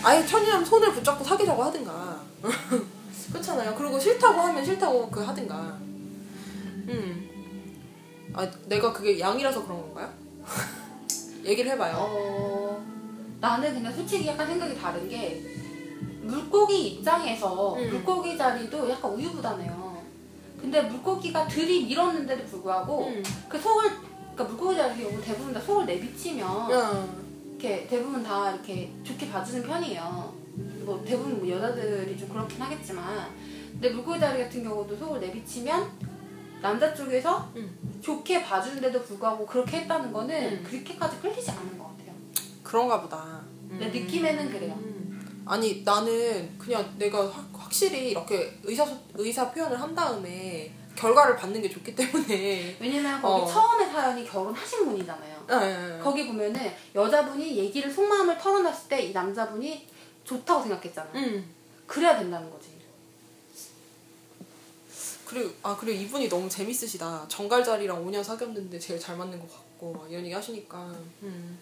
아예 0.02 0.24
천이랑 0.24 0.64
손을 0.64 0.92
붙잡고 0.92 1.22
사귀자고 1.22 1.62
하든가. 1.64 2.20
그렇잖아요. 3.32 3.74
그리고 3.74 3.98
싫다고 3.98 4.40
하면 4.40 4.64
싫다고 4.64 5.10
그 5.10 5.22
하든가. 5.22 5.78
음. 6.88 7.30
아, 8.32 8.48
내가 8.66 8.92
그게 8.92 9.18
양이라서 9.20 9.62
그런 9.64 9.80
건가요? 9.80 10.10
얘기를 11.44 11.70
해봐요. 11.72 11.94
어, 11.98 12.84
나는 13.40 13.74
그냥 13.74 13.92
솔직히 13.92 14.26
약간 14.26 14.46
생각이 14.46 14.74
다른 14.78 15.08
게 15.08 15.42
물고기 16.22 16.88
입장에서 16.88 17.74
음. 17.74 17.90
물고기 17.90 18.36
자리도 18.36 18.90
약간 18.90 19.12
우유부단해요. 19.12 20.02
근데 20.60 20.82
물고기가 20.82 21.48
들이 21.48 21.84
밀었는데도 21.84 22.44
불구하고 22.46 23.06
음. 23.06 23.22
그 23.48 23.58
속을 23.58 23.90
그러니까 24.34 24.44
물고기 24.44 24.76
자리 24.76 25.02
경우 25.02 25.20
대부분 25.22 25.52
다 25.52 25.60
속을 25.60 25.86
내비치면 25.86 26.70
야. 26.70 27.08
이렇게 27.60 27.86
대부분 27.86 28.22
다 28.22 28.50
이렇게 28.50 28.90
좋게 29.04 29.30
봐주는 29.30 29.62
편이에요. 29.62 30.34
뭐 30.84 31.02
대부분 31.06 31.38
뭐 31.40 31.48
여자들이 31.48 32.16
좀 32.18 32.30
그렇긴 32.30 32.60
하겠지만 32.62 33.28
근데 33.72 33.90
물고기 33.90 34.18
자리 34.18 34.42
같은 34.42 34.64
경우도 34.64 34.96
속을 34.96 35.20
내비치면 35.20 35.90
남자 36.62 36.94
쪽에서 36.94 37.50
음. 37.56 38.00
좋게 38.02 38.42
봐주는데도 38.42 39.02
불구하고 39.02 39.46
그렇게 39.46 39.78
했다는 39.78 40.10
거는 40.10 40.34
음. 40.58 40.64
그렇게까지 40.66 41.20
끌리지 41.20 41.50
않은 41.50 41.78
것 41.78 41.84
같아요. 41.84 42.14
그런가 42.62 43.02
보다. 43.02 43.42
내 43.68 43.88
느낌에는 43.88 44.50
그래요. 44.50 44.72
음. 44.80 45.44
아니 45.46 45.82
나는 45.84 46.56
그냥 46.58 46.94
내가 46.96 47.28
확, 47.28 47.46
확실히 47.52 48.10
이렇게 48.10 48.58
의사 48.64 48.86
소- 48.86 48.96
의사 49.14 49.50
표현을 49.50 49.78
한 49.78 49.94
다음에 49.94 50.72
결과를 50.96 51.36
받는 51.36 51.60
게 51.62 51.68
좋기 51.68 51.94
때문에. 51.94 52.76
왜냐면 52.80 53.20
거기 53.22 53.42
어. 53.42 53.46
처음에 53.46 53.86
사연이 53.86 54.26
결혼하신 54.26 54.86
분이잖아요. 54.86 55.39
예, 55.52 55.96
예. 55.98 56.02
거기 56.02 56.26
보면은 56.26 56.72
여자분이 56.94 57.56
얘기를 57.56 57.90
속마음을 57.90 58.38
털어놨을 58.38 58.88
때 58.88 59.00
이 59.08 59.12
남자분이 59.12 59.88
좋다고 60.24 60.62
생각했잖아요. 60.62 61.12
음. 61.14 61.54
그래야 61.86 62.18
된다는 62.18 62.50
거지. 62.50 62.68
그리고 65.26 65.50
아 65.62 65.76
그리고 65.78 66.02
이분이 66.02 66.28
너무 66.28 66.48
재밌으시다. 66.48 67.26
정갈자리랑 67.28 68.04
5년 68.04 68.22
사귀었는데 68.22 68.78
제일 68.78 68.98
잘 68.98 69.16
맞는 69.16 69.38
것 69.40 69.52
같고 69.52 69.92
막 69.92 70.10
이런 70.10 70.24
얘기 70.24 70.34
하시니까. 70.34 70.92
음. 71.22 71.58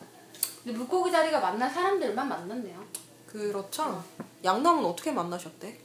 근데 0.65 0.77
물고기 0.77 1.11
자리가 1.13 1.39
만난 1.41 1.73
사람들만 1.73 2.29
만났네요. 2.29 2.83
그렇죠. 3.27 4.03
양남은 4.43 4.85
어떻게 4.85 5.13
만나셨대? 5.13 5.79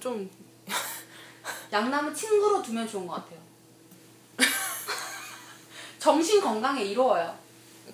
좀 0.00 0.30
양남은 1.72 2.14
친구로 2.14 2.62
두면 2.62 2.86
좋은 2.86 3.06
것 3.06 3.14
같아요. 3.14 3.38
정신 5.98 6.40
건강에 6.40 6.82
이로워요. 6.84 7.36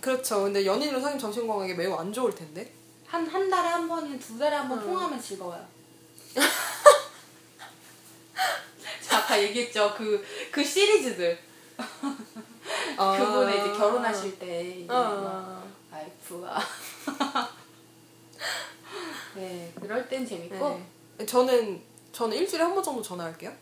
그렇죠. 0.00 0.42
근데 0.44 0.64
연인으로 0.66 1.00
사귄 1.00 1.18
정신 1.18 1.46
건강에 1.46 1.72
매우 1.74 1.94
안 1.94 2.12
좋을 2.12 2.34
텐데. 2.34 2.70
한, 3.06 3.26
한 3.26 3.48
달에 3.48 3.68
한 3.68 3.88
번이나 3.88 4.18
두 4.18 4.38
달에 4.38 4.56
한번 4.56 4.78
음. 4.78 4.84
통하면 4.86 5.20
즐거워요. 5.20 5.64
자, 9.00 9.18
아까 9.18 9.40
얘기했죠. 9.42 9.94
그, 9.96 10.24
그 10.50 10.62
시리즈들. 10.64 11.38
아. 12.96 13.16
그분의 13.18 13.58
이제 13.60 13.72
결혼하실 13.78 14.38
때. 14.38 14.62
이제 14.78 14.86
막 14.86 14.96
아. 14.96 15.62
와이프와. 15.92 16.60
네, 19.36 19.72
그럴 19.80 20.08
땐 20.08 20.26
재밌고. 20.26 20.80
네. 21.18 21.26
저는 21.26 21.80
저는 22.12 22.36
일주일에 22.36 22.62
한 22.64 22.74
번 22.74 22.82
정도 22.82 23.02
전화할게요. 23.02 23.52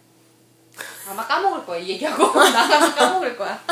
아마 1.08 1.26
까먹을 1.26 1.64
거야, 1.66 1.78
이 1.78 1.90
얘기하고. 1.90 2.24
나가서 2.38 2.94
까먹을 2.94 3.36
거야. 3.36 3.62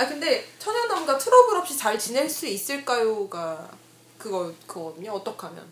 아 0.00 0.08
근데 0.08 0.46
처녀남과 0.58 1.18
트러블 1.18 1.58
없이 1.58 1.76
잘 1.76 1.98
지낼 1.98 2.26
수 2.26 2.46
있을까요가 2.46 3.70
그거 4.16 4.50
그거거든요. 4.66 5.12
어떻게 5.12 5.46
하면? 5.46 5.62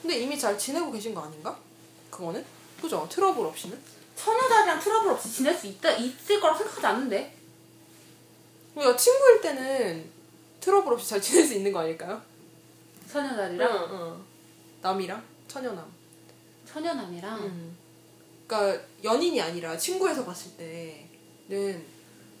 근데 0.00 0.18
이미 0.18 0.38
잘 0.38 0.58
지내고 0.58 0.90
계신 0.90 1.14
거 1.14 1.20
아닌가? 1.20 1.58
그거는 2.10 2.42
그죠? 2.80 3.06
트러블 3.10 3.44
없이는? 3.44 3.78
처녀자리랑 4.16 4.80
트러블 4.80 5.10
없이 5.10 5.30
지낼 5.30 5.54
수 5.54 5.66
있다, 5.66 5.90
있을 5.92 6.40
거라 6.40 6.56
생각하지 6.56 6.86
않는데. 6.86 7.36
그러니까 8.72 8.96
친구일 8.96 9.42
때는 9.42 10.10
트러블 10.60 10.94
없이 10.94 11.10
잘 11.10 11.20
지낼 11.20 11.46
수 11.46 11.52
있는 11.52 11.70
거 11.70 11.80
아닐까요? 11.80 12.22
처녀자리랑 13.12 13.88
응. 13.92 14.24
남이랑 14.80 15.22
처녀남. 15.48 15.84
처녀남이랑 16.66 17.40
음. 17.40 17.76
그러니까 18.46 18.82
연인이 19.04 19.38
아니라 19.38 19.76
친구에서 19.76 20.24
봤을 20.24 20.56
때는 20.56 21.91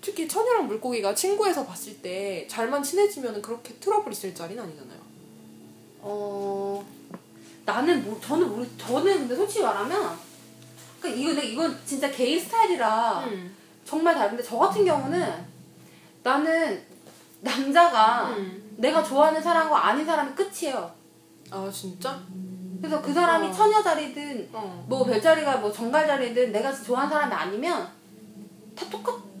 특히 0.02 0.26
천연랑 0.26 0.66
물고기가 0.66 1.14
친구에서 1.14 1.64
봤을 1.64 1.96
때 2.02 2.46
잘만 2.50 2.82
친해지면 2.82 3.40
그렇게 3.40 3.72
트러블 3.74 4.12
있을 4.12 4.34
자리는 4.34 4.60
아니잖아요. 4.60 4.98
어 6.00 6.84
나는 7.64 8.04
뭐 8.04 8.20
저는 8.20 8.48
모르 8.50 8.66
저는 8.76 9.20
근데 9.20 9.36
솔직히 9.36 9.62
말하면 9.62 10.18
그러니까 11.00 11.20
이거 11.20 11.32
근데 11.32 11.46
이건 11.46 11.78
진짜 11.86 12.10
개인 12.10 12.40
스타일이라 12.40 13.24
음. 13.26 13.54
정말 13.84 14.16
다른데 14.16 14.42
저 14.42 14.58
같은 14.58 14.84
경우는 14.84 15.46
나는 16.24 16.82
남자가 17.40 18.30
음. 18.30 18.74
내가 18.78 19.04
좋아하는 19.04 19.40
사람과 19.40 19.86
아닌 19.86 20.04
사람이 20.04 20.34
끝이에요. 20.34 20.92
아 21.50 21.70
진짜? 21.72 22.20
그래서 22.80 23.00
그 23.00 23.12
사람이 23.12 23.46
어. 23.46 23.52
처녀 23.52 23.80
자리든 23.80 24.48
어. 24.52 24.84
뭐 24.88 25.04
별자리가 25.04 25.58
뭐 25.58 25.70
정갈 25.70 26.08
자리든 26.08 26.50
내가 26.50 26.72
좋아하는 26.72 27.08
사람이 27.08 27.32
아니면 27.32 27.88
다 28.74 28.84
똑같은데 28.90 29.31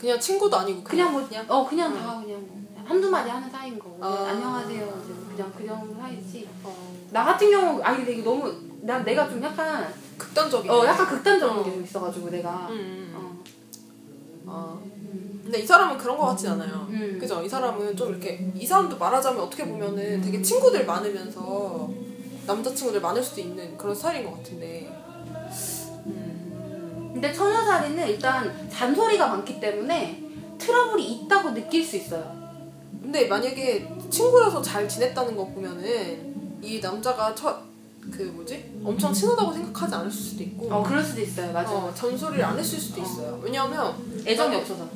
그냥 0.00 0.18
친구도 0.18 0.56
아니고 0.56 0.82
그냥 0.82 1.12
뭐 1.12 1.28
그냥 1.28 1.44
어 1.46 1.68
그냥 1.68 1.92
어. 1.92 1.96
다 1.96 2.20
그냥 2.22 2.40
뭐 2.40 2.58
한두 2.86 3.10
마디 3.10 3.28
하는 3.28 3.50
사이인 3.50 3.78
거고 3.78 3.98
아. 4.00 4.28
안녕하세요 4.30 4.88
그냥 5.36 5.52
그 5.54 5.66
정도 5.66 5.94
사이지 6.00 6.48
어. 6.64 6.74
나 7.10 7.24
같은 7.26 7.50
경우 7.50 7.82
아니 7.82 7.98
근데 7.98 8.12
이게 8.14 8.22
너무 8.22 8.50
난 8.80 9.04
내가 9.04 9.28
좀 9.28 9.42
약간 9.42 9.92
극단적인. 10.16 10.70
어 10.70 10.86
약간 10.86 11.06
극단적인 11.06 11.58
어. 11.58 11.62
게좀 11.62 11.84
있어가지고 11.84 12.30
내가 12.30 12.68
음, 12.70 12.72
음. 12.72 13.12
어. 13.14 13.42
아. 14.46 14.78
근데 15.44 15.58
이 15.58 15.66
사람은 15.66 15.98
그런 15.98 16.16
거 16.16 16.26
같진 16.26 16.48
않아요. 16.50 16.86
음. 16.88 17.18
그죠? 17.20 17.42
이 17.42 17.48
사람은 17.48 17.94
좀 17.94 18.10
이렇게 18.10 18.50
이 18.54 18.64
사람도 18.64 18.96
말하자면 18.96 19.42
어떻게 19.42 19.66
보면은 19.66 20.22
되게 20.22 20.40
친구들 20.40 20.86
많으면서 20.86 21.90
남자친구들 22.46 23.00
많을 23.00 23.22
수도 23.22 23.42
있는 23.42 23.76
그런 23.76 23.94
스타일인 23.94 24.30
것 24.30 24.38
같은데. 24.38 24.99
음. 27.10 27.14
근데 27.14 27.32
자리는 27.32 28.08
일단 28.08 28.68
잔소리가 28.70 29.28
많기 29.28 29.60
때문에 29.60 30.22
트러블이 30.58 31.12
있다고 31.12 31.54
느낄 31.54 31.84
수 31.84 31.96
있어요. 31.96 32.38
근데 33.02 33.26
만약에 33.26 33.88
친구여서 34.10 34.60
잘 34.62 34.88
지냈다는 34.88 35.36
거 35.36 35.46
보면은 35.46 36.60
이 36.62 36.80
남자가 36.80 37.34
첫 37.34 37.70
그 38.10 38.22
뭐지 38.22 38.80
엄청 38.82 39.12
친하다고 39.12 39.52
생각하지 39.52 39.94
않을 39.94 40.10
수도 40.10 40.42
있고 40.44 40.72
어 40.72 40.82
그럴 40.82 41.04
수도 41.04 41.20
있어요. 41.20 41.52
맞아. 41.52 41.70
어, 41.70 41.92
잔소리를 41.94 42.42
안 42.42 42.58
했을 42.58 42.78
수도 42.78 43.02
있어요. 43.02 43.38
왜냐하면 43.42 43.94
애정이 44.26 44.56
없어서. 44.56 44.88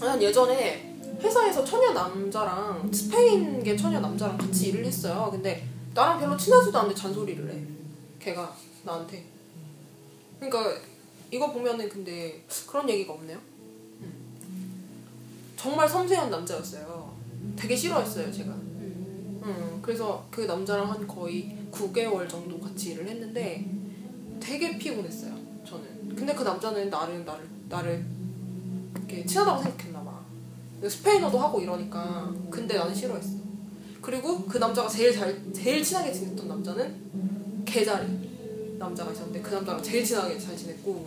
난 0.00 0.20
예전에 0.22 0.96
회사에서 1.20 1.64
처녀 1.64 1.92
남자랑 1.92 2.88
스페인계 2.92 3.76
처녀 3.76 4.00
남자랑 4.00 4.38
같이 4.38 4.68
일을 4.68 4.84
했어요. 4.84 5.28
근데 5.30 5.66
나랑 5.94 6.20
별로 6.20 6.36
친하지도 6.36 6.78
않는데 6.78 6.98
잔소리를 6.98 7.50
해. 7.50 7.62
걔가 8.18 8.54
나한테. 8.84 9.24
그러니까 10.38 10.80
이거 11.30 11.52
보면은 11.52 11.88
근데 11.88 12.44
그런 12.66 12.88
얘기가 12.88 13.12
없네요. 13.12 13.38
정말 15.56 15.88
섬세한 15.88 16.30
남자였어요. 16.30 17.12
되게 17.56 17.74
싫어했어요, 17.74 18.32
제가. 18.32 18.52
음, 18.52 19.78
그래서 19.82 20.26
그 20.30 20.42
남자랑 20.42 20.90
한 20.90 21.06
거의 21.06 21.56
9개월 21.72 22.28
정도 22.28 22.58
같이 22.60 22.92
일을 22.92 23.08
했는데 23.08 23.68
되게 24.40 24.78
피곤했어요. 24.78 25.34
저는. 25.66 26.14
근데 26.14 26.34
그 26.34 26.42
남자는 26.42 26.88
나를 26.88 27.24
나를 27.24 27.48
나를 27.68 28.04
이렇게 28.96 29.24
친하다고 29.26 29.62
생각했나 29.62 30.02
봐. 30.04 30.20
스페인어도 30.88 31.38
하고 31.38 31.60
이러니까 31.60 32.32
근데 32.50 32.76
나는 32.76 32.94
싫어했어. 32.94 33.38
그리고 34.00 34.44
그 34.44 34.58
남자가 34.58 34.88
제일 34.88 35.12
잘 35.12 35.52
제일 35.52 35.82
친하게 35.82 36.12
지냈던 36.12 36.46
남자는 36.46 37.64
개자리 37.64 38.27
남자가 38.78 39.12
있었는데 39.12 39.40
그 39.42 39.54
남자랑 39.54 39.82
제일 39.82 40.04
친하게 40.04 40.38
잘 40.38 40.56
지냈고 40.56 41.06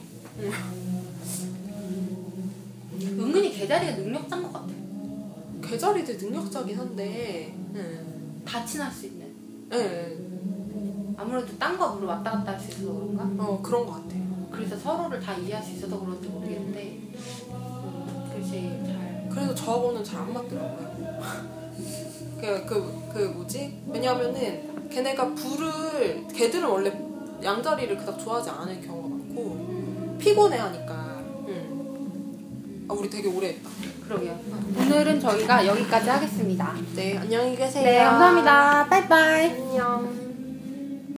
은근히 3.01 3.51
개자리가 3.51 3.95
능력자인 3.97 4.43
것 4.43 4.53
같아. 4.53 4.67
개자리들 5.63 6.17
능력자긴 6.17 6.78
한데 6.78 7.53
음. 7.76 8.41
다 8.45 8.65
친할 8.65 8.91
수 8.91 9.05
있는. 9.07 9.28
네, 9.69 9.78
네. 9.78 10.17
아무래도 11.17 11.57
땅과 11.57 11.93
물을 11.93 12.07
왔다 12.07 12.32
갔다 12.32 12.51
할 12.53 12.59
수 12.59 12.72
있어서 12.72 12.93
그런가? 12.93 13.43
어 13.43 13.61
그런 13.61 13.86
것 13.86 13.93
같아요. 13.93 14.22
그래서 14.51 14.76
서로를 14.78 15.19
다 15.22 15.34
이해할 15.36 15.63
수 15.63 15.72
있어서 15.72 15.99
그런지 15.99 16.28
모르겠는데 16.28 16.99
음, 17.49 18.30
그렇지 18.34 18.82
잘 18.86 19.28
그래서 19.32 19.55
저하고는 19.55 20.03
잘 20.03 20.22
안 20.22 20.34
맞더라고요. 20.34 20.91
그, 22.41 22.65
그, 22.65 23.09
그 23.13 23.19
뭐지? 23.36 23.82
왜냐면은 23.88 24.89
걔네가 24.89 25.34
불을, 25.36 26.28
걔들은 26.34 26.67
원래 26.67 26.91
양자리를 27.43 27.97
그닥 27.97 28.19
좋아하지 28.19 28.49
않을 28.49 28.81
경우가 28.85 29.09
많고, 29.09 29.41
음, 29.69 30.17
피곤해 30.19 30.57
하니까. 30.57 30.93
음. 31.47 32.85
아, 32.89 32.93
우리 32.93 33.09
되게 33.09 33.27
오래 33.27 33.49
했다. 33.49 33.69
그러게요. 34.07 34.39
오늘은 34.77 35.19
저희가 35.19 35.65
여기까지 35.65 36.09
하겠습니다. 36.09 36.73
네, 36.95 37.17
안녕히 37.17 37.55
계세요. 37.55 37.83
네, 37.83 38.03
감사합니다. 38.03 38.87
빠이빠이. 38.87 39.49
안녕. 39.51 40.30